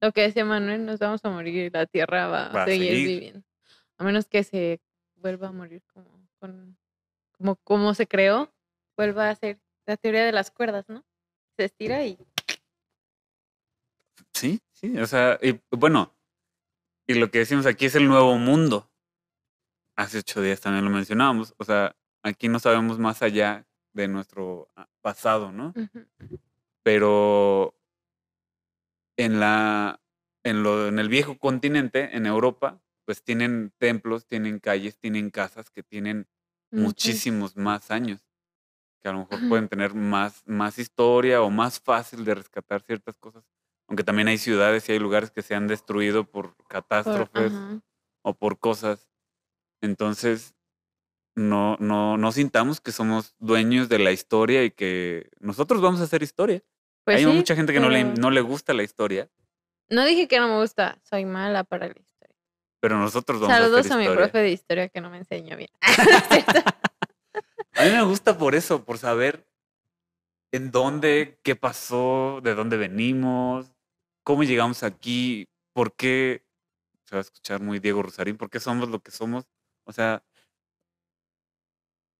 Lo 0.00 0.12
que 0.12 0.22
decía 0.22 0.44
Manuel, 0.44 0.84
nos 0.84 0.98
vamos 0.98 1.24
a 1.24 1.30
morir 1.30 1.54
y 1.54 1.70
la 1.70 1.86
tierra 1.86 2.26
va, 2.26 2.48
Va 2.48 2.64
a 2.64 2.66
seguir. 2.66 3.06
viviendo. 3.06 3.42
A 3.98 4.04
menos 4.04 4.26
que 4.26 4.42
se 4.42 4.80
vuelva 5.14 5.48
a 5.48 5.52
morir 5.52 5.82
como, 5.92 6.28
con, 6.40 6.76
como, 7.38 7.56
como 7.56 7.94
se 7.94 8.08
creó, 8.08 8.52
vuelva 8.96 9.30
a 9.30 9.34
ser 9.36 9.60
la 9.86 9.96
teoría 9.96 10.24
de 10.24 10.32
las 10.32 10.50
cuerdas, 10.50 10.88
¿no? 10.88 11.04
Se 11.56 11.64
estira 11.64 12.04
y 12.04 12.18
sí, 14.32 14.60
sí, 14.72 14.98
o 14.98 15.06
sea, 15.06 15.38
y 15.42 15.60
bueno, 15.70 16.12
y 17.06 17.14
lo 17.14 17.30
que 17.30 17.38
decimos 17.38 17.66
aquí 17.66 17.86
es 17.86 17.94
el 17.94 18.08
nuevo 18.08 18.36
mundo. 18.38 18.90
Hace 19.96 20.18
ocho 20.18 20.40
días 20.40 20.60
también 20.60 20.84
lo 20.84 20.90
mencionábamos, 20.90 21.54
o 21.58 21.64
sea, 21.64 21.94
aquí 22.22 22.48
no 22.48 22.58
sabemos 22.58 22.98
más 22.98 23.22
allá 23.22 23.66
de 23.92 24.08
nuestro 24.08 24.68
ah, 24.76 24.88
pasado, 25.00 25.52
¿no? 25.52 25.74
pero 26.82 27.74
en 29.16 29.40
la 29.40 30.00
en 30.44 30.62
lo 30.62 30.88
en 30.88 30.98
el 30.98 31.08
viejo 31.08 31.38
continente 31.38 32.16
en 32.16 32.26
Europa 32.26 32.82
pues 33.04 33.22
tienen 33.22 33.72
templos 33.78 34.26
tienen 34.26 34.58
calles 34.58 34.98
tienen 34.98 35.30
casas 35.30 35.70
que 35.70 35.82
tienen 35.82 36.26
muchísimos 36.70 37.56
más 37.56 37.90
años 37.90 38.20
que 39.02 39.08
a 39.08 39.12
lo 39.12 39.20
mejor 39.20 39.48
pueden 39.48 39.68
tener 39.68 39.94
más 39.94 40.42
más 40.46 40.78
historia 40.78 41.42
o 41.42 41.50
más 41.50 41.78
fácil 41.78 42.24
de 42.24 42.34
rescatar 42.34 42.80
ciertas 42.82 43.16
cosas 43.18 43.44
aunque 43.88 44.04
también 44.04 44.28
hay 44.28 44.38
ciudades 44.38 44.88
y 44.88 44.92
hay 44.92 44.98
lugares 44.98 45.30
que 45.30 45.42
se 45.42 45.54
han 45.54 45.66
destruido 45.68 46.24
por 46.24 46.56
catástrofes 46.66 47.52
o 48.22 48.32
por 48.32 48.58
cosas. 48.58 49.10
Entonces 49.82 50.54
no 51.34 51.76
no 51.80 52.16
no 52.18 52.32
sintamos 52.32 52.80
que 52.80 52.92
somos 52.92 53.34
dueños 53.38 53.88
de 53.88 53.98
la 53.98 54.12
historia 54.12 54.64
y 54.64 54.70
que 54.70 55.30
nosotros 55.40 55.80
vamos 55.80 56.00
a 56.00 56.04
hacer 56.04 56.22
historia 56.22 56.62
Pues 57.04 57.16
hay 57.18 57.24
sí, 57.24 57.30
mucha 57.30 57.54
gente 57.56 57.72
que 57.72 57.80
no, 57.80 57.88
le, 57.88 58.04
no 58.04 58.30
le 58.30 58.40
gusta 58.42 58.72
la 58.74 58.82
historia, 58.82 59.28
No 59.88 60.04
dije 60.04 60.28
que 60.28 60.38
no 60.38 60.48
me 60.48 60.60
gusta, 60.60 60.98
soy 61.02 61.24
mala 61.24 61.64
para 61.64 61.86
la 61.88 61.94
historia. 61.98 62.36
pero 62.80 62.98
nosotros 62.98 63.40
vamos 63.40 63.56
Saludos 63.56 63.74
a 63.74 63.78
a, 63.78 63.80
hacer 63.80 63.96
mi 63.98 64.04
historia. 64.04 64.24
profe 64.24 64.38
de 64.38 64.50
historia 64.50 64.88
que 64.88 65.00
no 65.00 65.10
me 65.10 65.18
enseñó 65.18 65.56
bien. 65.56 65.70
A 67.74 67.84
mí 67.84 67.90
me 67.90 68.02
gusta 68.02 68.36
por 68.36 68.54
eso, 68.54 68.84
por 68.84 68.98
saber 68.98 69.46
en 70.52 70.70
dónde, 70.70 71.38
qué 71.42 71.56
pasó, 71.56 72.40
de 72.42 72.54
dónde 72.54 72.76
venimos, 72.76 73.72
cómo 74.22 74.44
llegamos 74.44 74.82
aquí, 74.82 75.48
por 75.72 75.94
qué, 75.96 76.44
se 77.04 77.16
va 77.16 77.20
a 77.20 77.22
escuchar 77.22 77.60
muy 77.62 77.78
Diego 77.78 78.02
Rosarín, 78.02 78.36
por 78.36 78.50
qué 78.50 78.60
somos 78.60 78.90
lo 78.90 79.00
que 79.00 79.10
somos. 79.10 79.46
O 79.84 79.92
sea, 79.92 80.22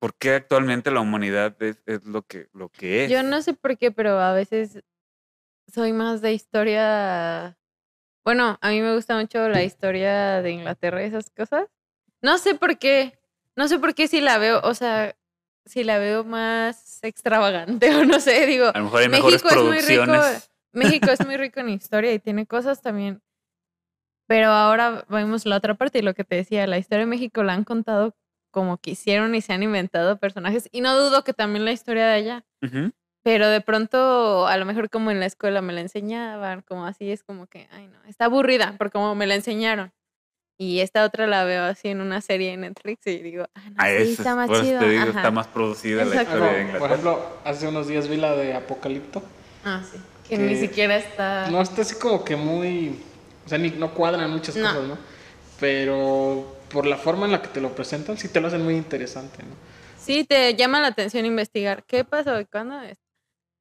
por 0.03 0.17
qué 0.17 0.35
actualmente 0.35 0.91
la 0.91 0.99
humanidad 0.99 1.55
es, 1.63 1.81
es 1.87 2.05
lo, 2.05 2.23
que, 2.23 2.49
lo 2.55 2.71
que 2.71 3.05
es. 3.05 3.11
Yo 3.13 3.23
no 3.23 3.41
sé 3.41 3.55
por 3.55 3.79
qué, 3.79 3.93
pero 3.93 4.19
a 4.19 4.33
veces 4.33 4.83
soy 5.73 5.93
más 5.93 6.21
de 6.21 6.33
historia. 6.33 7.57
Bueno, 8.25 8.59
a 8.61 8.71
mí 8.71 8.81
me 8.81 8.97
gusta 8.97 9.17
mucho 9.17 9.49
la 9.49 9.63
historia 9.63 10.43
de 10.43 10.51
Inglaterra 10.51 11.05
y 11.05 11.07
esas 11.07 11.31
cosas. 11.31 11.69
No 12.21 12.39
sé 12.39 12.57
por 12.57 12.79
qué. 12.79 13.17
No 13.55 13.69
sé 13.69 13.79
por 13.79 13.95
qué 13.95 14.09
si 14.09 14.21
la 14.21 14.39
veo, 14.39 14.61
o 14.65 14.75
sea, 14.75 15.15
si 15.67 15.85
la 15.85 15.99
veo 15.99 16.25
más 16.25 16.99
extravagante 17.05 17.95
o 17.95 18.05
no 18.05 18.19
sé, 18.19 18.45
digo, 18.47 18.73
A 18.75 18.79
lo 18.79 18.87
mejor 18.87 19.03
hay 19.03 19.09
México 19.09 19.49
es 19.51 19.57
muy 19.57 19.79
rico. 19.79 20.13
México 20.73 21.11
es 21.13 21.25
muy 21.25 21.37
rico 21.37 21.61
en 21.61 21.69
historia 21.69 22.13
y 22.13 22.19
tiene 22.19 22.45
cosas 22.45 22.83
también. 22.83 23.23
Pero 24.27 24.49
ahora 24.49 25.05
vemos 25.09 25.47
la 25.47 25.59
otra 25.59 25.77
parte 25.77 26.01
y 26.01 26.03
lo 26.03 26.15
que 26.15 26.25
te 26.25 26.35
decía, 26.35 26.67
la 26.67 26.79
historia 26.79 27.05
de 27.05 27.11
México 27.11 27.45
la 27.45 27.53
han 27.53 27.63
contado 27.63 28.17
como 28.53 28.77
quisieron 28.79 29.35
y 29.35 29.41
se 29.41 29.53
han 29.53 29.65
inventado 29.65 30.19
personajes. 30.19 30.69
Y 30.71 30.81
no 30.83 30.97
dudo 30.97 31.25
que 31.25 31.33
también 31.33 31.65
la 31.65 31.73
historia 31.73 32.07
de 32.07 32.13
allá. 32.13 32.45
Ujú. 32.63 32.93
Pero 33.25 33.49
de 33.49 33.61
pronto, 33.61 34.47
a 34.47 34.57
lo 34.57 34.65
mejor 34.65 34.91
como 34.91 35.11
en 35.11 35.19
la 35.21 35.27
escuela 35.27 35.63
me 35.63 35.73
la 35.73 35.81
enseñaban, 35.81 36.63
como 36.63 36.87
así, 36.87 37.11
es 37.11 37.23
como 37.25 37.47
que, 37.47 37.69
ay 37.73 37.89
no, 37.89 37.99
está 38.09 38.27
aburrida 38.27 38.75
por 38.79 38.91
como 38.93 39.15
me 39.17 39.27
la 39.27 39.35
enseñaron. 39.35 39.93
Y 40.59 40.81
esta 40.81 41.05
otra 41.05 41.27
la 41.27 41.45
veo 41.45 41.65
así 41.65 41.89
en 41.89 42.01
una 42.01 42.21
serie 42.21 42.51
de 42.51 42.57
Netflix 42.59 43.07
y 43.07 43.19
digo, 43.19 43.47
ah, 43.55 43.71
no, 43.71 43.77
Ah, 43.79 43.87
sí, 43.89 44.03
eso, 44.03 44.23
está 44.23 44.37
más 44.37 44.49
por 44.49 44.61
chido. 44.63 44.79
te 44.81 44.89
digo, 44.91 45.05
está 45.11 45.31
más 45.31 45.47
producida 45.49 46.05
la 46.05 46.15
Exacto. 46.17 46.33
historia 46.35 46.47
de 46.47 46.53
Por 46.53 46.61
Inglaterra. 46.67 46.87
ejemplo, 46.93 47.27
hace 47.45 47.69
unos 47.69 47.89
días 47.89 48.07
vi 48.09 48.17
la 48.17 48.37
de 48.37 48.55
Apocalipto. 48.55 49.23
Ah, 49.65 49.83
sí. 49.91 49.99
Que, 50.29 50.37
que 50.37 50.43
ni 50.43 50.57
siquiera 50.57 50.97
está... 50.97 51.49
No 51.51 51.61
está 51.63 51.83
así 51.83 51.97
como 51.97 52.25
que 52.25 52.37
muy. 52.37 53.01
O 53.45 53.49
sea, 53.49 53.59
ni, 53.59 53.71
no 53.71 53.91
cuadran 53.93 54.31
muchas 54.31 54.55
No. 54.57 54.69
cosas, 54.69 54.89
¿no? 54.89 54.99
Pero 55.59 56.52
por 56.73 56.87
la 56.87 56.97
forma 56.97 57.27
en 57.27 57.33
la 57.33 57.43
que 57.43 57.49
te 57.49 57.61
lo 57.61 57.75
presentan, 57.75 58.17
sí 58.17 58.29
te 58.29 58.41
lo 58.41 58.49
hacen 58.49 58.63
muy 58.65 58.75
interesante, 58.77 59.43
¿no? 59.43 59.55
Sí, 59.99 60.25
te 60.25 60.55
llama 60.57 60.81
la 60.81 60.89
atención 60.89 61.25
investigar. 61.27 61.85
¿Qué 61.85 62.05
pasó? 62.05 62.41
y 62.41 62.45
¿Cuándo? 62.47 62.81
es? 62.83 62.99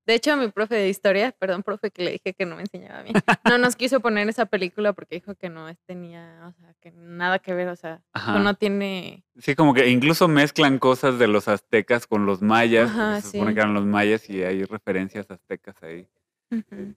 De 0.08 0.16
hecho, 0.16 0.36
mi 0.36 0.48
profe 0.50 0.76
de 0.76 0.90
historia, 0.90 1.32
perdón, 1.40 1.62
profe, 1.62 1.92
que 1.92 2.04
le 2.04 2.12
dije 2.14 2.34
que 2.34 2.46
no 2.46 2.56
me 2.56 2.64
enseñaba 2.64 3.04
bien, 3.04 3.16
no 3.46 3.58
nos 3.60 3.76
quiso 3.76 4.00
poner 4.00 4.28
esa 4.28 4.48
película 4.48 4.94
porque 4.94 5.16
dijo 5.16 5.36
que 5.36 5.50
no 5.50 5.70
es- 5.70 5.78
tenía, 5.86 6.48
o 6.48 6.54
sea, 6.60 6.74
que 6.82 6.92
nada 6.92 7.38
que 7.40 7.54
ver, 7.54 7.68
o 7.68 7.76
sea, 7.76 8.02
no 8.16 8.56
tiene... 8.56 9.24
Sí, 9.38 9.54
como 9.56 9.74
que 9.76 9.88
incluso 9.90 10.28
mezclan 10.28 10.80
cosas 10.80 11.20
de 11.20 11.28
los 11.28 11.48
aztecas 11.48 12.08
con 12.08 12.26
los 12.26 12.42
mayas. 12.42 12.90
Ajá, 12.90 13.22
se 13.22 13.28
supone 13.32 13.52
sí. 13.52 13.54
que 13.56 13.60
eran 13.62 13.74
los 13.76 13.86
mayas 13.86 14.28
y 14.30 14.42
hay 14.44 14.64
referencias 14.66 15.30
aztecas 15.30 15.76
ahí. 15.84 16.08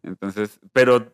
Entonces, 0.03 0.59
pero, 0.73 1.13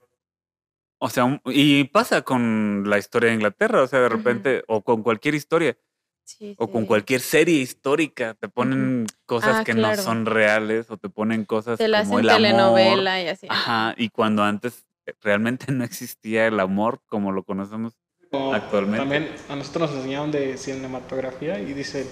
o 1.02 1.08
sea, 1.08 1.24
un- 1.24 1.40
y 1.46 1.84
pasa 1.84 2.22
con 2.22 2.84
la 2.86 2.98
historia 2.98 3.30
de 3.30 3.36
Inglaterra, 3.36 3.82
o 3.82 3.86
sea, 3.86 4.00
de 4.00 4.08
repente, 4.08 4.62
o 4.68 4.82
con 4.82 5.02
cualquier 5.02 5.34
historia, 5.34 5.76
Sí, 6.24 6.54
o 6.58 6.70
con 6.70 6.86
cualquier 6.86 7.20
serie 7.22 7.56
histórica, 7.56 8.34
te 8.34 8.48
ponen 8.48 9.06
cosas 9.26 9.58
Ah, 9.60 9.64
que 9.64 9.72
claro. 9.72 9.96
no 9.96 10.02
son 10.02 10.26
reales, 10.26 10.90
o 10.90 10.96
te 10.96 11.08
ponen 11.08 11.44
cosas 11.44 11.78
Te 11.78 11.88
la 11.88 12.02
como 12.02 12.18
hacen 12.18 12.24
el 12.24 12.30
amor. 12.30 12.42
telenovela 12.42 13.22
y 13.22 13.28
así. 13.28 13.46
Ajá, 13.50 13.94
y 13.96 14.10
cuando 14.10 14.44
antes 14.44 14.84
eh, 15.06 15.14
realmente 15.22 15.72
no 15.72 15.82
existía 15.82 16.46
el 16.46 16.60
amor 16.60 17.00
como 17.06 17.32
lo 17.32 17.42
conocemos. 17.42 17.98
O 18.30 18.52
Actualmente. 18.54 18.98
También 18.98 19.28
a 19.48 19.56
nosotros 19.56 19.88
nos 19.90 19.98
enseñaron 19.98 20.30
de 20.30 20.56
cinematografía 20.56 21.58
y 21.58 21.72
dicen, 21.72 22.06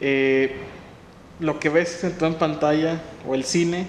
eh, 0.00 0.56
lo 1.40 1.58
que 1.60 1.68
ves 1.68 2.04
en 2.04 2.16
tu 2.16 2.24
en 2.24 2.34
pantalla 2.36 3.02
o 3.26 3.34
el 3.34 3.44
cine 3.44 3.86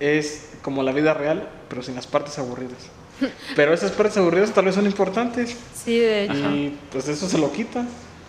es 0.00 0.50
como 0.62 0.82
la 0.82 0.92
vida 0.92 1.14
real, 1.14 1.48
pero 1.70 1.82
sin 1.82 1.94
las 1.94 2.06
partes 2.06 2.38
aburridas. 2.38 2.90
Pero 3.56 3.72
esas 3.72 3.92
partes 3.92 4.16
aburridas 4.16 4.52
tal 4.52 4.64
vez 4.66 4.74
son 4.74 4.86
importantes 4.86 5.56
Sí, 5.74 5.98
de 5.98 6.24
hecho. 6.24 6.50
y 6.50 6.78
pues 6.90 7.08
eso 7.08 7.28
se 7.28 7.38
lo 7.38 7.52
quita. 7.52 7.84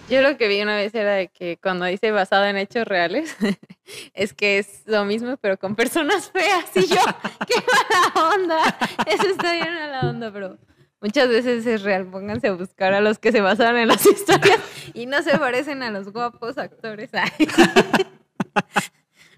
Yo 0.08 0.22
lo 0.22 0.38
que 0.38 0.48
vi 0.48 0.62
una 0.62 0.76
vez 0.76 0.94
era 0.94 1.14
de 1.14 1.30
que 1.30 1.58
cuando 1.62 1.86
dice 1.86 2.12
basado 2.12 2.46
en 2.46 2.58
hechos 2.58 2.88
reales, 2.88 3.36
es 4.14 4.34
que 4.34 4.60
es 4.60 4.84
lo 4.86 5.04
mismo, 5.04 5.36
pero 5.38 5.58
con 5.58 5.76
personas 5.76 6.30
feas. 6.32 6.66
Y 6.76 6.86
yo, 6.88 6.96
qué 7.48 7.56
mala 7.56 8.30
onda. 8.36 8.78
Eso 9.08 9.28
está 9.28 9.54
bien 9.54 9.74
mala 9.74 10.02
onda, 10.02 10.32
pero 10.32 10.58
muchas 11.02 11.28
veces 11.30 11.66
es 11.66 11.82
real. 11.82 12.06
Pónganse 12.06 12.50
a 12.50 12.54
buscar 12.54 12.94
a 12.94 13.02
los 13.02 13.18
que 13.18 13.32
se 13.32 13.42
basaron 13.42 13.80
en 13.80 13.88
las 13.88 14.06
historias 14.06 14.60
y 14.94 15.08
no 15.08 15.24
se 15.24 15.40
parecen 15.40 15.82
a 15.82 15.90
los 15.90 16.12
guapos 16.14 16.60
actores. 16.60 17.10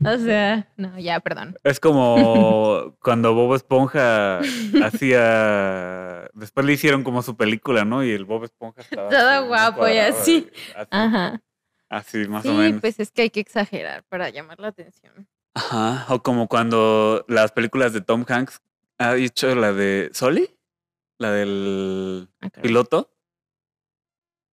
O 0.06 0.18
sea, 0.18 0.68
no, 0.78 0.98
ya, 1.00 1.20
perdón. 1.20 1.58
Es 1.64 1.80
como 1.80 2.96
cuando 3.02 3.34
Bob 3.34 3.56
Esponja 3.56 4.40
hacía. 4.84 6.30
Después 6.34 6.66
le 6.66 6.74
hicieron 6.74 7.04
como 7.04 7.22
su 7.22 7.36
película, 7.36 7.86
¿no? 7.86 8.04
Y 8.04 8.12
el 8.12 8.26
Bob 8.26 8.44
Esponja 8.44 8.82
estaba. 8.82 9.10
Todo 9.10 9.48
guapo 9.48 9.88
y 9.88 9.98
así. 9.98 10.50
Así, 10.76 10.88
Ajá. 10.92 11.42
así, 11.90 12.28
más 12.28 12.44
sí, 12.44 12.50
o 12.50 12.54
menos. 12.54 12.82
pues 12.82 13.00
es 13.00 13.12
que 13.12 13.24
hay 13.24 13.30
que 13.30 13.40
exagerar 13.40 14.04
para 14.10 14.30
llamar 14.30 14.60
la 14.60 14.68
atención. 14.70 15.28
Ajá. 15.56 16.06
O 16.14 16.22
como 16.22 16.48
cuando 16.48 17.26
las 17.28 17.52
películas 17.52 17.94
de 17.94 18.02
Tom 18.02 18.26
Hanks 18.28 18.62
ha 19.00 19.14
dicho 19.14 19.56
la 19.56 19.74
de 19.74 20.10
Soli, 20.14 20.50
la 21.18 21.32
del 21.32 22.30
Ah, 22.42 22.50
piloto. 22.62 23.12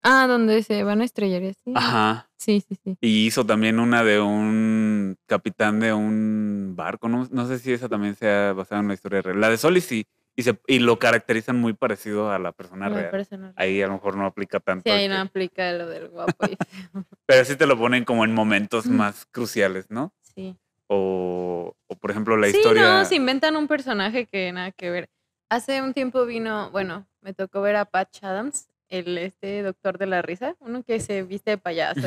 Ah, 0.04 0.28
donde 0.28 0.64
se 0.64 0.84
van 0.84 1.02
a 1.02 1.06
estrellar 1.06 1.42
y 1.44 1.48
así. 1.50 1.74
Ajá. 1.76 2.30
Sí, 2.44 2.62
sí, 2.68 2.76
sí. 2.84 2.98
Y 3.00 3.26
hizo 3.26 3.46
también 3.46 3.80
una 3.80 4.04
de 4.04 4.20
un 4.20 5.16
capitán 5.28 5.80
de 5.80 5.94
un 5.94 6.74
barco. 6.76 7.08
No, 7.08 7.28
no 7.32 7.48
sé 7.48 7.60
si 7.60 7.72
esa 7.72 7.88
también 7.88 8.16
sea 8.16 8.54
basada 8.54 8.80
en 8.80 8.86
una 8.86 8.94
historia 8.96 9.22
real. 9.22 9.40
La 9.40 9.50
de 9.50 9.58
Soli 9.58 9.80
sí. 9.82 10.06
Y, 10.36 10.42
se, 10.44 10.60
y 10.68 10.80
lo 10.80 10.98
caracterizan 10.98 11.60
muy 11.60 11.74
parecido 11.74 12.32
a 12.32 12.40
la 12.40 12.52
persona 12.54 12.90
real. 12.90 13.54
Ahí 13.56 13.82
a 13.84 13.88
lo 13.88 13.94
mejor 13.94 14.18
no 14.18 14.26
aplica 14.26 14.60
tanto. 14.60 14.84
Sí, 14.84 14.90
ahí 14.90 15.08
que- 15.08 15.14
no 15.14 15.22
aplica 15.22 15.72
lo 15.74 15.88
del 15.88 16.10
guapo. 16.10 16.46
y. 16.48 16.58
Pero 17.28 17.46
sí 17.46 17.56
te 17.56 17.68
lo 17.68 17.78
ponen 17.78 18.04
como 18.04 18.26
en 18.26 18.34
momentos 18.34 18.88
Mm. 18.88 18.96
más 18.96 19.26
cruciales, 19.32 19.86
¿no? 19.92 20.12
Sí. 20.36 20.56
O, 20.88 21.76
o 21.88 21.96
por 21.96 22.12
ejemplo, 22.12 22.36
la 22.36 22.48
sí, 22.50 22.58
historia. 22.58 22.82
no, 23.00 23.06
se 23.06 23.16
inventan 23.16 23.56
un 23.56 23.68
personaje 23.68 24.26
que 24.26 24.52
nada 24.52 24.72
que 24.72 24.90
ver. 24.90 25.10
Hace 25.50 25.82
un 25.82 25.94
tiempo 25.94 26.26
vino, 26.26 26.72
bueno, 26.72 27.06
me 27.22 27.34
tocó 27.34 27.62
ver 27.62 27.76
a 27.76 27.86
Patch 27.86 28.24
Adams, 28.24 28.68
el 29.00 29.18
este 29.18 29.64
doctor 29.64 29.98
de 29.98 30.06
la 30.06 30.22
risa, 30.22 30.56
uno 30.60 30.84
que 30.84 31.00
se 31.00 31.24
viste 31.24 31.52
de 31.52 31.58
payaso, 31.58 32.02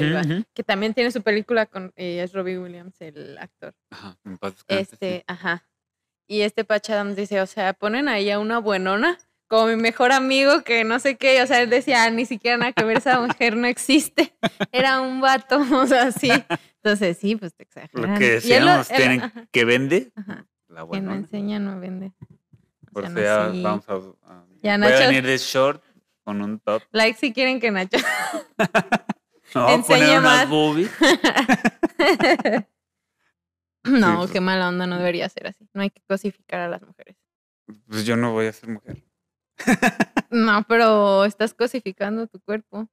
que 0.55 0.63
también 0.63 0.95
tiene 0.95 1.11
su 1.11 1.21
película 1.23 1.67
con, 1.67 1.93
eh, 1.97 2.21
es 2.23 2.33
Robbie 2.33 2.59
Williams, 2.59 3.01
el 3.01 3.37
actor. 3.39 3.75
Ajá, 3.91 4.17
sí. 4.23 4.65
Este, 4.69 5.25
ajá. 5.27 5.67
Y 6.29 6.43
este 6.43 6.65
Patch 6.65 6.91
Adams 6.91 7.17
dice, 7.17 7.41
o 7.41 7.47
sea, 7.47 7.73
ponen 7.73 8.09
ahí 8.09 8.31
a 8.31 8.39
una 8.39 8.59
buenona 8.59 9.19
como 9.49 9.67
mi 9.69 9.77
mejor 9.77 10.11
amigo 10.13 10.63
que 10.63 10.83
no 10.85 10.99
sé 10.99 11.17
qué, 11.17 11.41
o 11.43 11.47
sea, 11.47 11.63
él 11.63 11.71
decía, 11.71 12.03
"Ah, 12.05 12.11
ni 12.11 12.25
siquiera 12.27 12.57
nada 12.57 12.73
que 12.73 12.83
ver, 12.85 12.99
esa 12.99 13.21
mujer 13.21 13.57
no 13.57 13.67
existe, 13.69 14.33
era 14.73 15.01
un 15.01 15.21
vato, 15.21 15.59
o 15.73 15.87
sea, 15.87 16.11
sí. 16.13 16.31
Entonces, 16.83 17.19
sí, 17.19 17.37
pues 17.37 17.55
te 17.55 17.63
exageran. 17.65 18.13
Lo 18.13 18.19
que 18.19 18.31
decíamos, 18.31 18.91
él- 18.91 18.97
tienen 18.97 19.21
ajá, 19.23 19.47
que 19.53 19.65
vende 19.65 20.13
ajá, 20.15 20.47
la 20.69 20.83
buena. 20.85 21.11
no 21.11 21.15
enseña 21.17 21.59
no 21.59 21.79
vende. 21.81 22.13
O 22.89 22.93
Por 22.93 23.03
sea, 23.03 23.11
no, 23.11 23.21
ya 23.21 23.53
sí. 23.53 23.63
vamos 23.63 23.89
a, 23.89 23.95
a- 24.33 24.47
Ya, 24.63 24.79
voy 24.79 24.93
a 24.93 24.99
venir 25.01 25.25
de 25.27 25.39
short 25.39 25.83
con 26.27 26.43
un 26.43 26.59
top. 26.59 26.83
Like 26.91 27.17
si 27.19 27.33
quieren 27.33 27.61
que 27.61 27.71
Nacho. 27.71 27.99
A 29.55 29.73
Enseñe 29.73 30.01
poner 30.01 30.19
unas 30.19 30.23
más. 30.23 30.49
boobies. 30.49 30.91
no, 33.85 34.27
qué 34.29 34.41
mala 34.41 34.69
onda, 34.69 34.87
no 34.89 34.99
debería 34.99 35.29
ser 35.29 35.47
así. 35.47 35.69
No 35.73 35.83
hay 35.83 35.91
que 35.91 36.03
cosificar 36.09 36.61
a 36.61 36.69
las 36.69 36.83
mujeres. 36.83 37.17
Pues 37.89 38.05
yo 38.05 38.17
no 38.17 38.33
voy 38.33 38.47
a 38.47 38.53
ser 38.53 38.69
mujer. 38.71 39.03
No, 40.29 40.65
pero 40.69 41.25
estás 41.25 41.55
cosificando 41.55 42.27
tu 42.27 42.41
cuerpo, 42.41 42.89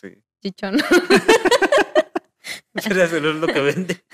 Sí. 0.00 0.22
chichón. 0.42 0.76
Pero 2.74 3.02
eso 3.02 3.20
no 3.20 3.30
es 3.30 3.36
lo 3.36 3.46
que 3.46 3.60
vende. 3.60 4.04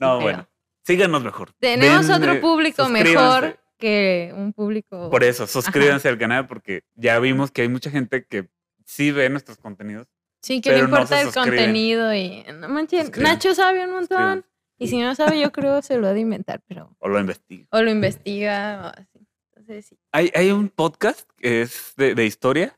No, 0.00 0.20
bueno. 0.20 0.48
Síganos 0.82 1.22
mejor. 1.22 1.52
Tenemos 1.60 2.10
otro 2.10 2.40
público 2.40 2.88
mejor 2.88 3.58
que 3.78 4.32
un 4.36 4.52
público. 4.52 5.10
Por 5.10 5.24
eso, 5.24 5.46
suscríbanse 5.46 6.08
al 6.08 6.18
canal 6.18 6.46
porque 6.46 6.82
ya 6.94 7.18
vimos 7.18 7.50
que 7.50 7.62
hay 7.62 7.68
mucha 7.68 7.90
gente 7.90 8.24
que 8.26 8.48
sí 8.84 9.10
ve 9.10 9.28
nuestros 9.30 9.58
contenidos. 9.58 10.08
Sí, 10.42 10.60
que 10.60 10.70
pero 10.70 10.82
no 10.82 10.88
importa 10.90 11.20
el 11.20 11.26
suscriben. 11.32 11.58
contenido 11.58 12.14
y 12.14 12.44
no 12.54 12.68
manches. 12.68 13.16
Nacho 13.16 13.54
sabe 13.54 13.84
un 13.84 13.92
montón. 13.92 14.44
Y 14.76 14.88
si 14.88 14.98
no 15.00 15.14
sabe, 15.14 15.40
yo 15.40 15.52
creo 15.52 15.80
se 15.82 15.96
lo 15.98 16.08
ha 16.08 16.12
de 16.12 16.20
inventar, 16.20 16.60
pero 16.66 16.94
O 16.98 17.08
lo 17.08 17.18
investigan. 17.20 17.68
o 17.70 17.80
lo 17.82 17.90
investiga 17.90 18.82
o 18.96 19.00
así. 19.00 19.26
Entonces 19.50 19.86
sí. 19.86 19.98
Hay, 20.12 20.30
hay 20.34 20.50
un 20.50 20.68
podcast 20.68 21.28
que 21.38 21.62
es 21.62 21.94
de, 21.96 22.14
de 22.14 22.26
historia 22.26 22.76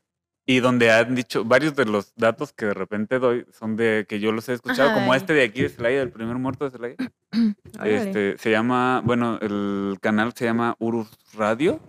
y 0.49 0.61
donde 0.61 0.89
han 0.91 1.13
dicho 1.13 1.43
varios 1.43 1.75
de 1.75 1.83
los 1.85 2.15
datos 2.15 2.53
que 2.53 2.67
de 2.67 2.73
repente 2.73 3.19
doy 3.19 3.45
son 3.51 3.75
de 3.75 4.05
que 4.07 4.21
yo 4.21 4.31
los 4.31 4.47
he 4.47 4.53
escuchado, 4.53 4.93
como 4.93 5.11
Ay. 5.11 5.17
este 5.17 5.33
de 5.33 5.43
aquí 5.43 5.61
de 5.61 5.67
Celaya, 5.69 6.01
el 6.01 6.09
primer 6.09 6.37
muerto 6.37 6.63
de 6.65 6.71
Celaya. 6.71 6.95
Este, 7.83 8.37
se 8.39 8.49
llama, 8.49 9.01
bueno, 9.05 9.37
el 9.41 9.97
canal 10.01 10.33
se 10.33 10.45
llama 10.45 10.75
Urus 10.79 11.09
Radio 11.35 11.79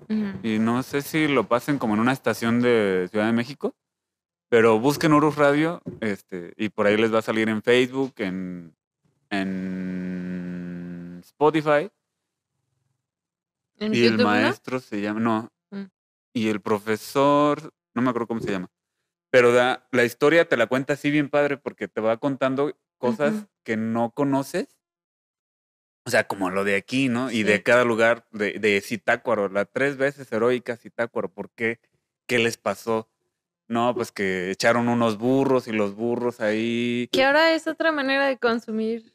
y 0.43 0.59
no 0.59 0.83
sé 0.83 1.01
si 1.01 1.29
lo 1.29 1.49
pasen 1.49 1.79
como 1.79 1.95
en 1.95 2.01
una 2.01 2.13
estación 2.13 2.61
de 2.61 3.07
Ciudad 3.11 3.27
de 3.27 3.33
México, 3.33 3.75
pero 4.51 4.79
busquen 4.81 5.13
Urus 5.15 5.37
Radio 5.37 5.81
este, 6.01 6.53
y 6.57 6.69
por 6.69 6.87
ahí 6.87 6.97
les 6.99 7.15
va 7.15 7.21
a 7.21 7.23
salir 7.23 7.49
en 7.49 7.63
Facebook, 7.63 8.13
en, 8.19 8.75
en 9.31 11.21
Spotify. 11.25 11.89
¿En 13.79 13.95
Y 13.95 14.05
el 14.05 14.17
no? 14.19 14.25
maestro 14.25 14.81
se 14.81 15.01
llama, 15.01 15.21
no. 15.21 15.53
Mm. 15.71 15.85
Y 16.35 16.49
el 16.49 16.61
profesor, 16.61 17.73
no 17.99 18.03
me 18.03 18.11
acuerdo 18.11 18.29
cómo 18.29 18.41
se 18.41 18.51
llama. 18.51 18.71
Pero 19.31 19.53
da, 19.53 19.87
la 19.93 20.05
historia 20.05 20.49
te 20.49 20.57
la 20.57 20.67
cuenta 20.69 20.95
así 20.95 21.11
bien 21.11 21.29
padre 21.29 21.59
porque 21.59 21.87
te 21.89 22.01
va 22.01 22.17
contando 22.17 22.75
cosas 22.97 23.35
Ujú. 23.35 23.47
que 23.65 23.77
no 23.77 24.11
conoces. 24.13 24.79
O 26.07 26.11
sea, 26.11 26.27
como 26.27 26.49
lo 26.49 26.65
de 26.65 26.77
aquí, 26.77 27.09
¿no? 27.09 27.31
Y 27.31 27.43
de 27.43 27.57
Sí. 27.57 27.63
cada 27.63 27.85
lugar, 27.85 28.27
de, 28.33 28.59
de 28.59 28.81
Zitácuaro, 28.81 29.49
la 29.51 29.67
tres 29.67 29.99
veces 29.99 30.33
heroica 30.33 30.77
Zitácuaro. 30.77 31.29
¿Por 31.29 31.51
qué? 31.51 31.81
¿Qué 32.27 32.39
les 32.39 32.57
pasó? 32.57 33.11
No, 33.67 33.95
pues 33.95 34.11
que 34.11 34.51
echaron 34.51 34.89
unos 34.89 35.19
burros 35.19 35.69
y 35.69 35.73
los 35.73 35.95
burros 35.95 36.41
ahí. 36.41 37.09
Que 37.13 37.25
ahora 37.25 37.53
es 37.53 37.67
otra 37.67 37.93
manera 37.93 38.27
de 38.27 38.39
consumir 38.39 39.13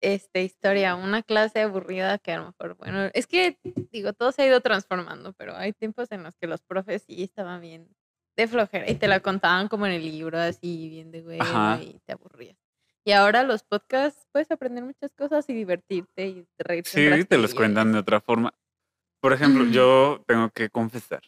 esta 0.00 0.38
historia, 0.40 0.94
una 0.94 1.22
clase 1.22 1.60
aburrida 1.62 2.18
que 2.18 2.32
a 2.32 2.38
lo 2.38 2.46
mejor, 2.46 2.76
bueno, 2.76 3.10
es 3.14 3.26
que 3.26 3.58
digo, 3.90 4.12
todo 4.12 4.30
se 4.32 4.42
ha 4.42 4.46
ido 4.46 4.60
transformando, 4.60 5.32
pero 5.32 5.56
hay 5.56 5.72
tiempos 5.72 6.10
en 6.12 6.22
los 6.24 6.36
que 6.36 6.46
los 6.48 6.60
profes 6.62 7.02
sí 7.02 7.22
estaban 7.22 7.60
bien 7.60 7.88
de 8.36 8.48
flojera 8.48 8.90
y 8.90 8.94
te 8.94 9.08
la 9.08 9.20
contaban 9.20 9.68
como 9.68 9.86
en 9.86 9.92
el 9.92 10.02
libro, 10.02 10.38
así 10.38 10.88
bien 10.88 11.10
de 11.10 11.38
Ajá. 11.40 11.80
y 11.82 12.00
te 12.04 12.12
aburrías. 12.12 12.56
Y 13.04 13.12
ahora 13.12 13.42
los 13.42 13.64
podcasts 13.64 14.26
puedes 14.30 14.50
aprender 14.50 14.84
muchas 14.84 15.12
cosas 15.14 15.48
y 15.48 15.54
divertirte 15.54 16.26
y 16.26 16.46
reírte. 16.58 16.90
Sí, 16.90 17.24
te 17.24 17.36
los 17.36 17.52
cuentan 17.54 17.92
de 17.92 17.98
otra 17.98 18.20
forma. 18.20 18.54
Por 19.20 19.32
ejemplo, 19.32 19.64
yo 19.64 20.22
tengo 20.26 20.50
que 20.50 20.70
confesar. 20.70 21.22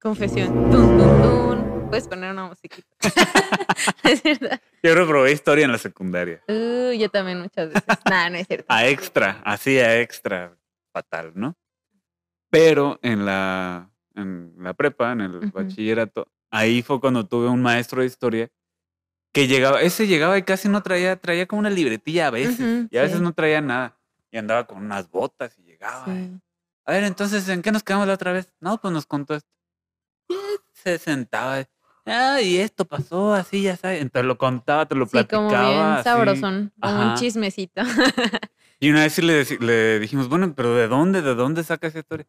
Confesión. 0.00 0.70
Tun, 0.70 0.98
tun, 0.98 1.22
tun. 1.22 1.88
Puedes 1.88 2.08
poner 2.08 2.32
una 2.32 2.48
musiquita. 2.48 2.88
es 4.04 4.22
verdad. 4.22 4.60
Yo 4.82 4.94
reprobé 4.94 5.32
historia 5.32 5.64
en 5.64 5.72
la 5.72 5.78
secundaria. 5.78 6.42
Uh, 6.48 6.92
yo 6.92 7.08
también 7.08 7.40
muchas 7.40 7.68
veces. 7.68 7.98
Nah, 8.10 8.28
no 8.28 8.36
es 8.36 8.46
cierto. 8.46 8.66
a 8.68 8.86
extra, 8.86 9.40
así 9.44 9.78
a 9.78 10.00
extra 10.00 10.56
fatal, 10.92 11.32
¿no? 11.34 11.56
Pero 12.50 12.98
en 13.02 13.24
la, 13.24 13.90
en 14.14 14.54
la 14.58 14.74
prepa, 14.74 15.12
en 15.12 15.20
el 15.22 15.36
Ujú. 15.36 15.50
bachillerato, 15.52 16.28
ahí 16.50 16.82
fue 16.82 17.00
cuando 17.00 17.26
tuve 17.26 17.48
un 17.48 17.62
maestro 17.62 18.00
de 18.00 18.06
historia 18.06 18.50
que 19.32 19.48
llegaba, 19.48 19.82
ese 19.82 20.06
llegaba 20.06 20.38
y 20.38 20.42
casi 20.44 20.68
no 20.68 20.82
traía, 20.82 21.16
traía 21.16 21.46
como 21.46 21.60
una 21.60 21.70
libretilla 21.70 22.28
a 22.28 22.30
veces, 22.30 22.86
y 22.90 22.96
a 22.96 23.02
veces 23.02 23.18
sí. 23.18 23.24
no 23.24 23.32
traía 23.32 23.60
nada, 23.60 23.98
y 24.30 24.38
andaba 24.38 24.64
con 24.66 24.78
unas 24.78 25.10
botas 25.10 25.58
y 25.58 25.62
llegaba. 25.64 26.14
y. 26.14 26.38
A 26.86 26.92
ver, 26.92 27.04
entonces, 27.04 27.48
¿en 27.48 27.62
qué 27.62 27.72
nos 27.72 27.82
quedamos 27.82 28.06
la 28.06 28.14
otra 28.14 28.32
vez? 28.32 28.52
No, 28.60 28.78
pues 28.80 28.92
nos 28.92 29.06
contó 29.06 29.34
esto. 29.34 29.50
Y 30.28 30.34
se 30.72 30.98
sentaba, 30.98 31.64
ah, 32.06 32.40
y 32.40 32.58
esto 32.58 32.84
pasó 32.84 33.32
así, 33.34 33.62
ya 33.62 33.76
sabes. 33.76 34.02
Entonces 34.02 34.26
lo 34.26 34.38
contaba, 34.38 34.86
te 34.86 34.94
lo 34.94 35.06
Sí, 35.06 35.24
como 35.24 35.48
platicaba. 35.48 35.70
bien 35.70 35.80
así. 35.80 36.04
sabrosón, 36.04 36.72
como 36.80 37.00
un 37.00 37.14
chismecito. 37.14 37.82
Y 38.80 38.90
una 38.90 39.02
vez 39.04 39.14
sí 39.14 39.22
le, 39.22 39.44
le 39.60 39.98
dijimos, 39.98 40.28
bueno, 40.28 40.52
pero 40.54 40.74
¿de 40.74 40.88
dónde? 40.88 41.22
¿De 41.22 41.34
dónde 41.34 41.64
saca 41.64 41.86
esa 41.86 42.00
historia? 42.00 42.26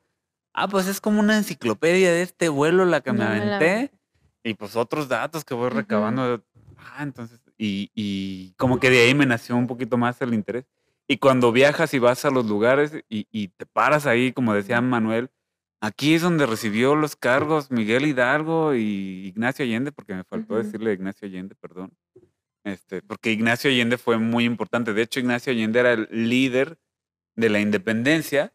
Ah, 0.58 0.70
pues 0.70 0.88
es 0.88 1.02
como 1.02 1.20
una 1.20 1.36
enciclopedia 1.36 2.14
de 2.14 2.22
este 2.22 2.48
vuelo 2.48 2.86
la 2.86 3.02
que 3.02 3.12
me 3.12 3.20
Ya 3.20 3.30
me 3.30 3.46
la 3.46 3.58
aventé. 3.58 3.92
Y 4.42 4.54
pues 4.54 4.78
otros 4.78 5.10
datos 5.10 5.44
que 5.44 5.54
voy 5.54 5.70
recabando. 5.70 6.42
Ah, 6.78 7.04
entonces, 7.04 7.42
y, 7.58 7.92
y 7.94 8.54
como 8.54 8.80
que 8.80 8.90
de 8.90 9.02
ahí 9.02 9.14
me 9.14 9.26
nació 9.26 9.58
un 9.58 9.68
poquito 9.68 9.98
más 9.98 10.22
el 10.22 10.34
interés. 10.34 10.66
Y 11.08 11.18
cuando 11.18 11.52
viajas 11.52 11.94
y 11.94 12.00
vas 12.00 12.24
a 12.24 12.32
los 12.32 12.46
lugares 12.46 12.94
y, 13.10 13.28
y 13.32 13.50
te 13.50 13.66
paras 13.66 14.06
ahí, 14.06 14.32
como 14.32 14.54
decía 14.54 14.80
Manuel, 14.80 15.30
aquí 15.82 16.14
es 16.14 16.22
donde 16.22 16.46
recibió 16.46 16.96
los 16.96 17.18
cargos 17.18 17.70
Miguel 17.70 18.06
Hidalgo 18.06 18.76
y 18.76 19.28
Ignacio 19.28 19.66
Allende, 19.66 19.92
porque 19.92 20.16
me 20.16 20.24
faltó 20.24 20.54
Ujú. 20.54 20.64
decirle 20.64 20.94
Ignacio 20.94 21.28
Allende, 21.28 21.54
perdón. 21.56 21.92
Este, 22.64 23.02
porque 23.02 23.32
Ignacio 23.32 23.70
Allende 23.70 23.98
fue 23.98 24.18
muy 24.18 24.46
importante. 24.46 24.94
De 24.94 25.02
hecho, 25.02 25.20
Ignacio 25.20 25.52
Allende 25.52 25.80
era 25.80 25.94
el 25.94 26.08
líder 26.30 26.80
de 27.36 27.50
la 27.50 27.60
independencia, 27.60 28.54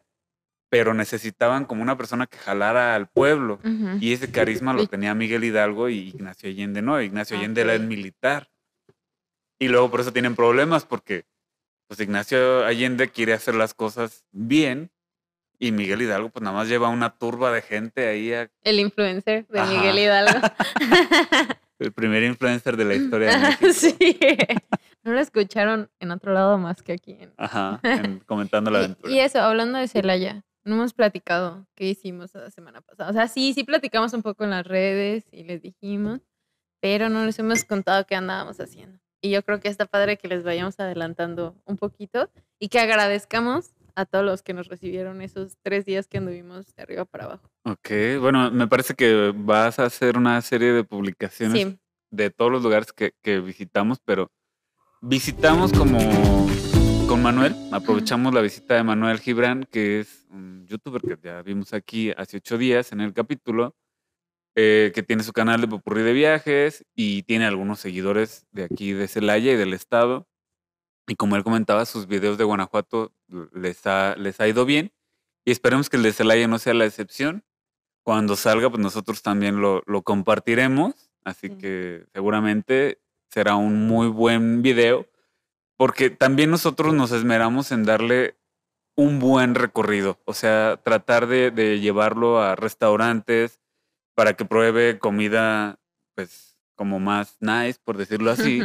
pero 0.70 0.94
necesitaban 0.94 1.64
como 1.66 1.82
una 1.82 1.96
persona 1.98 2.26
que 2.26 2.38
jalara 2.38 2.94
al 2.94 3.08
pueblo. 3.08 3.58
Ujú. 3.64 3.98
Y 4.00 4.12
ese 4.12 4.30
carisma 4.30 4.72
lo 4.72 4.86
tenía 4.86 5.14
Miguel 5.14 5.44
Hidalgo 5.44 5.88
y 5.88 6.08
Ignacio 6.08 6.48
Allende 6.48 6.80
no. 6.80 7.00
Ignacio 7.02 7.36
Allende 7.36 7.60
era 7.62 7.74
el 7.74 7.86
militar. 7.86 8.48
Y 9.58 9.68
luego 9.68 9.90
por 9.90 10.00
eso 10.00 10.12
tienen 10.12 10.36
problemas 10.36 10.86
porque 10.86 11.24
pues 11.88 11.98
Ignacio 12.00 12.64
Allende 12.64 13.08
quiere 13.10 13.32
hacer 13.34 13.54
las 13.56 13.74
cosas 13.74 14.24
bien 14.30 14.90
y 15.58 15.72
Miguel 15.72 16.00
Hidalgo 16.02 16.30
pues 16.30 16.42
nada 16.42 16.56
más 16.56 16.68
lleva 16.68 16.88
una 16.88 17.10
turba 17.18 17.52
de 17.52 17.60
gente 17.62 18.06
ahí, 18.08 18.32
a- 18.32 18.48
El 18.62 18.78
influencer 18.80 19.46
de 19.48 19.60
Ajá. 19.60 19.70
Miguel 19.72 19.98
Hidalgo. 19.98 20.40
el 21.80 21.92
primer 21.92 22.22
influencer 22.22 22.76
de 22.76 22.84
la 22.84 22.94
historia 22.94 23.30
de 23.36 23.38
México. 23.60 23.72
sí. 23.72 24.18
No 25.02 25.12
lo 25.12 25.18
escucharon 25.20 25.90
en 25.98 26.10
otro 26.10 26.32
lado 26.32 26.58
más 26.58 26.82
que 26.82 26.92
aquí. 26.92 27.16
en- 27.20 27.32
Ajá, 27.36 27.80
en- 27.82 28.20
comentando 28.20 28.70
la 28.70 28.78
Y- 28.80 28.84
aventura. 28.84 29.12
Y, 29.12 29.20
eso, 29.20 29.40
hablando 29.40 29.78
de 29.78 29.88
Celaya, 29.88 30.44
no 30.70 30.76
hemos 30.76 30.94
platicado 30.94 31.66
qué 31.74 31.88
hicimos 31.88 32.32
la 32.34 32.50
semana 32.50 32.80
pasada. 32.80 33.10
O 33.10 33.12
sea, 33.12 33.28
sí, 33.28 33.52
sí 33.52 33.64
platicamos 33.64 34.12
un 34.12 34.22
poco 34.22 34.44
en 34.44 34.50
las 34.50 34.64
redes 34.66 35.26
y 35.32 35.42
les 35.42 35.60
dijimos, 35.60 36.20
pero 36.80 37.08
no 37.08 37.24
les 37.26 37.38
hemos 37.40 37.64
contado 37.64 38.06
qué 38.06 38.14
andábamos 38.14 38.60
haciendo. 38.60 38.98
Y 39.20 39.30
yo 39.30 39.42
creo 39.42 39.60
que 39.60 39.68
está 39.68 39.84
padre 39.86 40.16
que 40.16 40.28
les 40.28 40.44
vayamos 40.44 40.78
adelantando 40.80 41.60
un 41.66 41.76
poquito 41.76 42.30
y 42.58 42.68
que 42.68 42.78
agradezcamos 42.78 43.72
a 43.96 44.06
todos 44.06 44.24
los 44.24 44.42
que 44.42 44.54
nos 44.54 44.68
recibieron 44.68 45.20
esos 45.20 45.58
tres 45.60 45.84
días 45.84 46.06
que 46.06 46.18
anduvimos 46.18 46.74
de 46.74 46.82
arriba 46.82 47.04
para 47.04 47.24
abajo. 47.24 47.50
Ok, 47.64 47.90
bueno, 48.20 48.50
me 48.50 48.68
parece 48.68 48.94
que 48.94 49.32
vas 49.34 49.78
a 49.78 49.84
hacer 49.86 50.16
una 50.16 50.40
serie 50.40 50.72
de 50.72 50.84
publicaciones 50.84 51.60
Sí, 51.60 51.78
de 52.10 52.30
todos 52.30 52.52
los 52.52 52.62
lugares 52.62 52.92
que, 52.92 53.12
que 53.20 53.40
visitamos, 53.40 53.98
pero 54.04 54.30
visitamos 55.02 55.72
como 55.72 55.98
con 57.10 57.22
Manuel, 57.22 57.56
aprovechamos 57.72 58.32
la 58.32 58.40
visita 58.40 58.76
de 58.76 58.84
Manuel 58.84 59.18
Gibran, 59.18 59.64
que 59.64 59.98
es 59.98 60.28
un 60.30 60.64
youtuber 60.68 61.02
que 61.02 61.18
ya 61.20 61.42
vimos 61.42 61.72
aquí 61.72 62.12
hace 62.16 62.36
ocho 62.36 62.56
días 62.56 62.92
en 62.92 63.00
el 63.00 63.12
capítulo, 63.12 63.74
eh, 64.54 64.92
que 64.94 65.02
tiene 65.02 65.24
su 65.24 65.32
canal 65.32 65.60
de 65.60 65.66
Popurrí 65.66 66.02
de 66.04 66.12
Viajes 66.12 66.84
y 66.94 67.24
tiene 67.24 67.46
algunos 67.46 67.80
seguidores 67.80 68.46
de 68.52 68.62
aquí 68.62 68.92
de 68.92 69.08
Celaya 69.08 69.50
y 69.50 69.56
del 69.56 69.72
estado. 69.72 70.28
Y 71.08 71.16
como 71.16 71.34
él 71.34 71.42
comentaba, 71.42 71.84
sus 71.84 72.06
videos 72.06 72.38
de 72.38 72.44
Guanajuato 72.44 73.12
les 73.54 73.84
ha, 73.88 74.14
les 74.16 74.38
ha 74.38 74.46
ido 74.46 74.64
bien 74.64 74.92
y 75.44 75.50
esperemos 75.50 75.90
que 75.90 75.96
el 75.96 76.04
de 76.04 76.12
Celaya 76.12 76.46
no 76.46 76.60
sea 76.60 76.74
la 76.74 76.86
excepción. 76.86 77.42
Cuando 78.04 78.36
salga, 78.36 78.70
pues 78.70 78.80
nosotros 78.80 79.20
también 79.22 79.60
lo, 79.60 79.82
lo 79.86 80.02
compartiremos, 80.02 81.10
así 81.24 81.48
Sí. 81.48 81.58
que 81.58 82.04
seguramente 82.12 83.00
será 83.28 83.56
un 83.56 83.88
muy 83.88 84.06
buen 84.06 84.62
video, 84.62 85.09
porque 85.80 86.10
también 86.10 86.50
nosotros 86.50 86.92
nos 86.92 87.10
esmeramos 87.10 87.72
en 87.72 87.84
darle 87.84 88.36
un 88.98 89.18
buen 89.18 89.54
recorrido, 89.54 90.18
o 90.26 90.34
sea, 90.34 90.78
tratar 90.84 91.26
de, 91.26 91.50
de 91.50 91.80
llevarlo 91.80 92.38
a 92.38 92.54
restaurantes 92.54 93.62
para 94.14 94.34
que 94.34 94.44
pruebe 94.44 94.98
comida, 94.98 95.78
pues, 96.14 96.58
como 96.74 97.00
más 97.00 97.38
nice, 97.40 97.80
por 97.82 97.96
decirlo 97.96 98.30
así. 98.30 98.60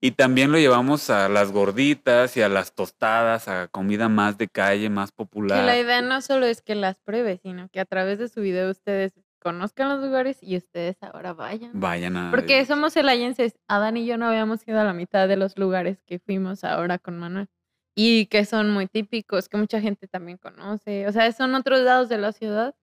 Y 0.00 0.12
también 0.12 0.50
lo 0.50 0.56
llevamos 0.56 1.10
a 1.10 1.28
las 1.28 1.52
gorditas 1.52 2.34
y 2.38 2.40
a 2.40 2.48
las 2.48 2.74
tostadas, 2.74 3.46
a 3.46 3.68
comida 3.68 4.08
más 4.08 4.38
de 4.38 4.48
calle, 4.48 4.88
más 4.88 5.10
Que 5.10 5.16
popular. 5.16 5.62
la 5.66 5.78
idea 5.78 6.00
no 6.00 6.22
solo 6.22 6.46
es 6.46 6.62
que 6.62 6.74
las 6.74 6.98
pruebe, 7.00 7.36
sino 7.42 7.68
que 7.68 7.80
a 7.80 7.84
través 7.84 8.18
de 8.18 8.28
su 8.28 8.40
video 8.40 8.70
ustedes 8.70 9.12
conozcan 9.40 9.88
los 9.88 10.00
lugares 10.00 10.38
y 10.42 10.56
ustedes 10.56 11.02
ahora 11.02 11.32
vayan. 11.32 11.72
Vayan 11.74 12.16
a... 12.16 12.30
Porque 12.30 12.64
somos 12.66 12.94
celayenses. 12.94 13.58
Adán 13.66 13.96
y 13.96 14.06
yo 14.06 14.16
no 14.16 14.26
habíamos 14.26 14.66
ido 14.68 14.78
a 14.80 14.84
la 14.84 14.92
mitad 14.92 15.26
de 15.26 15.36
los 15.36 15.58
lugares 15.58 16.02
que 16.06 16.18
fuimos 16.18 16.62
ahora 16.62 16.98
con 16.98 17.18
Manuel. 17.18 17.48
Y 17.96 18.26
que 18.26 18.44
son 18.44 18.70
muy 18.70 18.86
típicos, 18.86 19.48
que 19.48 19.56
mucha 19.56 19.80
gente 19.80 20.06
también 20.06 20.38
conoce. 20.38 21.08
O 21.08 21.12
sea, 21.12 21.30
son 21.32 21.54
otros 21.54 21.80
lados 21.80 22.08
de 22.08 22.18
la 22.18 22.32
ciudad 22.32 22.74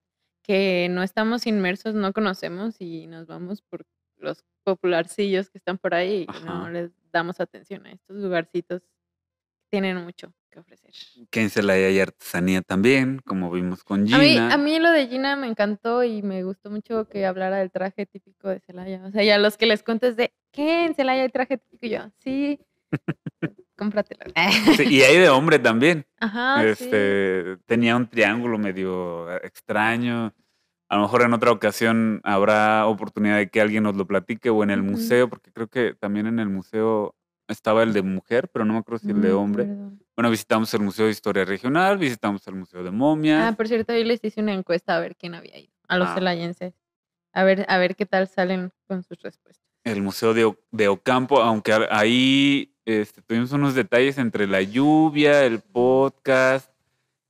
que 0.42 0.88
no 0.90 1.02
estamos 1.02 1.46
inmersos, 1.46 1.94
no 1.94 2.12
conocemos 2.12 2.80
y 2.80 3.06
nos 3.06 3.26
vamos 3.26 3.62
por 3.62 3.84
los 4.16 4.44
popularcillos 4.64 5.50
que 5.50 5.58
están 5.58 5.78
por 5.78 5.94
ahí 5.94 6.26
y 6.28 6.44
no 6.44 6.68
les 6.68 6.90
damos 7.10 7.40
atención 7.40 7.86
a 7.86 7.92
estos 7.92 8.16
lugarcitos 8.16 8.82
tienen 9.70 9.96
mucho 10.02 10.32
que 10.50 10.60
ofrecer. 10.60 10.90
Que 11.30 11.42
en 11.42 11.50
Celaya 11.50 11.86
hay 11.86 12.00
artesanía 12.00 12.62
también, 12.62 13.20
como 13.24 13.50
vimos 13.50 13.84
con 13.84 14.12
A 14.12 14.18
mí, 14.18 14.30
Gina. 14.30 14.52
a 14.52 14.58
mí 14.58 14.78
lo 14.78 14.90
de 14.90 15.06
Gina 15.06 15.36
me 15.36 15.46
encantó 15.46 16.04
y 16.04 16.22
me 16.22 16.42
gustó 16.44 16.70
mucho 16.70 17.06
que 17.08 17.26
hablara 17.26 17.58
del 17.58 17.70
traje 17.70 18.06
típico 18.06 18.48
de 18.48 18.60
Celaya. 18.60 19.04
O 19.04 19.10
sea, 19.10 19.22
y 19.22 19.30
a 19.30 19.38
los 19.38 19.56
que 19.56 19.66
les 19.66 19.82
cuentes 19.82 20.16
de, 20.16 20.32
¿qué? 20.52 20.86
¿En 20.86 20.94
Celaya 20.94 21.22
hay 21.22 21.28
traje 21.28 21.58
típico? 21.58 21.86
Y 21.86 21.90
yo, 21.90 22.10
sí, 22.18 22.60
cómpratelo. 23.76 24.20
Sí, 24.76 24.84
y 24.88 25.02
hay 25.02 25.18
de 25.18 25.28
hombre 25.28 25.58
también. 25.58 26.04
Ajá, 26.20 26.62
sí. 26.62 26.68
este, 26.84 27.56
Tenía 27.66 27.96
un 27.96 28.08
triángulo 28.08 28.58
medio 28.58 29.30
eh, 29.32 29.40
extraño. 29.44 30.34
A 30.90 30.96
lo 30.96 31.02
mejor 31.02 31.22
en 31.22 31.34
otra 31.34 31.52
ocasión 31.52 32.20
habrá 32.24 32.86
oportunidad 32.86 33.36
de 33.36 33.50
que 33.50 33.60
alguien 33.60 33.82
nos 33.82 33.94
lo 33.96 34.06
platique 34.06 34.48
o 34.48 34.62
en 34.62 34.70
el 34.70 34.82
museo, 34.82 35.28
porque 35.28 35.52
creo 35.52 35.68
que 35.68 35.94
también 35.94 36.26
en 36.26 36.38
el 36.38 36.48
museo 36.48 37.14
estaba 37.48 37.82
el 37.82 37.92
de 37.92 38.02
mujer, 38.02 38.48
pero 38.48 38.64
no 38.64 38.74
me 38.74 38.78
acuerdo 38.80 38.98
si 39.04 39.10
el 39.10 39.20
de 39.20 39.32
hombre. 39.32 39.64
Bueno, 40.16 40.30
visitamos 40.30 40.72
el 40.74 40.80
Museo 40.80 41.06
de 41.06 41.12
Historia 41.12 41.44
Regional, 41.44 41.98
visitamos 41.98 42.46
el 42.46 42.54
Museo 42.54 42.82
de 42.84 42.90
Momias. 42.90 43.52
Ah, 43.52 43.56
por 43.56 43.66
cierto, 43.68 43.92
hoy 43.92 44.04
les 44.04 44.22
hice 44.22 44.40
una 44.40 44.52
encuesta 44.52 44.96
a 44.96 45.00
ver 45.00 45.16
quién 45.16 45.34
había 45.34 45.58
ido, 45.58 45.72
a 45.88 45.96
los 45.98 46.08
Ah. 46.08 46.14
celayenses. 46.14 46.74
A 47.32 47.44
ver, 47.44 47.64
a 47.68 47.78
ver 47.78 47.94
qué 47.96 48.06
tal 48.06 48.26
salen 48.28 48.72
con 48.86 49.02
sus 49.02 49.20
respuestas. 49.22 49.64
el 49.84 50.02
Museo 50.02 50.34
de, 50.34 50.44
O- 50.44 50.58
de 50.70 50.88
Ocampo, 50.88 51.40
aunque 51.40 51.72
ahí 51.90 52.74
este, 52.84 53.22
tuvimos 53.22 53.52
unos 53.52 53.74
detalles 53.74 54.18
entre 54.18 54.46
la 54.46 54.60
lluvia, 54.60 55.44
el 55.44 55.60
podcast, 55.60 56.70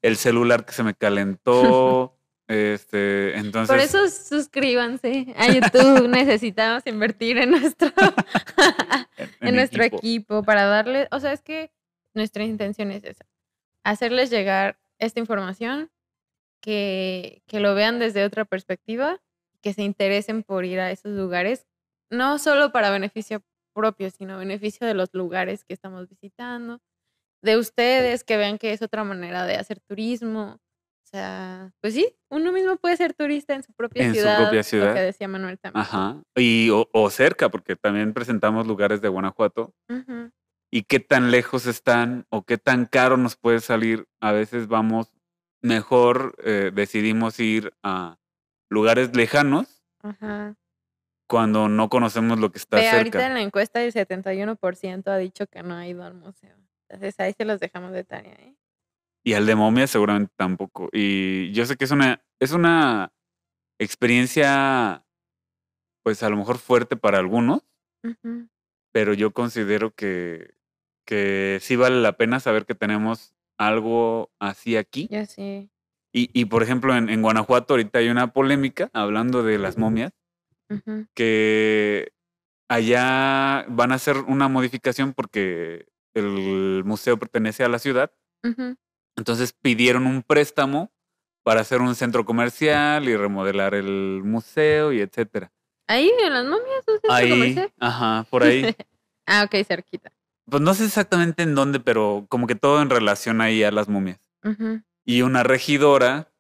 el 0.02 0.16
celular 0.16 0.64
que 0.64 0.72
se 0.72 0.82
me 0.82 0.94
calentó. 0.94 2.14
este, 2.48 3.36
entonces, 3.36 3.68
Por 3.68 3.78
eso 3.78 4.08
suscríbanse 4.08 5.34
a 5.36 5.52
YouTube. 5.52 6.08
Necesitamos 6.08 6.82
invertir 6.86 7.36
en 7.36 7.50
nuestro, 7.50 7.90
en, 9.40 9.54
nuestro 9.54 9.84
equipo. 9.84 10.42
para 10.42 10.64
darle, 10.64 11.08
o 11.10 11.20
sea, 11.20 11.32
es 11.32 11.42
que 11.42 11.70
nuestra 12.14 12.44
intención 12.44 12.90
es 12.90 13.04
esa, 13.04 13.26
hacerles 13.84 14.30
llegar 14.30 14.78
esta 14.98 15.20
información, 15.20 15.90
que, 16.60 17.42
que 17.46 17.60
lo 17.60 17.74
vean 17.74 17.98
desde 17.98 18.24
otra 18.24 18.44
perspectiva, 18.44 19.20
que 19.60 19.74
se 19.74 19.82
interesen 19.82 20.42
por 20.42 20.64
ir 20.64 20.80
a 20.80 20.90
esos 20.90 21.12
lugares, 21.12 21.66
no 22.10 22.38
solo 22.38 22.72
para 22.72 22.90
beneficio 22.90 23.44
propio, 23.74 24.10
sino 24.10 24.38
beneficio 24.38 24.86
de 24.86 24.94
los 24.94 25.10
lugares 25.12 25.64
que 25.64 25.74
estamos 25.74 26.08
visitando, 26.08 26.80
de 27.42 27.56
ustedes, 27.56 28.24
que 28.24 28.36
vean 28.36 28.58
que 28.58 28.72
es 28.72 28.82
otra 28.82 29.04
manera 29.04 29.44
de 29.44 29.56
hacer 29.56 29.80
turismo. 29.80 30.58
O 31.08 31.10
sea, 31.10 31.72
pues 31.80 31.94
sí, 31.94 32.14
uno 32.28 32.52
mismo 32.52 32.76
puede 32.76 32.94
ser 32.98 33.14
turista 33.14 33.54
en 33.54 33.62
su 33.62 33.72
propia 33.72 34.02
En 34.02 34.08
su 34.10 34.16
ciudad. 34.20 34.36
propia 34.42 34.58
Lo 34.58 34.62
ciudad. 34.62 34.94
que 34.94 35.00
decía 35.00 35.26
Manuel 35.26 35.58
también. 35.58 35.80
Ajá. 35.80 36.22
Y, 36.36 36.68
o, 36.68 36.86
o 36.92 37.08
cerca, 37.08 37.48
porque 37.48 37.76
también 37.76 38.12
presentamos 38.12 38.66
lugares 38.66 39.00
de 39.00 39.08
Guanajuato. 39.08 39.72
Ujú. 39.88 40.30
Y 40.70 40.82
qué 40.82 41.00
tan 41.00 41.30
lejos 41.30 41.64
están 41.64 42.26
o 42.28 42.42
qué 42.44 42.58
tan 42.58 42.84
caro 42.84 43.16
nos 43.16 43.36
puede 43.36 43.60
salir. 43.60 44.06
A 44.20 44.32
veces 44.32 44.68
vamos, 44.68 45.10
mejor 45.62 46.34
eh, 46.44 46.72
decidimos 46.74 47.40
ir 47.40 47.72
a 47.82 48.18
lugares 48.68 49.16
lejanos 49.16 49.82
Ajá. 50.02 50.56
cuando 51.26 51.70
no 51.70 51.88
conocemos 51.88 52.38
lo 52.38 52.52
que 52.52 52.58
está 52.58 52.76
Ve, 52.76 52.90
ahorita 52.90 53.18
cerca. 53.18 53.26
en 53.28 53.32
la 53.34 53.40
encuesta 53.40 53.82
el 53.82 53.94
71% 53.94 55.08
ha 55.08 55.16
dicho 55.16 55.46
que 55.46 55.62
no 55.62 55.74
ha 55.74 55.88
ido 55.88 56.04
al 56.04 56.12
museo. 56.12 56.54
Entonces 56.90 57.18
ahí 57.18 57.32
se 57.32 57.46
los 57.46 57.60
dejamos 57.60 57.92
de 57.92 58.04
tarea, 58.04 58.34
¿eh? 58.34 58.54
Y 59.24 59.34
al 59.34 59.46
de 59.46 59.54
momia 59.54 59.86
seguramente 59.86 60.32
tampoco. 60.36 60.88
Y 60.92 61.52
yo 61.52 61.66
sé 61.66 61.76
que 61.76 61.84
es 61.84 61.90
una, 61.90 62.22
es 62.40 62.52
una 62.52 63.12
experiencia, 63.78 65.04
pues 66.02 66.22
a 66.22 66.30
lo 66.30 66.36
mejor 66.36 66.58
fuerte 66.58 66.96
para 66.96 67.18
algunos, 67.18 67.62
pero 68.92 69.12
yo 69.14 69.32
considero 69.32 69.94
que, 69.94 70.54
que 71.06 71.58
sí 71.60 71.76
vale 71.76 72.00
la 72.00 72.16
pena 72.16 72.40
saber 72.40 72.64
que 72.64 72.74
tenemos 72.74 73.34
algo 73.58 74.30
así 74.38 74.76
aquí. 74.76 75.08
Ya 75.10 75.26
sé. 75.26 75.68
Y, 76.12 76.30
y 76.32 76.46
por 76.46 76.62
ejemplo, 76.62 76.96
en, 76.96 77.08
en 77.10 77.20
Guanajuato 77.22 77.74
ahorita 77.74 77.98
hay 77.98 78.08
una 78.08 78.32
polémica 78.32 78.88
hablando 78.94 79.42
de 79.42 79.58
las 79.58 79.76
momias, 79.76 80.12
que 81.14 82.12
allá 82.70 83.64
van 83.68 83.92
a 83.92 83.96
hacer 83.96 84.16
una 84.18 84.48
modificación 84.48 85.12
porque 85.12 85.86
el 86.14 86.82
museo 86.84 87.18
pertenece 87.18 87.64
a 87.64 87.68
la 87.68 87.78
ciudad. 87.78 88.12
Ujú. 88.44 88.76
Entonces 89.18 89.52
pidieron 89.52 90.06
un 90.06 90.22
préstamo 90.22 90.92
para 91.42 91.62
hacer 91.62 91.80
un 91.80 91.94
centro 91.96 92.24
comercial 92.24 93.08
y 93.08 93.16
remodelar 93.16 93.74
el 93.74 94.22
museo 94.24 94.92
y 94.92 95.00
etcétera. 95.00 95.52
Ahí 95.88 96.12
en 96.22 96.32
las 96.32 96.44
momias, 96.44 96.84
¿un 96.86 96.94
centro 97.00 97.12
Ahí, 97.12 97.28
comercial? 97.30 97.72
ajá, 97.80 98.26
por 98.30 98.44
ahí. 98.44 98.62
ah, 99.26 99.44
ok, 99.44 99.66
cerquita. 99.66 100.12
Pues 100.48 100.62
no 100.62 100.72
sé 100.72 100.84
exactamente 100.84 101.42
en 101.42 101.56
dónde, 101.56 101.80
pero 101.80 102.26
como 102.28 102.46
que 102.46 102.54
todo 102.54 102.80
en 102.80 102.90
relación 102.90 103.40
ahí 103.40 103.64
a 103.64 103.72
las 103.72 103.88
momias. 103.88 104.20
Ujú. 104.44 104.82
Y 105.04 105.22
una 105.22 105.42
regidora, 105.42 106.32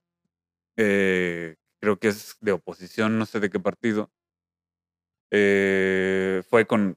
eh, 0.76 1.56
creo 1.80 1.98
que 1.98 2.08
es 2.08 2.36
de 2.40 2.52
oposición, 2.52 3.18
no 3.18 3.26
sé 3.26 3.40
de 3.40 3.50
qué 3.50 3.58
partido, 3.58 4.08
eh, 5.32 6.42
fue 6.48 6.66
con 6.66 6.96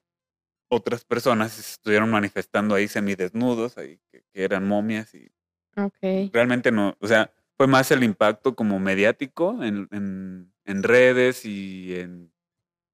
otras 0.69 1.05
personas 1.05 1.57
y 1.57 1.63
se 1.63 1.71
estuvieron 1.71 2.11
manifestando 2.11 2.75
ahí 2.75 2.87
semidesnudos, 2.87 3.77
ahí 3.79 3.99
que, 4.11 4.23
que 4.31 4.43
eran 4.43 4.67
momias 4.67 5.13
y 5.15 5.31
Ok. 5.77 6.31
realmente 6.33 6.71
no, 6.71 6.95
o 6.99 7.07
sea, 7.07 7.31
fue 7.57 7.67
más 7.67 7.91
el 7.91 8.03
impacto 8.03 8.55
como 8.55 8.79
mediático 8.79 9.63
en, 9.63 9.87
en- 9.91 10.53
en 10.65 10.83
redes 10.83 11.45
y 11.45 11.95
en 11.99 12.31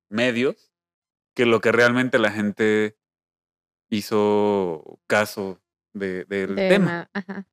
medios 0.10 0.72
que 1.36 1.46
lo 1.46 1.60
que 1.62 1.72
realmente 1.72 2.18
la 2.20 2.32
gente 2.32 2.98
hizo 3.90 5.00
caso 5.08 5.60
de- 5.94 6.26
del 6.26 6.56
De 6.56 6.70
tema. 6.70 6.86
ma- 6.86 7.10
Ajá. 7.14 7.46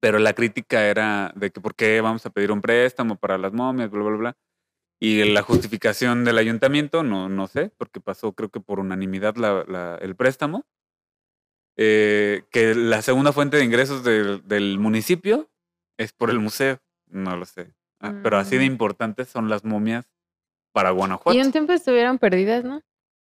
Pero 0.00 0.18
la 0.18 0.34
crítica 0.34 0.86
era 0.86 1.32
de 1.34 1.50
que 1.50 1.60
por 1.60 1.74
qué 1.74 2.00
vamos 2.00 2.24
a 2.26 2.30
pedir 2.30 2.52
un 2.52 2.60
préstamo 2.60 3.16
para 3.16 3.38
las 3.38 3.52
momias, 3.52 3.90
bla, 3.90 4.02
bla, 4.02 4.16
bla. 4.16 4.36
Y 5.00 5.24
la 5.24 5.42
justificación 5.42 6.24
del 6.24 6.38
ayuntamiento, 6.38 7.02
no, 7.02 7.28
no 7.28 7.46
sé, 7.48 7.70
porque 7.76 8.00
pasó 8.00 8.32
creo 8.32 8.50
que 8.50 8.60
por 8.60 8.78
unanimidad 8.80 9.36
la- 9.36 9.64
la- 9.66 9.96
el 10.00 10.16
préstamo. 10.16 10.64
Eh, 11.76 12.42
que 12.50 12.74
la 12.74 13.02
segunda 13.02 13.32
fuente 13.32 13.56
de 13.56 13.64
ingresos 13.64 14.02
del, 14.04 14.46
del 14.46 14.78
municipio 14.78 15.48
es 15.98 16.12
por 16.12 16.30
el 16.30 16.38
museo. 16.38 16.78
No 17.08 17.36
lo 17.36 17.44
sé. 17.44 17.74
Ah, 18.00 18.14
Pero 18.22 18.38
así 18.38 18.56
de 18.56 18.64
Mm. 18.64 18.72
importantes 18.72 19.28
son 19.28 19.48
las 19.48 19.64
momias 19.64 20.06
para 20.72 20.90
Guanajuato. 20.90 21.38
Y 21.38 21.42
un 21.42 21.52
tiempo 21.52 21.72
estuvieron 21.72 22.18
perdidas, 22.18 22.64
¿no? 22.64 22.82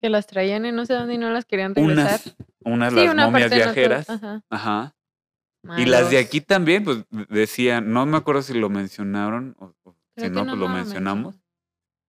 Que 0.01 0.09
las 0.09 0.26
traían 0.26 0.64
en 0.66 0.74
no 0.76 0.86
sé 0.86 0.95
dónde 0.95 1.14
y 1.14 1.18
no 1.18 1.30
las 1.30 1.45
querían 1.45 1.74
regresar. 1.74 2.20
Unas, 2.20 2.36
unas 2.64 2.93
sí, 2.93 2.97
las 3.01 3.12
una 3.14 3.26
momias 3.28 3.51
viajeras. 3.53 4.11
Ajá. 4.11 4.43
Ajá. 4.51 4.95
Y 5.78 5.84
las 5.86 6.11
de 6.11 6.18
aquí 6.18 6.40
también, 6.40 6.82
pues 6.84 7.05
decían, 7.28 7.93
no 7.93 8.05
me 8.07 8.16
acuerdo 8.16 8.43
si 8.43 8.53
lo 8.55 8.68
mencionaron 8.68 9.55
o, 9.61 9.72
o 9.84 9.97
si 10.16 10.24
que 10.24 10.30
no, 10.30 10.45
pues 10.45 10.57
lo 10.59 10.66
lo 10.66 10.68
mencionamos. 10.68 11.36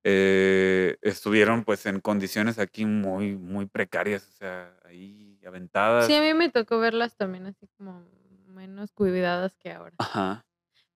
eh, 0.03 0.97
estuvieron 1.01 1.63
pues 1.63 1.86
en 1.86 1.99
condiciones 1.99 2.59
aquí 2.59 2.86
muy, 2.86 3.36
muy 3.36 3.65
precarias, 3.67 4.27
o 4.27 4.31
sea, 4.31 4.73
ahí 4.86 5.22
aventadas. 5.45 6.07
Sí, 6.07 6.15
a 6.15 6.21
mí 6.21 6.33
me 6.33 6.49
tocó 6.49 6.79
verlas 6.79 7.15
también 7.15 7.45
así 7.45 7.67
como 7.77 8.03
menos 8.47 8.91
cuidadas 8.91 9.55
que 9.57 9.71
ahora. 9.71 9.95
Ajá. 9.97 10.45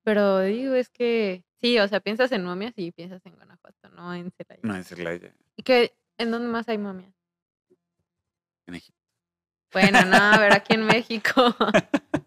Pero 0.03 0.39
digo, 0.41 0.73
es 0.75 0.89
que 0.89 1.43
sí, 1.59 1.77
o 1.79 1.87
sea, 1.87 1.99
piensas 1.99 2.31
en 2.31 2.43
momias 2.45 2.73
y 2.77 2.91
piensas 2.91 3.25
en 3.25 3.35
Guanajuato, 3.35 3.89
no 3.89 4.13
en 4.13 4.31
Celaya. 4.31 4.61
No 4.63 4.75
en 4.75 4.83
Celaya, 4.83 5.33
¿Y 5.55 5.63
que 5.63 5.93
en 6.17 6.31
dónde 6.31 6.47
más 6.47 6.69
hay 6.69 6.77
momias? 6.77 7.13
en 8.67 8.75
Egipto. 8.75 9.01
Bueno, 9.71 10.03
no, 10.05 10.15
a 10.17 10.37
ver, 10.39 10.53
aquí 10.53 10.73
en 10.73 10.85
México. 10.85 11.31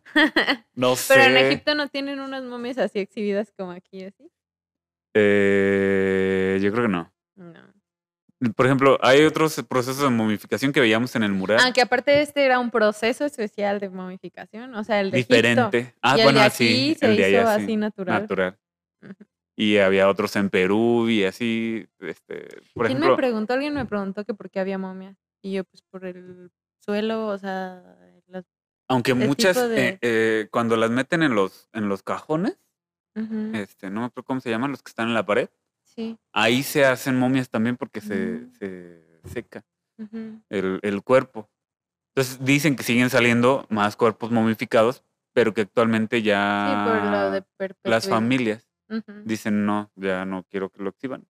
No 0.74 0.96
sé. 0.96 1.14
Pero 1.14 1.30
en 1.30 1.36
Egipto 1.46 1.74
no 1.76 1.86
tienen 1.88 2.18
unas 2.18 2.42
momias 2.42 2.78
así 2.78 2.98
exhibidas 2.98 3.52
como 3.56 3.70
aquí, 3.70 4.02
así. 4.04 4.28
Eh, 5.14 6.58
yo 6.60 6.72
creo 6.72 6.84
que 6.86 6.90
no. 6.92 7.12
No. 7.36 7.69
Por 8.56 8.64
ejemplo, 8.66 8.98
hay 9.02 9.22
otros 9.24 9.62
procesos 9.68 10.02
de 10.02 10.08
momificación 10.08 10.72
que 10.72 10.80
veíamos 10.80 11.14
en 11.14 11.22
el 11.24 11.32
mural. 11.32 11.60
Aunque 11.62 11.82
aparte 11.82 12.22
este 12.22 12.44
era 12.44 12.58
un 12.58 12.70
proceso 12.70 13.26
especial 13.26 13.80
de 13.80 13.90
momificación, 13.90 14.74
o 14.74 14.82
sea, 14.82 15.00
el 15.00 15.10
de 15.10 15.18
Egipto. 15.18 15.34
diferente. 15.36 15.94
Ah, 16.00 16.14
y 16.16 16.20
el 16.20 16.24
bueno, 16.24 16.40
de 16.42 16.50
sí, 16.50 16.64
aquí 16.64 16.94
se 16.98 17.06
el 17.06 17.16
de 17.16 17.28
hizo 17.30 17.40
allá 17.40 17.54
así 17.54 17.66
sí, 17.66 17.76
natural. 17.76 18.22
natural. 18.22 18.58
Y 19.56 19.76
había 19.76 20.08
otros 20.08 20.34
en 20.36 20.48
Perú 20.48 21.10
y 21.10 21.24
así, 21.24 21.86
este, 21.98 22.48
por 22.72 22.86
¿Quién 22.86 22.96
ejemplo, 22.96 23.10
me 23.10 23.16
preguntó? 23.16 23.52
Alguien 23.52 23.74
me 23.74 23.84
preguntó 23.84 24.24
que 24.24 24.32
por 24.32 24.48
qué 24.50 24.58
había 24.60 24.78
momias. 24.78 25.16
Y 25.42 25.52
yo, 25.52 25.64
pues 25.64 25.82
por 25.82 26.06
el 26.06 26.50
suelo, 26.78 27.26
o 27.26 27.36
sea, 27.36 27.82
las... 28.26 28.46
aunque 28.88 29.12
muchas, 29.12 29.56
de- 29.68 29.88
eh, 29.88 29.98
eh, 30.00 30.48
cuando 30.50 30.76
las 30.78 30.90
meten 30.90 31.22
en 31.22 31.34
los, 31.34 31.68
en 31.74 31.90
los 31.90 32.02
cajones, 32.02 32.56
este, 33.52 33.90
no 33.90 34.00
me 34.00 34.06
acuerdo 34.06 34.24
cómo 34.24 34.40
se 34.40 34.48
llaman, 34.48 34.70
los 34.70 34.82
que 34.82 34.88
están 34.90 35.08
en 35.08 35.14
la 35.14 35.26
pared, 35.26 35.50
Sí. 35.94 36.16
ahí 36.32 36.62
se 36.62 36.84
hacen 36.84 37.18
momias 37.18 37.48
también 37.50 37.76
porque 37.76 38.00
se, 38.00 38.14
Mm. 38.14 38.52
se 38.54 39.20
seca 39.32 39.64
el, 40.48 40.78
el 40.82 41.02
cuerpo. 41.02 41.50
Entonces 42.14 42.44
dicen 42.44 42.74
que 42.76 42.82
siguen 42.82 43.10
saliendo 43.10 43.66
más 43.68 43.96
cuerpos 43.96 44.30
momificados, 44.30 45.04
pero 45.32 45.52
que 45.54 45.62
actualmente 45.62 46.18
Sí, 46.18 46.22
ya 46.24 46.82
por 46.84 47.02
lo 47.02 47.30
de 47.30 47.44
las 47.84 48.08
familias 48.08 48.66
dicen 49.24 49.64
no, 49.66 49.90
ya 49.96 50.24
no 50.24 50.44
quiero 50.44 50.70
que 50.70 50.82
lo 50.82 50.90
exhiban. 50.90 51.26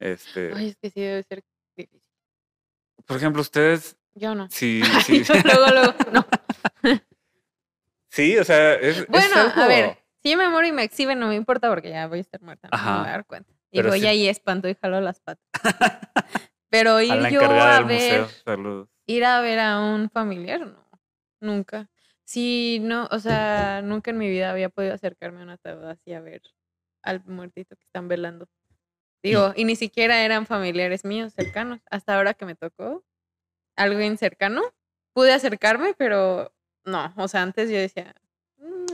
Este, 0.00 0.52
Ay, 0.54 0.68
es 0.68 0.76
que 0.76 0.90
sí 0.90 1.00
debe 1.00 1.22
ser 1.22 1.42
difícil. 1.76 2.00
por 3.06 3.16
ejemplo, 3.16 3.40
ustedes, 3.42 3.96
Yo 4.14 4.34
no. 4.34 4.48
sí, 4.50 4.82
sí, 5.06 5.22
yo 5.24 5.34
luego, 5.44 5.66
luego, 5.72 5.94
no. 6.12 6.26
sí, 8.10 8.36
o 8.38 8.44
sea, 8.44 8.74
es, 8.74 8.98
es 8.98 9.06
Bueno, 9.08 9.36
a 9.54 9.66
ver, 9.66 9.98
si 10.22 10.30
yo 10.32 10.38
me 10.38 10.48
muero 10.48 10.66
y 10.66 10.72
me 10.72 10.82
exhiben, 10.84 11.18
no 11.18 11.28
me 11.28 11.34
importa 11.36 11.68
porque 11.70 11.90
ya 11.90 12.06
voy 12.08 12.18
a 12.18 12.20
estar 12.22 12.40
muerta, 12.42 12.68
no 12.70 12.76
me 12.76 12.82
Ajá. 12.82 12.98
voy 13.00 13.08
a 13.08 13.10
dar 13.12 13.26
cuenta. 13.26 13.52
Y 13.74 13.78
Pero 13.78 13.88
voy 13.88 14.00
sí- 14.00 14.06
ahí 14.06 14.28
espanto 14.28 14.68
y 14.68 14.74
jalo 14.76 15.00
las 15.00 15.20
patas. 15.20 15.44
Pero 16.70 17.00
ir 17.02 17.10
a 17.26 17.30
yo 17.30 17.40
a 17.40 17.80
ver, 17.82 18.24
ir 19.06 19.24
a 19.24 19.40
ver 19.40 19.58
a 19.58 19.80
un 19.80 20.08
familiar, 20.10 20.60
no, 20.66 20.88
nunca. 21.40 21.90
Sí, 22.24 22.78
no, 22.80 23.08
o 23.10 23.18
sea, 23.18 23.82
nunca 23.84 24.12
en 24.12 24.18
mi 24.18 24.30
vida 24.30 24.50
había 24.52 24.68
podido 24.68 24.94
acercarme 24.94 25.40
a 25.40 25.42
una 25.42 25.52
ataúd 25.54 25.84
así 25.84 26.12
a 26.12 26.20
ver 26.20 26.42
al 27.02 27.22
muertito 27.24 27.74
que 27.76 27.82
están 27.84 28.06
velando. 28.06 28.48
Digo, 29.24 29.52
y 29.56 29.64
ni 29.64 29.74
siquiera 29.74 30.24
eran 30.24 30.46
familiares 30.46 31.04
míos 31.04 31.32
cercanos. 31.34 31.80
Hasta 31.90 32.16
ahora 32.16 32.34
que 32.34 32.44
me 32.46 32.54
tocó 32.54 33.04
alguien 33.76 34.18
cercano, 34.18 34.62
pude 35.14 35.32
acercarme, 35.32 35.94
pero 35.98 36.54
no, 36.84 37.12
o 37.16 37.26
sea, 37.28 37.42
antes 37.42 37.70
yo 37.70 37.76
decía, 37.78 38.14
"Mm, 38.22 38.23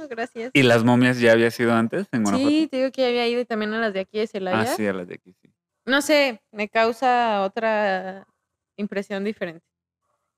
gracias. 0.09 0.51
¿Y 0.55 0.63
las 0.63 0.85
momias 0.85 1.19
ya 1.21 1.33
había 1.33 1.51
sido 1.51 1.73
antes 1.75 2.07
en 2.13 2.23
Guanajuato? 2.23 2.51
Sí, 2.51 2.67
te 2.69 2.77
digo 2.79 2.91
que 2.93 3.03
ya 3.03 3.09
había 3.09 3.29
ido 3.29 3.41
y 3.41 3.45
también 3.45 3.73
a 3.75 3.81
las 3.81 3.93
de 3.93 4.01
aquí 4.01 4.19
de 4.19 4.27
Celaya. 4.27 4.61
Ah, 4.61 4.67
sí, 4.77 4.87
a 4.87 4.93
las 4.93 5.09
de 5.09 5.15
aquí, 5.15 5.33
sí. 5.43 5.53
No 5.87 6.03
sé, 6.03 6.41
me 6.53 6.69
causa 6.69 7.43
otra 7.43 8.27
impresión 8.77 9.25
diferente. 9.25 9.65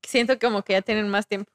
Siento 0.03 0.39
como 0.39 0.63
que 0.63 0.73
ya 0.75 0.83
tienen 0.83 1.09
más 1.09 1.27
tiempo. 1.27 1.53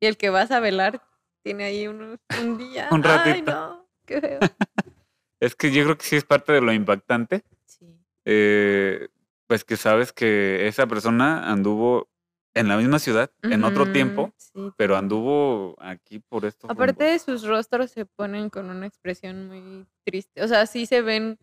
Y 0.00 0.06
el 0.06 0.16
que 0.16 0.30
vas 0.30 0.50
a 0.50 0.60
velar 0.60 1.02
tiene 1.42 1.64
ahí 1.64 1.86
unos, 1.86 2.18
un 2.42 2.58
día. 2.58 2.88
Un 2.90 3.04
Ay, 3.06 3.40
ratito. 3.42 3.50
no, 3.52 3.88
qué 4.04 4.20
feo. 4.20 4.38
Es 5.38 5.54
que 5.54 5.70
yo 5.70 5.84
creo 5.84 5.98
que 5.98 6.04
sí 6.06 6.16
es 6.16 6.24
parte 6.24 6.50
de 6.52 6.62
lo 6.62 6.72
impactante. 6.72 7.44
Sí. 7.66 7.86
eh, 8.24 9.08
pues 9.46 9.64
que 9.64 9.76
sabes 9.76 10.12
que 10.12 10.66
esa 10.66 10.86
persona 10.86 11.52
anduvo 11.52 12.08
en 12.56 12.68
la 12.68 12.76
misma 12.76 12.98
ciudad, 12.98 13.30
en 13.42 13.64
otro 13.64 13.92
tiempo, 13.92 14.32
sí, 14.36 14.72
pero 14.76 14.96
anduvo 14.96 15.76
aquí 15.78 16.18
por 16.18 16.44
estos 16.44 16.70
Aparte 16.70 17.04
de 17.04 17.18
sus 17.18 17.44
rostros 17.44 17.90
se 17.90 18.06
ponen 18.06 18.50
con 18.50 18.70
una 18.70 18.86
expresión 18.86 19.46
muy 19.46 19.86
triste. 20.04 20.42
O 20.42 20.48
sea, 20.48 20.66
sí 20.66 20.86
se 20.86 21.02
ven 21.02 21.38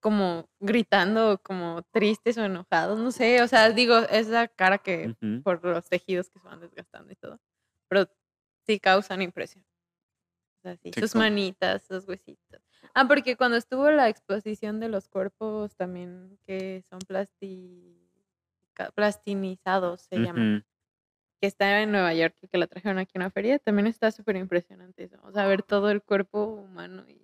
como 0.00 0.48
gritando, 0.60 1.40
como 1.42 1.82
tristes 1.90 2.36
o 2.36 2.44
enojados. 2.44 2.98
No 2.98 3.10
sé, 3.10 3.42
o 3.42 3.48
sea, 3.48 3.70
digo, 3.70 3.96
esa 4.10 4.48
cara 4.48 4.78
que 4.78 5.14
Ujú. 5.22 5.42
por 5.42 5.64
los 5.64 5.88
tejidos 5.88 6.28
que 6.28 6.40
se 6.40 6.48
van 6.48 6.60
desgastando 6.60 7.12
y 7.12 7.16
todo. 7.16 7.40
Pero 7.88 8.10
sí 8.66 8.78
causan 8.80 9.22
impresión. 9.22 9.64
O 10.58 10.62
sea, 10.62 10.76
sí, 10.76 10.90
Sí, 10.92 11.00
sus 11.00 11.14
manitas, 11.14 11.84
sus 11.84 12.06
huesitos. 12.08 12.60
Ah, 12.92 13.06
porque 13.06 13.36
cuando 13.36 13.56
estuvo 13.56 13.90
la 13.90 14.08
exposición 14.08 14.80
de 14.80 14.88
los 14.88 15.08
cuerpos 15.08 15.74
también 15.76 16.38
que 16.46 16.82
son 16.90 16.98
plasti... 16.98 18.03
plastinizados, 18.94 20.02
se 20.02 20.20
llaman, 20.20 20.56
Ujú. 20.56 20.64
que 21.40 21.46
está 21.46 21.80
en 21.82 21.92
Nueva 21.92 22.14
York 22.14 22.36
y 22.42 22.48
que 22.48 22.58
la 22.58 22.66
trajeron 22.66 22.98
aquí 22.98 23.12
a 23.14 23.18
una 23.20 23.30
feria, 23.30 23.58
también 23.58 23.86
está 23.86 24.10
súper 24.10 24.36
impresionante 24.36 25.04
eso. 25.04 25.18
O 25.24 25.32
sea, 25.32 25.46
ver 25.46 25.62
todo 25.62 25.90
el 25.90 26.02
cuerpo 26.02 26.44
humano 26.44 27.04
y 27.08 27.20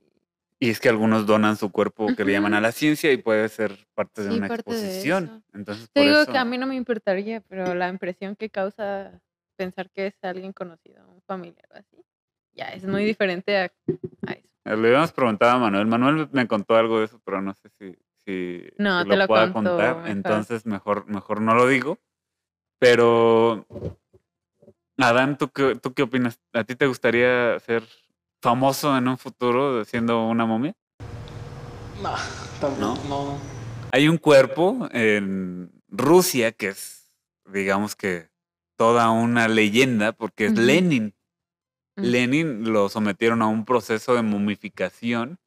Y 0.58 0.70
es 0.70 0.78
que 0.80 0.88
algunos 0.90 1.26
donan 1.26 1.56
su 1.56 1.72
cuerpo 1.72 2.14
que 2.14 2.24
le 2.24 2.32
llaman 2.32 2.52
a 2.54 2.60
la 2.60 2.70
ciencia 2.72 3.10
y 3.12 3.16
puede 3.16 3.48
ser 3.48 3.72
parte 3.94 4.22
de 4.22 4.30
Sí, 4.30 4.36
una 4.36 4.48
parte 4.48 4.70
de 4.70 4.76
exposición. 4.76 5.24
eso. 5.24 5.42
Entonces, 5.54 5.88
Te 5.90 6.00
por 6.00 6.06
digo 6.06 6.20
eso, 6.20 6.32
que 6.32 6.38
a 6.38 6.44
mí 6.44 6.58
no 6.58 6.66
me 6.66 6.76
importaría, 6.76 7.40
pero 7.40 7.74
la 7.74 7.88
impresión 7.88 8.36
que 8.36 8.50
causa 8.50 9.20
pensar 9.56 9.90
que 9.90 10.06
es 10.08 10.14
alguien 10.22 10.52
conocido, 10.52 11.06
un 11.08 11.20
familiar 11.22 11.66
o 11.74 11.78
así, 11.78 11.96
ya 12.52 12.66
es 12.68 12.84
muy 12.86 13.04
diferente 13.04 13.56
a, 13.56 13.72
a 14.26 14.32
eso. 14.32 14.48
le 14.64 14.88
habíamos 14.88 15.12
preguntado 15.12 15.52
a 15.52 15.58
Manuel. 15.58 15.86
Manuel 15.86 16.28
me 16.32 16.46
contó 16.46 16.76
algo 16.76 16.98
de 16.98 17.06
eso, 17.06 17.20
pero 17.24 17.40
no 17.42 17.54
sé 17.54 17.68
si, 17.78 17.96
si 18.30 18.72
No, 18.78 19.04
te 19.06 19.16
lo 19.16 19.26
pueda 19.26 19.52
contó 19.52 19.70
contar. 19.76 19.96
mejor. 19.96 20.10
Entonces, 20.10 20.66
mejor, 20.66 21.06
mejor 21.06 21.40
no 21.40 21.54
lo 21.54 21.66
digo. 21.66 21.98
Pero, 22.78 23.66
Adán, 24.98 25.36
¿tú 25.36 25.48
qué, 25.50 25.74
¿tú 25.76 25.92
qué 25.92 26.02
opinas? 26.02 26.40
¿A 26.52 26.64
ti 26.64 26.74
te 26.76 26.86
gustaría 26.86 27.58
ser 27.60 27.82
famoso 28.42 28.96
en 28.96 29.08
un 29.08 29.18
futuro 29.18 29.84
siendo 29.84 30.26
una 30.26 30.46
momia? 30.46 30.74
No, 32.02 32.14
tampoco, 32.60 33.00
no. 33.08 33.38
Hay 33.92 34.08
un 34.08 34.16
cuerpo 34.16 34.88
en 34.92 35.70
Rusia 35.88 36.52
que 36.52 36.68
es, 36.68 37.12
digamos 37.52 37.96
que, 37.96 38.30
toda 38.76 39.10
una 39.10 39.46
leyenda 39.48 40.12
porque 40.12 40.46
es. 40.46 40.56
Lenin. 40.56 41.14
Mm. 41.96 42.02
Lenin 42.04 42.72
lo 42.72 42.88
sometieron 42.88 43.42
a 43.42 43.46
un 43.48 43.64
proceso 43.64 44.14
de 44.14 44.22
momificación, 44.22 45.38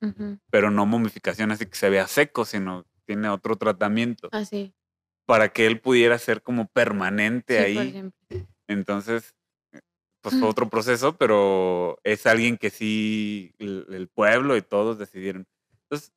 pero 0.51 0.69
no 0.71 0.85
momificación 0.85 1.51
así 1.51 1.65
que 1.65 1.75
se 1.75 1.89
vea 1.89 2.07
seco, 2.07 2.45
sino 2.45 2.85
tiene 3.05 3.29
otro 3.29 3.55
tratamiento 3.57 4.29
Ah, 4.31 4.45
sí. 4.45 4.73
para 5.25 5.49
que 5.49 5.65
él 5.65 5.79
pudiera 5.81 6.17
ser 6.19 6.41
como 6.41 6.67
permanente 6.67 7.53
Sí, 7.67 7.73
por 7.73 7.81
ahí. 7.83 7.91
siempre. 7.91 8.47
Entonces, 8.67 9.35
eh, 9.73 9.81
pues 10.21 10.35
Mm. 10.35 10.39
fue 10.39 10.49
otro 10.49 10.69
proceso, 10.69 11.17
pero 11.17 11.97
es 12.03 12.25
alguien 12.25 12.57
que 12.57 12.69
sí, 12.69 13.53
el, 13.59 13.85
el 13.89 14.07
pueblo 14.09 14.55
y 14.57 14.61
todos 14.61 14.97
decidieron. 14.97 15.45
Entonces, 15.83 16.13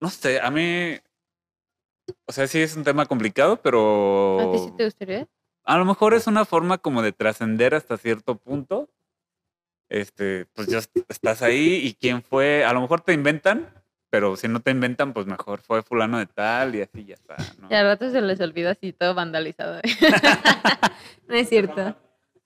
no 0.00 0.10
sé, 0.10 0.40
a 0.40 0.50
mí, 0.50 0.98
o 2.26 2.32
sea, 2.32 2.46
sí 2.46 2.60
es 2.60 2.76
un 2.76 2.84
tema 2.84 3.06
complicado, 3.06 3.60
pero 3.62 4.40
¿A 4.40 4.50
ti 4.52 4.58
sí 4.58 4.70
te 4.76 4.84
gustaría? 4.84 5.28
a 5.64 5.78
lo 5.78 5.84
mejor 5.84 6.14
es 6.14 6.26
una 6.26 6.44
forma 6.44 6.78
como 6.78 7.02
de 7.02 7.12
trascender 7.12 7.74
hasta 7.74 7.96
cierto 7.96 8.36
punto. 8.36 8.88
Este, 9.88 10.46
pues 10.54 10.68
ya 10.68 10.78
est- 10.78 10.96
estás 11.08 11.42
ahí 11.42 11.76
y 11.84 11.94
quién 11.94 12.22
fue, 12.22 12.64
a 12.64 12.72
lo 12.72 12.80
mejor 12.80 13.00
te 13.02 13.12
inventan, 13.12 13.68
pero 14.10 14.36
si 14.36 14.48
no 14.48 14.60
te 14.60 14.70
inventan, 14.72 15.12
pues 15.12 15.26
mejor 15.26 15.60
fue 15.60 15.82
fulano 15.82 16.18
de 16.18 16.26
tal 16.26 16.74
y 16.74 16.82
así 16.82 17.04
ya 17.04 17.14
está, 17.14 17.36
¿no? 17.60 17.68
Y 17.70 17.74
al 17.74 17.86
rato 17.86 18.10
se 18.10 18.20
les 18.20 18.40
olvida 18.40 18.70
así 18.72 18.92
todo 18.92 19.14
vandalizado. 19.14 19.80
no 21.28 21.34
es 21.34 21.48
cierto. 21.48 21.96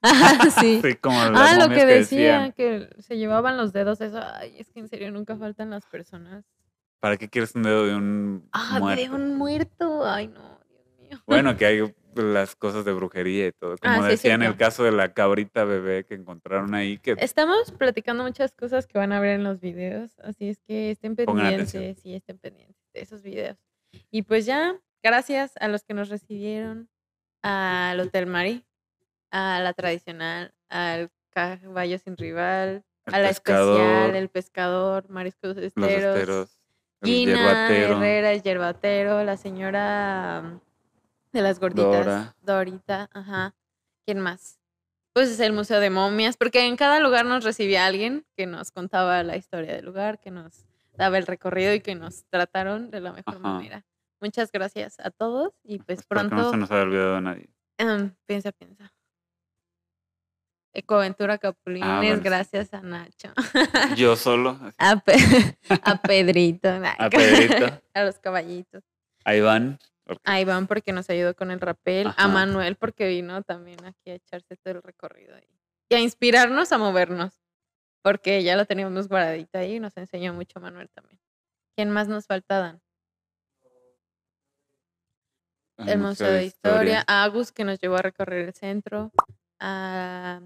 Ah, 0.03 0.49
sí. 0.59 0.81
Sí, 0.83 0.95
como 0.97 1.23
las 1.25 1.53
Ah, 1.53 1.69
lo 1.69 1.75
que 1.75 1.85
decían, 1.85 2.51
decía, 2.51 2.53
que 2.53 3.03
se 3.03 3.17
llevaban 3.19 3.57
los 3.57 3.73
dedos, 3.73 4.01
eso. 4.01 4.21
Ay, 4.35 4.57
es 4.59 4.71
que 4.71 4.81
en 4.81 4.89
serio 4.89 5.11
nunca 5.11 5.37
faltan 5.37 5.71
las 5.71 5.85
personas. 5.87 6.45
¿para 7.01 7.17
qué 7.17 7.31
quieres 7.31 7.55
un 7.55 7.63
dedo 7.63 7.87
de 7.87 7.95
un 7.95 8.49
Ah, 8.53 8.79
muerto? 8.79 9.03
de 9.03 9.11
un 9.11 9.35
muerto. 9.37 10.05
Ay, 10.07 10.29
no, 10.29 10.61
Dios 10.69 10.87
mío. 11.09 11.23
Bueno, 11.27 11.57
que 11.57 11.65
hay 11.65 11.95
las 12.15 12.57
cosas 12.57 12.85
de 12.85 12.93
brujería 12.93 13.47
y 13.49 13.53
todo. 13.53 13.77
Como 13.79 13.95
Ah, 13.95 13.99
sí, 13.99 14.05
es 14.05 14.11
decía 14.11 14.35
en 14.35 14.43
el 14.43 14.57
caso 14.57 14.85
de 14.85 14.93
la 14.93 15.13
cabrita 15.13 15.65
bebé 15.65 16.05
que 16.05 16.15
encontraron 16.15 16.75
ahí, 16.75 16.99
que 16.99 17.15
Estamos 17.19 17.73
platicando 17.73 18.25
muchas 18.25 18.53
cosas 18.53 18.87
que 18.87 18.99
van 18.99 19.13
a 19.13 19.21
ver 19.21 19.31
en 19.37 19.45
los 19.45 19.61
videos, 19.61 20.19
así 20.21 20.51
es 20.51 20.61
que 20.61 20.91
estén 20.91 21.17
pendientes 21.17 22.05
y 22.05 22.15
estén 22.15 22.39
pendientes 22.39 22.77
de 22.93 23.01
esos 23.01 23.23
videos. 23.23 23.57
Y 24.11 24.23
pues 24.23 24.47
ya, 24.47 24.79
gracias 25.03 25.53
a 25.59 25.69
los 25.69 25.85
que 25.85 25.95
nos 25.95 26.09
recibieron, 26.09 26.89
al 27.43 27.99
Hotel 28.01 28.27
Mari, 28.27 28.65
a 29.31 29.61
la 29.61 29.73
tradicional, 29.73 30.53
al 30.69 31.11
caballo 31.31 31.99
sin 31.99 32.17
rival, 32.17 32.85
el 33.07 33.15
a 33.15 33.19
la 33.19 33.31
especial, 33.31 34.15
el 34.15 34.29
pescador, 34.29 35.09
mariscos 35.09 35.57
los 35.57 35.65
esteros, 35.65 36.17
esteros, 36.17 36.59
el 37.03 37.09
Gina 37.09 37.33
yerbatero, 37.33 37.97
Herrera, 37.97 38.33
el 38.33 38.43
yerbatero, 38.43 39.25
la 39.25 39.37
señora 39.37 40.61
de 41.33 41.43
las 41.43 41.59
gorditas, 41.61 42.05
Dora. 42.07 42.37
Dorita, 42.43 43.09
ajá. 43.13 43.55
¿Quién 44.07 44.21
más? 44.21 44.59
Pues 45.13 45.29
es 45.31 45.41
el 45.41 45.53
Museo 45.53 45.81
de 45.81 45.91
Momias, 45.91 46.37
porque 46.37 46.67
en 46.67 46.77
cada 46.77 47.01
lugar 47.01 47.25
nos 47.27 47.43
recibía 47.45 47.85
alguien 47.87 48.25
que 48.37 48.47
nos 48.47 48.71
contaba 48.71 49.23
la 49.25 49.37
historia 49.37 49.75
del 49.75 49.85
lugar, 49.85 50.21
que 50.21 50.31
nos 50.31 50.65
daba 50.97 51.19
el 51.19 51.27
recorrido 51.27 51.75
y 51.75 51.81
que 51.81 51.95
nos 51.95 52.25
trataron 52.31 52.91
de 52.91 53.01
la 53.01 53.13
mejor 53.13 53.35
Ajá. 53.37 53.41
manera. 53.41 53.85
Muchas 54.21 54.53
gracias 54.53 55.01
a 55.01 55.11
todos 55.11 55.53
y 55.65 55.79
pues 55.79 56.01
Espero 56.01 56.21
que 56.21 56.25
no 56.25 56.31
pronto 56.31 56.51
se 56.53 56.57
nos 56.59 56.71
haya 56.71 56.83
olvidado 56.83 57.17
a 57.17 57.21
nadie. 57.21 57.49
em, 57.79 58.15
piensa, 58.27 58.53
piensa. 58.53 58.93
Ecoventura 60.73 61.39
Capulines, 61.39 61.89
Ah, 61.89 61.99
bueno, 62.01 62.21
gracias 62.23 62.73
a 62.73 62.81
Nacho. 62.81 63.33
Yo 63.97 64.15
solo, 64.15 64.57
a, 64.79 64.97
Pe- 65.01 65.17
a 65.83 65.97
Pedrito. 66.01 66.69
a 66.69 67.11
Pedrito, 67.11 67.81
a 67.93 68.05
los 68.05 68.19
caballitos. 68.21 68.85
a 69.25 69.35
Iván, 69.35 69.79
A 70.25 70.41
Iván 70.41 70.67
porque 70.67 70.93
nos 70.93 71.09
ayudó 71.11 71.35
con 71.35 71.51
el 71.51 71.61
rapel. 71.61 72.09
Ajá. 72.09 72.25
A 72.25 72.29
Manuel 72.29 72.77
porque 72.77 73.09
vino 73.09 73.43
también 73.43 73.85
aquí 73.85 74.11
a 74.11 74.15
echarse 74.15 74.57
todo 74.57 74.75
el 74.75 74.83
recorrido 74.83 75.35
ahí. 75.37 75.49
Y 75.89 75.95
a 75.95 76.01
inspirarnos 76.01 76.73
a 76.73 76.79
movernos. 76.79 77.41
Porque 78.03 78.43
ya 78.43 78.57
lo 78.57 78.65
teníamos 78.65 79.09
guardadito 79.09 79.59
ahí 79.59 79.75
y 79.75 79.81
nos 79.81 79.97
enseñó 79.97 80.33
mucho 80.33 80.59
Manuel 80.59 80.89
también. 80.91 81.21
¿Quién 81.77 81.91
más 81.91 82.09
nos 82.09 82.27
falta, 82.27 82.59
Dan? 82.59 82.83
El 85.87 85.99
Museo 85.99 86.31
de 86.31 86.45
Historia. 86.45 87.05
A 87.07 87.25
Agus 87.25 87.53
que 87.53 87.65
nos 87.65 87.79
llevó 87.79 87.97
a 87.97 88.03
recorrer 88.03 88.47
el 88.47 88.55
centro. 88.55 89.13
A, 89.59 90.41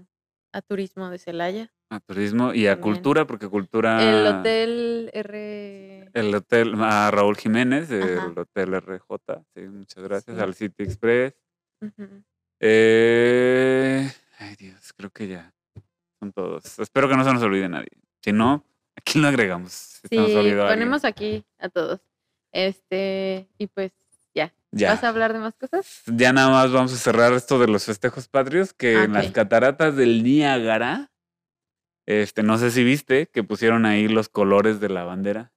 a 0.55 0.61
Turismo 0.61 1.09
de 1.09 1.17
Celaya. 1.17 1.71
a 1.91 1.99
turismo 1.99 2.53
y 2.53 2.65
a 2.67 2.75
También. 2.75 2.93
cultura, 2.95 3.27
porque 3.27 3.47
cultura... 3.47 4.01
El 4.01 4.25
Hotel 4.25 5.09
R. 5.13 6.09
El 6.13 6.33
hotel, 6.33 6.73
a 6.81 7.11
Raúl 7.11 7.35
Jiménez, 7.37 7.89
Ajá. 7.91 8.33
Hotel 8.35 8.73
RJ, 8.81 9.43
sí, 9.53 9.61
muchas 9.69 10.03
gracias, 10.03 10.35
Sí. 10.37 10.43
al 10.43 10.53
City 10.55 10.83
Express. 10.83 11.35
Ujú. 11.81 12.23
Eh, 12.59 14.09
ay 14.39 14.55
Dios, 14.55 14.93
creo 14.97 15.09
que 15.11 15.27
ya 15.27 15.53
son 16.19 16.31
todos. 16.33 16.79
Espero 16.79 17.07
que 17.07 17.15
no 17.15 17.23
se 17.23 17.33
nos 17.33 17.43
olvide 17.43 17.69
nadie. 17.69 17.89
Si 18.23 18.31
no, 18.33 18.63
aquí 18.95 19.19
lo 19.19 19.27
agregamos. 19.27 19.71
si 19.71 20.07
Sí, 20.09 20.53
ponemos 20.57 21.05
aquí 21.05 21.43
a 21.59 21.69
todos. 21.69 21.99
Este, 22.51 23.47
y 23.57 23.67
pues 23.67 23.91
ya. 24.75 24.91
¿Vas 24.91 25.03
a 25.03 25.09
hablar 25.09 25.33
de 25.33 25.39
más 25.39 25.55
cosas? 25.55 26.03
Ya 26.05 26.33
nada 26.33 26.49
más 26.49 26.71
vamos 26.71 26.93
a 26.93 26.97
cerrar 26.97 27.33
esto 27.33 27.57
de 27.59 27.67
los 27.67 27.85
festejos 27.85 28.27
patrios, 28.27 28.73
que 28.73 29.03
en 29.03 29.13
las 29.13 29.31
cataratas 29.31 29.95
del 29.95 30.21
Niágara, 30.23 31.11
este, 32.05 32.43
no 32.43 32.57
sé 32.57 32.71
si 32.71 32.83
viste 32.83 33.27
que 33.27 33.43
pusieron 33.43 33.85
ahí 33.85 34.07
los 34.07 34.29
colores 34.29 34.79
de 34.79 34.89
la 34.89 35.03
bandera. 35.03 35.51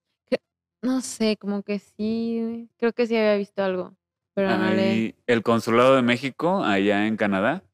No 0.80 1.00
sé, 1.00 1.36
como 1.36 1.64
que 1.64 1.80
sí, 1.80 2.68
creo 2.78 2.92
que 2.92 3.08
sí 3.08 3.16
había 3.16 3.34
visto 3.36 3.64
algo, 3.64 3.96
pero 4.34 4.56
no 4.56 4.70
le... 4.70 5.16
El 5.26 5.42
Consulado 5.42 5.96
de 5.96 6.02
México, 6.02 6.62
allá 6.64 7.08
en 7.08 7.16
Canadá, 7.16 7.64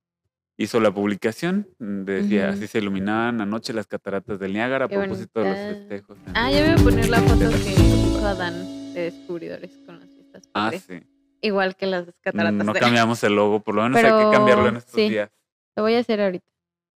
hizo 0.56 0.80
la 0.80 0.90
publicación. 0.90 1.68
Decía, 1.78 2.48
así 2.48 2.66
se 2.66 2.78
iluminaban 2.78 3.42
anoche 3.42 3.74
las 3.74 3.86
cataratas 3.86 4.38
del 4.38 4.54
Niágara 4.54 4.86
a 4.86 4.88
Qué 4.88 4.96
propósito 4.96 5.40
de 5.40 5.50
los 5.50 5.58
festejos. 5.58 6.16
Ah, 6.32 6.50
ya 6.50 6.62
voy 6.64 6.80
a 6.80 6.82
poner 6.82 7.08
la 7.10 7.20
foto 7.20 7.50
que 7.50 7.74
puso 7.74 8.26
Adán 8.26 8.94
de 8.94 9.02
descubridores 9.02 9.70
con 9.84 10.00
las 10.00 10.08
fiestas 10.08 10.42
Ah, 10.54 10.70
patrias. 10.70 10.84
sí. 10.84 11.02
Igual 11.44 11.76
que 11.76 11.84
las 11.84 12.06
cataratas. 12.22 12.64
No 12.64 12.72
de- 12.72 12.80
cambiamos 12.80 13.22
el 13.22 13.34
logo, 13.34 13.62
por 13.62 13.74
lo 13.74 13.82
menos 13.82 13.98
hay 13.98 14.04
que 14.04 14.30
cambiarlo 14.32 14.68
en 14.68 14.76
estos 14.76 14.94
sí. 14.94 15.10
días. 15.10 15.30
Lo 15.76 15.82
voy 15.82 15.94
a 15.94 15.98
hacer 15.98 16.22
ahorita. 16.22 16.46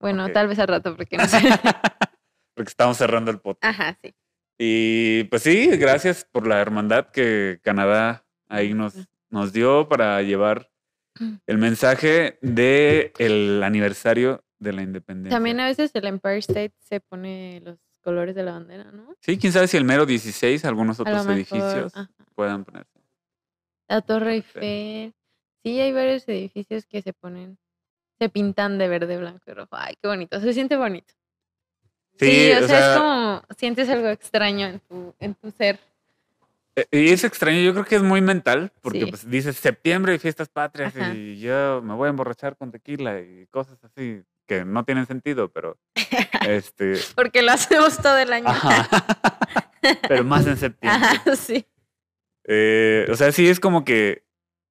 Bueno, 0.00 0.30
tal 0.32 0.48
vez 0.48 0.58
al 0.58 0.68
rato, 0.68 0.96
porque 0.96 1.18
no 1.18 1.26
sé. 1.26 1.38
Porque 2.54 2.70
estamos 2.70 2.96
cerrando 2.96 3.30
el 3.30 3.38
podcast. 3.38 3.64
Ajá, 3.78 3.96
sí. 4.02 4.12
Y 4.58 5.24
pues 5.24 5.42
sí, 5.42 5.68
gracias 5.76 6.24
por 6.24 6.44
la 6.46 6.60
hermandad 6.60 7.10
que 7.12 7.60
Canadá 7.62 8.26
ahí 8.48 8.74
nos, 8.74 8.96
nos 9.30 9.52
dio 9.52 9.88
para 9.88 10.20
llevar 10.22 10.68
el 11.46 11.58
mensaje 11.58 12.38
de 12.42 13.12
el 13.18 13.62
aniversario 13.62 14.44
de 14.58 14.72
la 14.72 14.82
independencia. 14.82 15.36
También 15.36 15.60
a 15.60 15.66
veces 15.66 15.92
el 15.94 16.06
Empire 16.06 16.38
State 16.38 16.74
se 16.80 16.98
pone 16.98 17.60
los 17.64 17.78
colores 18.00 18.34
de 18.34 18.42
la 18.42 18.52
bandera, 18.52 18.90
¿no? 18.90 19.14
Sí, 19.20 19.38
quién 19.38 19.52
sabe 19.52 19.68
si 19.68 19.76
el 19.76 19.84
mero 19.84 20.04
16, 20.04 20.64
algunos 20.64 20.98
otros 20.98 21.26
edificios 21.26 21.94
ajá. 21.94 22.10
puedan 22.34 22.64
ponerse. 22.64 22.97
La 23.88 24.00
Torre 24.02 24.42
Perfecto. 24.42 24.60
Eiffel. 24.60 25.14
Sí, 25.64 25.80
hay 25.80 25.92
varios 25.92 26.28
edificios 26.28 26.86
que 26.86 27.02
se 27.02 27.12
ponen, 27.12 27.58
se 28.18 28.28
pintan 28.28 28.78
de 28.78 28.88
verde, 28.88 29.16
blanco 29.18 29.42
y 29.46 29.52
rojo. 29.54 29.68
Ay, 29.72 29.94
qué 30.00 30.08
bonito, 30.08 30.40
se 30.40 30.52
siente 30.52 30.76
bonito. 30.76 31.12
Sí, 32.18 32.50
o, 32.52 32.66
sea, 32.66 32.92
es 32.94 32.98
como 32.98 33.42
sientes 33.56 33.88
algo 33.88 34.08
extraño 34.08 34.66
en 34.66 34.80
tu, 34.80 35.14
en 35.20 35.34
tu 35.34 35.50
ser. 35.52 35.78
eh, 36.76 36.86
Y 36.90 37.10
es 37.12 37.22
extraño, 37.24 37.60
yo 37.60 37.72
creo 37.72 37.84
que 37.84 37.96
es 37.96 38.02
muy 38.02 38.20
mental, 38.20 38.72
porque 38.80 39.00
Sí. 39.04 39.06
pues 39.06 39.28
dices 39.30 39.56
septiembre 39.56 40.14
y 40.14 40.18
fiestas 40.18 40.48
patrias 40.48 40.96
Ajá. 40.96 41.14
y 41.14 41.38
yo 41.38 41.80
me 41.82 41.94
voy 41.94 42.06
a 42.06 42.10
emborrachar 42.10 42.56
con 42.56 42.70
tequila 42.72 43.20
y 43.20 43.46
cosas 43.50 43.78
así 43.84 44.22
que 44.46 44.64
no 44.64 44.84
tienen 44.84 45.06
sentido, 45.06 45.48
pero 45.50 45.76
este, 46.48 46.94
Porque 47.14 47.42
lo 47.42 47.52
hacemos 47.52 47.96
todo 47.98 48.18
el 48.18 48.32
año. 48.32 48.48
ajá. 48.48 48.88
pero 50.08 50.24
más 50.24 50.46
en 50.46 50.56
septiembre. 50.58 51.00
Ajá, 51.08 51.36
sí. 51.36 51.64
Eh, 52.50 53.06
o 53.10 53.14
sea, 53.14 53.30
sí 53.30 53.46
es 53.48 53.60
como 53.60 53.84
que 53.84 54.24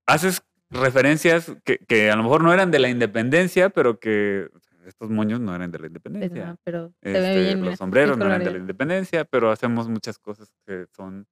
haces 0.08 0.42
referencias 0.72 1.56
que, 1.64 1.78
que 1.78 2.10
a 2.12 2.16
lo 2.16 2.24
mejor 2.24 2.44
no 2.44 2.52
eran 2.52 2.72
de 2.72 2.80
la 2.80 2.90
independencia, 2.90 3.70
pero 3.70 4.00
que 4.00 4.50
estos 4.86 5.10
moños 5.10 5.40
no 5.40 5.54
eran 5.56 5.70
de 5.72 5.78
la 5.78 5.82
Pues 5.84 5.90
independencia. 5.92 6.46
no, 6.48 6.58
pero 6.64 6.94
se 7.04 7.12
ve 7.12 7.18
Este, 7.20 7.40
bien. 7.44 7.66
los 7.66 7.78
sombreros 7.78 8.18
no 8.18 8.26
eran 8.26 8.44
de 8.44 8.52
la 8.52 8.58
independencia, 8.58 9.26
pero 9.26 9.52
hacemos 9.52 9.88
muchas 9.88 10.18
cosas 10.18 10.52
que 10.66 10.86
son 10.96 11.28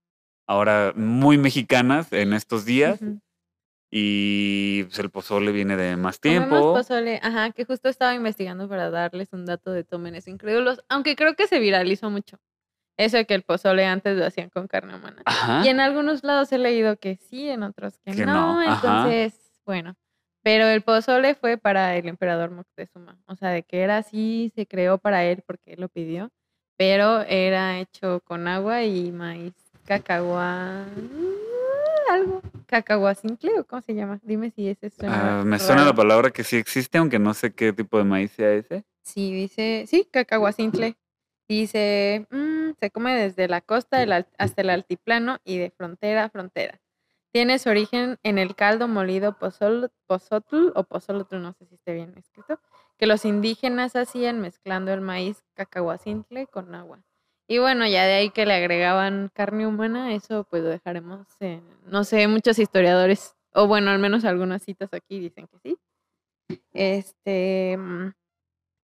ahora 0.47 0.93
muy 0.95 1.37
mexicanas 1.37 2.11
en 2.13 2.33
estos 2.33 2.63
días. 2.65 2.99
Y 3.91 4.83
pues, 4.85 4.99
el 4.99 5.09
pozole 5.09 5.51
viene 5.51 5.77
de 5.77 5.95
más 5.95 6.19
Comemos 6.19 6.49
tiempo. 6.49 6.73
pozole, 6.73 7.19
ajá, 7.23 7.51
que 7.51 7.65
justo 7.65 7.87
estaba 7.87 8.13
investigando 8.13 8.67
para 8.67 8.89
darles 8.89 9.31
un 9.31 9.45
dato 9.45 9.71
de 9.71 9.83
Tómenes 9.83 10.27
Incrédulos, 10.27 10.83
aunque 10.89 11.15
creo 11.15 11.35
que 11.35 11.47
se 11.47 11.59
viralizó 11.59 12.09
mucho. 12.09 12.37
Eso 12.97 13.17
de 13.17 13.25
que 13.25 13.33
el 13.33 13.43
pozole 13.43 13.85
antes 13.85 14.17
lo 14.17 14.25
hacían 14.25 14.49
con 14.49 14.67
carne 14.67 14.95
humana. 14.95 15.21
Ajá. 15.25 15.65
Y 15.65 15.69
en 15.69 15.79
algunos 15.79 16.23
lados 16.23 16.51
he 16.51 16.57
leído 16.57 16.97
que 16.97 17.17
sí, 17.17 17.49
en 17.49 17.63
otros 17.63 17.97
que, 17.99 18.13
Que 18.13 18.25
no. 18.25 18.55
no. 18.55 18.73
Entonces, 18.73 19.33
bueno. 19.65 19.95
Pero 20.43 20.67
el 20.67 20.81
pozole 20.81 21.33
fue 21.33 21.57
para 21.57 21.95
el 21.97 22.07
emperador 22.07 22.51
Moctezuma. 22.51 23.17
O 23.25 23.35
sea, 23.35 23.49
de 23.49 23.63
que 23.63 23.81
era 23.81 23.97
así, 23.97 24.51
se 24.55 24.67
creó 24.67 24.99
para 24.99 25.25
él 25.25 25.43
porque 25.45 25.73
él 25.73 25.81
lo 25.81 25.89
pidió. 25.89 26.29
Pero 26.77 27.21
era 27.21 27.79
hecho 27.79 28.21
con 28.21 28.47
agua 28.47 28.83
y 28.83 29.11
maíz 29.11 29.53
cacahuá. 29.85 30.85
Algo. 32.09 32.41
Cacahuacincle 32.67 33.59
o 33.59 33.63
cómo 33.65 33.81
se 33.81 33.95
llama. 33.95 34.19
Dime 34.23 34.51
si 34.51 34.67
ese 34.67 34.89
suena. 34.89 35.41
Ah, 35.41 35.43
me 35.43 35.57
suena 35.57 35.83
la 35.83 35.93
palabra 35.93 36.29
que 36.29 36.43
sí 36.43 36.57
existe, 36.57 36.97
aunque 36.97 37.17
no 37.17 37.33
sé 37.33 37.53
qué 37.53 37.73
tipo 37.73 37.97
de 37.97 38.03
maíz 38.03 38.31
sea 38.31 38.51
ese. 38.51 38.83
Sí, 39.03 39.33
dice, 39.33 39.85
sí, 39.87 40.07
cacahuacintle. 40.11 40.95
Dice, 41.47 42.27
mm, 42.31 42.71
se 42.79 42.91
come 42.91 43.15
desde 43.15 43.47
la 43.47 43.61
costa 43.61 43.97
hasta 44.37 44.61
el 44.61 44.69
altiplano 44.69 45.37
y 45.43 45.57
de 45.57 45.69
frontera 45.69 46.25
a 46.25 46.29
frontera. 46.29 46.81
Tiene 47.31 47.59
su 47.59 47.69
origen 47.69 48.17
en 48.23 48.37
el 48.37 48.55
caldo 48.55 48.87
molido 48.87 49.37
pozol, 49.37 49.91
pozotl 50.07 50.71
o 50.73 50.83
pozolotl, 50.85 51.41
no 51.41 51.53
sé 51.53 51.65
si 51.65 51.75
esté 51.75 51.93
bien 51.93 52.17
escrito, 52.17 52.59
que 52.97 53.07
los 53.07 53.25
indígenas 53.25 53.95
hacían 53.95 54.39
mezclando 54.39 54.93
el 54.93 55.01
maíz 55.01 55.43
cacahuacintle 55.53 56.47
con 56.47 56.73
agua. 56.73 57.03
Y 57.47 57.59
bueno, 57.59 57.85
ya 57.87 58.05
de 58.05 58.13
ahí 58.13 58.29
que 58.31 58.45
le 58.45 58.53
agregaban 58.53 59.29
carne 59.33 59.67
humana, 59.67 60.13
eso 60.13 60.45
pues 60.49 60.63
lo 60.63 60.69
dejaremos 60.69 61.27
en, 61.41 61.63
no 61.85 62.03
sé, 62.05 62.27
muchos 62.27 62.57
historiadores, 62.57 63.35
o 63.53 63.67
bueno, 63.67 63.91
al 63.91 63.99
menos 63.99 64.25
algunas 64.25 64.63
citas 64.63 64.93
aquí 64.93 65.19
dicen 65.19 65.47
que 65.47 65.59
sí. 65.59 65.77
Este, 66.73 67.77
mm, 67.77 68.13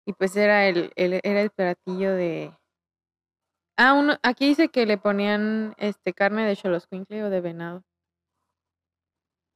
y 0.07 0.13
pues 0.13 0.35
era 0.37 0.65
el, 0.67 0.91
el- 0.95 1.19
era 1.21 1.41
el 1.41 1.49
platillo 1.51 2.15
de... 2.15 2.51
Ah, 3.77 3.93
uno, 3.93 4.17
aquí 4.23 4.47
dice 4.47 4.69
que 4.69 4.85
le 4.87 4.97
ponían 4.97 5.75
este 5.77 6.13
carne 6.13 6.47
de 6.47 6.55
choloscuincle 6.55 7.23
o 7.25 7.29
de 7.29 7.41
venado. 7.41 7.83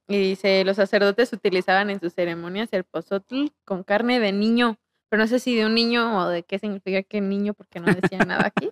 Y 0.08 0.18
dice, 0.18 0.64
los 0.64 0.76
sacerdotes 0.76 1.32
utilizaban 1.32 1.88
en 1.90 1.98
sus 2.00 2.14
ceremonias 2.14 2.68
el 2.72 2.84
pozotl 2.84 3.46
con 3.64 3.82
carne 3.82 4.20
de 4.20 4.32
niño, 4.32 4.76
pero 5.08 5.22
no 5.22 5.26
sé 5.26 5.38
si 5.38 5.56
de 5.56 5.64
un 5.66 5.74
niño 5.74 6.18
o 6.18 6.28
de 6.28 6.42
qué 6.42 6.58
significa 6.58 7.02
que 7.02 7.20
niño, 7.20 7.54
porque 7.54 7.80
no 7.80 7.92
decía 7.94 8.18
nada 8.18 8.46
aquí. 8.46 8.70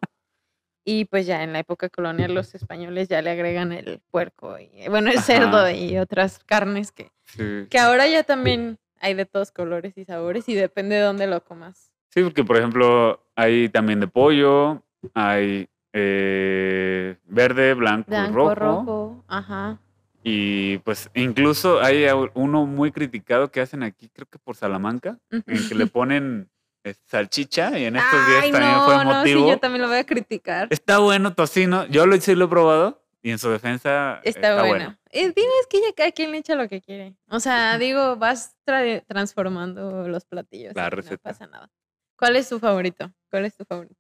Y 0.85 1.05
pues 1.07 1.27
ya 1.27 1.43
en 1.43 1.53
la 1.53 1.61
época 1.61 1.89
colonial 1.89 2.35
los 2.35 2.55
españoles 2.55 3.09
ya 3.09 3.23
le 3.23 3.31
agregan 3.31 3.73
el 3.73 4.01
puerco 4.11 4.59
y 4.59 4.89
bueno, 4.89 5.11
el 5.11 5.21
cerdo 5.21 5.71
y 5.71 5.99
otras 5.99 6.39
carnes 6.45 6.91
que, 6.93 7.11
Sí. 7.25 7.67
que 7.71 7.79
ahora 7.79 8.07
ya 8.09 8.23
también 8.25 8.79
hay 9.01 9.15
de 9.15 9.27
todos 9.27 9.51
colores 9.51 9.97
y 9.97 10.05
sabores 10.05 10.49
y 10.49 10.55
depende 10.55 10.97
de 10.97 11.03
dónde 11.03 11.27
lo 11.27 11.43
comas. 11.43 11.93
Sí, 12.11 12.23
porque 12.23 12.45
por 12.45 12.57
ejemplo 12.57 13.21
hay 13.35 13.69
también 13.69 14.01
de 14.01 14.07
pollo, 14.07 14.83
hay 15.15 15.69
eh, 15.93 17.17
verde, 17.27 17.75
blanco, 17.75 18.11
Blanco, 18.11 18.35
rojo, 18.35 18.55
rojo, 18.55 19.25
ajá. 19.29 19.79
Y 20.23 20.79
pues 20.79 21.11
incluso 21.15 21.81
hay 21.81 22.07
uno 22.35 22.67
muy 22.67 22.93
criticado 22.93 23.51
que 23.51 23.61
hacen 23.61 23.83
aquí, 23.83 24.11
creo 24.11 24.27
que 24.29 24.39
por 24.39 24.55
Salamanca, 24.55 25.19
en 25.31 25.69
que 25.69 25.75
le 25.75 25.87
ponen 25.87 26.51
eh, 26.85 26.95
salchicha 27.07 27.79
y 27.79 27.87
en 27.87 27.97
estos 27.97 28.27
días 28.27 28.51
también 28.51 28.73
no, 28.73 28.85
fue 28.85 28.95
no, 28.97 29.05
motivo. 29.05 29.45
sí, 29.45 29.49
yo 29.51 29.59
también 29.59 29.83
lo 29.83 29.89
voy 29.89 29.99
a 29.99 30.05
criticar. 30.05 30.69
Está 30.71 30.99
bueno 30.99 31.33
tocino, 31.35 31.87
yo 31.87 32.07
lo, 32.07 32.21
sí 32.21 32.35
lo 32.35 32.45
he 32.45 32.49
probado 32.49 33.03
y 33.23 33.31
en 33.31 33.39
su 33.39 33.51
defensa 33.51 34.21
Está, 34.25 34.63
bueno. 34.65 34.97
Eh, 35.11 35.33
digo, 35.35 35.49
es 35.61 35.67
que 35.69 35.81
ya 35.81 35.93
cada 35.95 36.13
quien 36.13 36.31
le 36.33 36.39
echa 36.39 36.55
lo 36.55 36.69
que 36.69 36.81
quiere. 36.81 37.15
O 37.29 37.41
sea, 37.41 37.77
digo, 37.79 38.17
vas 38.17 38.57
tra- 38.67 39.05
transformando 39.07 40.09
los 40.09 40.25
platillos. 40.25 40.75
La 40.75 40.89
receta. 40.91 41.17
No 41.17 41.33
pasa 41.33 41.47
nada. 41.47 41.69
¿Cuál 42.17 42.37
es 42.37 42.49
tu 42.49 42.59
favorito? 42.59 43.13
¿Cuál 43.31 43.45
es 43.47 43.57
tu 43.57 43.65
favorito? 43.65 43.95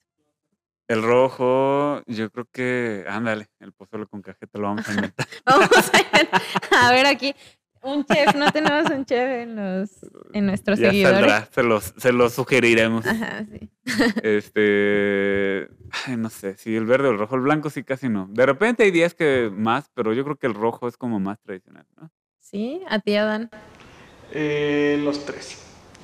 El 0.88 1.02
rojo, 1.04 2.02
yo 2.06 2.30
creo 2.30 2.46
que, 2.52 3.04
ándale, 3.08 3.46
el 3.60 3.72
pozole 3.72 4.06
con 4.06 4.22
cajeta 4.22 4.58
lo 4.58 4.64
vamos 4.68 4.88
a 4.88 4.92
inventar. 4.92 5.26
Vamos 5.46 5.68
a, 6.72 6.88
a 6.88 6.92
ver 6.92 7.06
aquí. 7.06 7.32
Un 7.82 8.04
chef, 8.04 8.34
no 8.34 8.50
tenemos 8.52 8.90
un 8.90 9.04
chef 9.06 9.30
en 9.42 9.56
los 9.56 9.90
en 10.34 10.46
nuestros 10.46 10.78
ya 10.78 10.90
seguidores. 10.90 11.18
saldrá, 11.20 11.48
se 11.50 11.62
los, 11.62 11.94
se 11.96 12.12
los 12.12 12.32
sugeriremos. 12.34 13.06
Ajá, 13.06 13.44
sí. 13.50 13.70
Este, 14.22 15.68
ay, 16.06 16.16
no 16.16 16.28
sé, 16.30 16.56
si 16.56 16.76
el 16.76 16.84
verde 16.86 17.08
o 17.08 17.12
el 17.12 17.18
rojo, 17.18 17.36
el 17.36 17.40
blanco 17.42 17.70
sí 17.70 17.82
casi 17.82 18.08
no. 18.08 18.26
De 18.30 18.44
repente 18.46 18.82
hay 18.82 18.90
días 18.90 19.14
que 19.14 19.50
más, 19.52 19.90
pero 19.94 20.12
yo 20.12 20.24
creo 20.24 20.36
que 20.36 20.46
el 20.46 20.54
rojo 20.54 20.88
es 20.88 20.96
como 20.96 21.20
más 21.20 21.40
tradicional, 21.40 21.86
¿no? 21.96 22.10
Sí, 22.38 22.82
a 22.88 22.98
ti, 22.98 23.16
Adán. 23.16 23.50
Eh, 24.32 25.00
los 25.02 25.24
tres. 25.24 25.58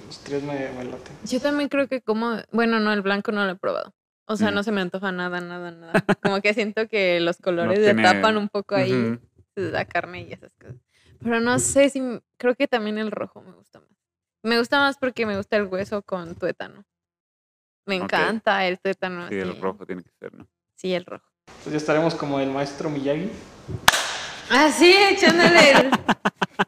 Los 0.07 0.21
tres 0.23 0.43
me, 0.43 0.55
me 0.79 0.85
laten. 0.85 1.15
Yo 1.25 1.41
también 1.41 1.69
creo 1.69 1.89
que 1.89 2.01
como, 2.01 2.37
bueno, 2.53 2.81
no, 2.81 2.93
el 2.93 3.03
blanco 3.03 3.33
no 3.33 3.45
lo 3.45 3.53
he 3.53 3.57
probado. 3.57 3.93
O 4.27 4.37
sea, 4.37 4.51
Mm. 4.51 4.55
no 4.55 4.63
se 4.63 4.73
me 4.73 4.81
antoja 4.81 5.13
nada, 5.13 5.41
nada, 5.41 5.71
nada. 5.71 5.93
Como 6.23 6.41
que 6.41 6.55
siento 6.55 6.89
que 6.89 7.21
los 7.21 7.37
colores 7.43 7.79
tiene- 7.79 8.03
le 8.03 8.09
tapan 8.15 8.37
un 8.37 8.49
poco 8.49 8.75
ahí 8.77 9.19
la 9.55 9.85
carne 9.85 10.23
y 10.23 10.33
esas 10.33 10.53
cosas. 10.61 10.77
Pero 11.23 11.41
no 11.41 11.59
sé 11.59 11.91
si, 11.91 12.01
creo 12.37 12.55
que 12.55 12.69
también 12.69 12.99
el 12.99 13.11
rojo 13.11 13.43
me 13.43 13.53
gusta 13.53 13.81
más. 13.81 13.91
Me 14.43 14.59
gusta 14.59 14.79
más 14.79 14.97
porque 14.99 15.27
me 15.27 15.37
gusta 15.37 15.57
el 15.57 15.67
hueso 15.67 16.03
con 16.03 16.35
tuétano. 16.35 16.85
Me 17.87 17.97
encanta 17.97 18.67
el 18.67 18.79
tuétano. 18.81 19.29
Sí, 19.29 19.37
el 19.37 19.61
rojo 19.61 19.87
tiene 19.87 20.03
que 20.03 20.11
ser, 20.19 20.35
¿no? 20.35 20.47
Sí, 20.75 20.95
el 20.95 21.05
rojo. 21.05 21.27
Entonces 21.47 21.73
ya 21.73 21.79
estaremos 21.79 22.15
como 22.15 22.41
el 22.41 22.51
maestro 22.51 22.91
Miyagi. 22.91 23.31
Ah, 24.51 24.71
sí, 24.71 24.95
echándole 25.11 25.73
el, 25.73 25.91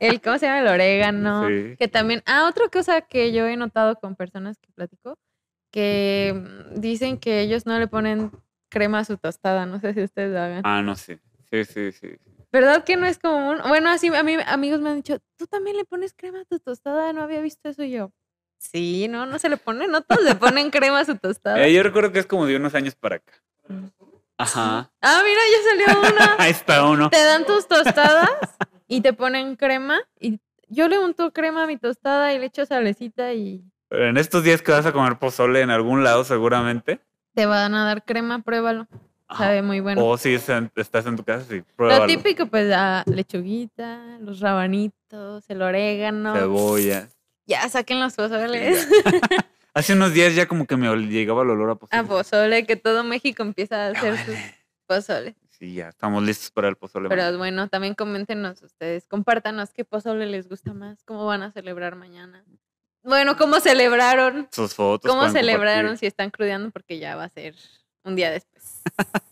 el, 0.00 0.20
¿cómo 0.20 0.38
se 0.38 0.46
llama? 0.46 0.60
El 0.60 0.68
orégano. 0.68 1.48
Sí. 1.48 1.76
Que 1.78 1.88
también, 1.88 2.22
ah, 2.26 2.48
otra 2.48 2.68
cosa 2.68 3.02
que 3.02 3.32
yo 3.32 3.46
he 3.46 3.56
notado 3.56 3.96
con 3.96 4.16
personas 4.16 4.58
que 4.58 4.72
platico, 4.72 5.18
que 5.70 6.34
mm, 6.34 6.80
dicen 6.80 7.18
que 7.18 7.40
ellos 7.40 7.66
no 7.66 7.78
le 7.78 7.86
ponen 7.86 8.32
crema 8.68 9.00
a 9.00 9.04
su 9.04 9.16
tostada, 9.16 9.66
no 9.66 9.80
sé 9.80 9.94
si 9.94 10.02
ustedes 10.02 10.32
lo 10.32 10.40
hagan. 10.40 10.62
Ah, 10.64 10.82
no 10.82 10.96
sé. 10.96 11.20
Sí, 11.50 11.64
sí, 11.64 11.92
sí. 11.92 12.18
¿Verdad 12.50 12.84
que 12.84 12.96
no 12.96 13.06
es 13.06 13.18
común? 13.18 13.58
Bueno, 13.66 13.90
así 13.90 14.08
a 14.08 14.22
mí 14.22 14.36
amigos 14.46 14.80
me 14.80 14.90
han 14.90 14.96
dicho, 14.96 15.18
¿tú 15.36 15.46
también 15.46 15.76
le 15.76 15.84
pones 15.84 16.14
crema 16.14 16.40
a 16.40 16.44
tu 16.44 16.58
tostada? 16.58 17.12
No 17.12 17.22
había 17.22 17.40
visto 17.40 17.68
eso 17.68 17.82
Y 17.82 17.90
yo. 17.92 18.10
Sí, 18.58 19.06
no, 19.08 19.24
no 19.26 19.38
se 19.38 19.48
le 19.48 19.56
pone, 19.56 19.86
no 19.86 20.00
todos 20.02 20.24
le 20.24 20.34
ponen 20.34 20.70
crema 20.70 21.00
a 21.00 21.04
su 21.04 21.16
tostada. 21.16 21.62
Eh, 21.64 21.72
yo 21.72 21.82
recuerdo 21.82 22.10
que 22.12 22.18
es 22.18 22.26
como 22.26 22.46
de 22.46 22.56
unos 22.56 22.74
años 22.74 22.94
para 22.94 23.16
acá. 23.16 23.32
Ajá. 24.38 24.90
Ah, 25.00 25.22
mira, 25.24 25.40
ya 25.52 25.86
salió 25.86 26.10
una. 26.12 26.36
Ahí 26.38 26.50
está 26.50 26.84
uno. 26.88 27.10
te 27.10 27.22
dan 27.22 27.44
tus 27.44 27.66
tostadas 27.68 28.30
y 28.86 29.00
te 29.00 29.12
ponen 29.12 29.56
crema 29.56 30.00
y 30.18 30.40
yo 30.68 30.88
le 30.88 30.98
unto 30.98 31.32
crema 31.32 31.64
a 31.64 31.66
mi 31.66 31.76
tostada 31.76 32.32
y 32.32 32.38
le 32.38 32.46
echo 32.46 32.64
salecita 32.66 33.32
y 33.32 33.64
Pero 33.88 34.08
en 34.08 34.16
estos 34.16 34.42
días 34.44 34.62
que 34.62 34.72
vas 34.72 34.86
a 34.86 34.92
comer 34.92 35.18
pozole 35.18 35.60
en 35.60 35.70
algún 35.70 36.02
lado, 36.04 36.24
seguramente. 36.24 37.00
te 37.34 37.46
van 37.46 37.74
a 37.74 37.84
dar 37.84 38.04
crema, 38.04 38.40
pruébalo. 38.42 38.86
Sabe 39.36 39.62
muy 39.62 39.80
bueno. 39.80 40.04
O 40.06 40.16
si 40.16 40.34
es 40.34 40.48
en- 40.48 40.70
estás 40.76 41.04
en 41.06 41.16
tu 41.16 41.24
casa, 41.24 41.44
sí, 41.48 41.56
Lo 41.58 41.64
pruébalo. 41.76 42.06
típico, 42.06 42.46
pues 42.46 42.66
la 42.66 43.02
lechuguita, 43.06 44.18
los 44.20 44.40
rabanitos, 44.40 45.48
el 45.50 45.62
orégano. 45.62 46.34
Cebolla. 46.34 47.08
Ya 47.46 47.68
saquen 47.68 48.00
los 48.00 48.14
pozoles. 48.14 48.88
Hace 49.74 49.92
unos 49.92 50.12
días 50.12 50.34
ya 50.34 50.46
como 50.48 50.66
que 50.66 50.76
me 50.76 50.88
ol- 50.88 51.08
llegaba 51.08 51.42
el 51.42 51.50
olor 51.50 51.70
a 51.70 51.74
pozole. 51.76 52.00
A 52.00 52.04
pozole, 52.04 52.66
que 52.66 52.76
todo 52.76 53.04
México 53.04 53.42
empieza 53.42 53.86
a 53.86 53.90
hacer 53.90 54.16
sus 54.18 54.28
huele. 54.28 54.54
pozole. 54.86 55.36
Sí, 55.50 55.74
ya 55.74 55.88
estamos 55.88 56.22
listos 56.22 56.50
para 56.50 56.68
el 56.68 56.76
pozole. 56.76 57.08
Pero 57.08 57.22
mañana. 57.22 57.38
bueno, 57.38 57.68
también 57.68 57.94
coméntenos 57.94 58.62
ustedes, 58.62 59.06
compártanos 59.08 59.72
qué 59.72 59.84
pozole 59.84 60.26
les 60.26 60.48
gusta 60.48 60.72
más, 60.72 61.02
cómo 61.04 61.26
van 61.26 61.42
a 61.42 61.50
celebrar 61.52 61.96
mañana. 61.96 62.44
Bueno, 63.02 63.36
cómo 63.36 63.60
celebraron, 63.60 64.48
Sus 64.52 64.74
fotos. 64.74 65.08
cómo 65.08 65.22
pueden 65.22 65.34
celebraron, 65.36 65.82
compartir. 65.82 65.98
si 66.00 66.06
están 66.06 66.30
crudeando, 66.30 66.70
porque 66.70 66.98
ya 66.98 67.16
va 67.16 67.24
a 67.24 67.28
ser 67.28 67.54
un 68.08 68.16
día 68.16 68.30
después. 68.30 68.82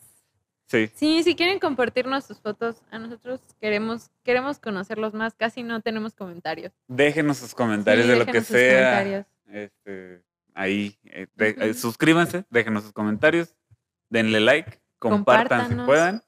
Sí. 0.68 0.90
Sí, 0.96 1.22
si 1.22 1.36
quieren 1.36 1.60
compartirnos 1.60 2.24
sus 2.24 2.40
fotos, 2.40 2.82
a 2.90 2.98
nosotros 2.98 3.40
queremos 3.60 4.10
queremos 4.24 4.58
conocerlos 4.58 5.14
más, 5.14 5.32
casi 5.36 5.62
no 5.62 5.80
tenemos 5.80 6.16
comentarios. 6.16 6.72
Déjenos 6.88 7.36
sus 7.36 7.54
comentarios 7.54 8.04
Sí, 8.06 8.10
de 8.12 8.18
lo 8.18 8.26
que 8.26 8.40
sus 8.40 8.48
sea. 8.48 8.72
comentarios. 8.72 9.26
Este, 9.46 10.24
ahí. 10.54 10.98
eh, 11.04 11.28
de- 11.36 11.56
eh, 11.60 11.72
suscríbanse, 11.74 12.46
déjenos 12.50 12.82
sus 12.82 12.92
comentarios. 12.92 13.54
Denle 14.10 14.40
like, 14.40 14.80
compartan 14.98 15.68
si 15.68 15.74
puedan. 15.86 16.24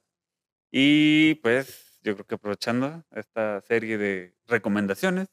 Y 0.70 1.34
pues 1.42 1.98
yo 2.04 2.14
creo 2.14 2.24
que 2.26 2.34
aprovechando 2.36 3.04
esta 3.10 3.60
serie 3.62 3.98
de 3.98 4.36
recomendaciones, 4.46 5.26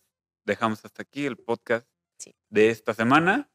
dejamos 0.46 0.84
hasta 0.84 1.04
aquí 1.04 1.28
el 1.28 1.38
podcast 1.38 1.88
Sí. 2.18 2.34
de 2.50 2.72
esta 2.72 2.96
semana. 2.96 3.52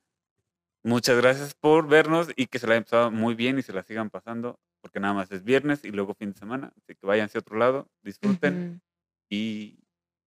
Muchas 0.83 1.17
gracias 1.19 1.55
por 1.55 1.89
vernos 1.89 2.29
y 2.37 2.47
que 2.47 2.59
se 2.59 2.67
la 2.67 2.75
hayan 2.75 2.85
pasado 2.85 3.11
muy 3.11 3.35
bien 3.35 3.59
y 3.59 3.63
se 3.63 3.73
la 3.73 3.83
sigan 3.83 4.09
pasando, 4.09 4.59
porque 4.81 4.99
nada 4.99 5.13
más 5.13 5.31
es 5.31 5.45
viernes 5.45 5.85
y 5.85 5.91
luego 5.91 6.15
fin 6.15 6.33
de 6.33 6.39
semana. 6.39 6.73
Así 6.77 6.95
que 6.95 7.07
váyanse 7.07 7.39
a 7.39 7.41
otro 7.41 7.59
lado, 7.59 7.87
disfruten 8.03 8.81
y 9.31 9.79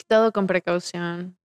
Todo 0.08 0.32
con 0.32 0.46
precaución. 0.48 1.38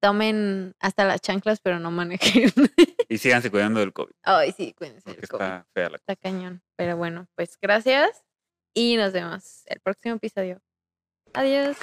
Tomen 0.00 0.74
hasta 0.80 1.04
las 1.04 1.20
chanclas, 1.20 1.60
pero 1.60 1.78
no 1.78 1.90
manejen. 1.90 2.52
y 3.08 3.18
síganse 3.18 3.50
cuidando 3.50 3.80
del 3.80 3.92
COVID, 3.92 4.12
Ay, 4.22 4.52
sí, 4.52 4.72
cuídense 4.74 5.02
porque 5.04 5.20
del 5.20 5.28
COVID. 5.28 5.42
está 5.44 5.66
fea 5.72 5.90
la 5.90 5.96
Está 5.96 6.16
cañón. 6.16 6.62
Pero 6.76 6.96
bueno, 6.96 7.26
pues 7.36 7.56
gracias 7.60 8.24
y 8.74 8.96
nos 8.96 9.12
vemos 9.12 9.62
el 9.66 9.80
próximo 9.80 10.16
episodio. 10.16 10.60
Adiós. 11.34 11.76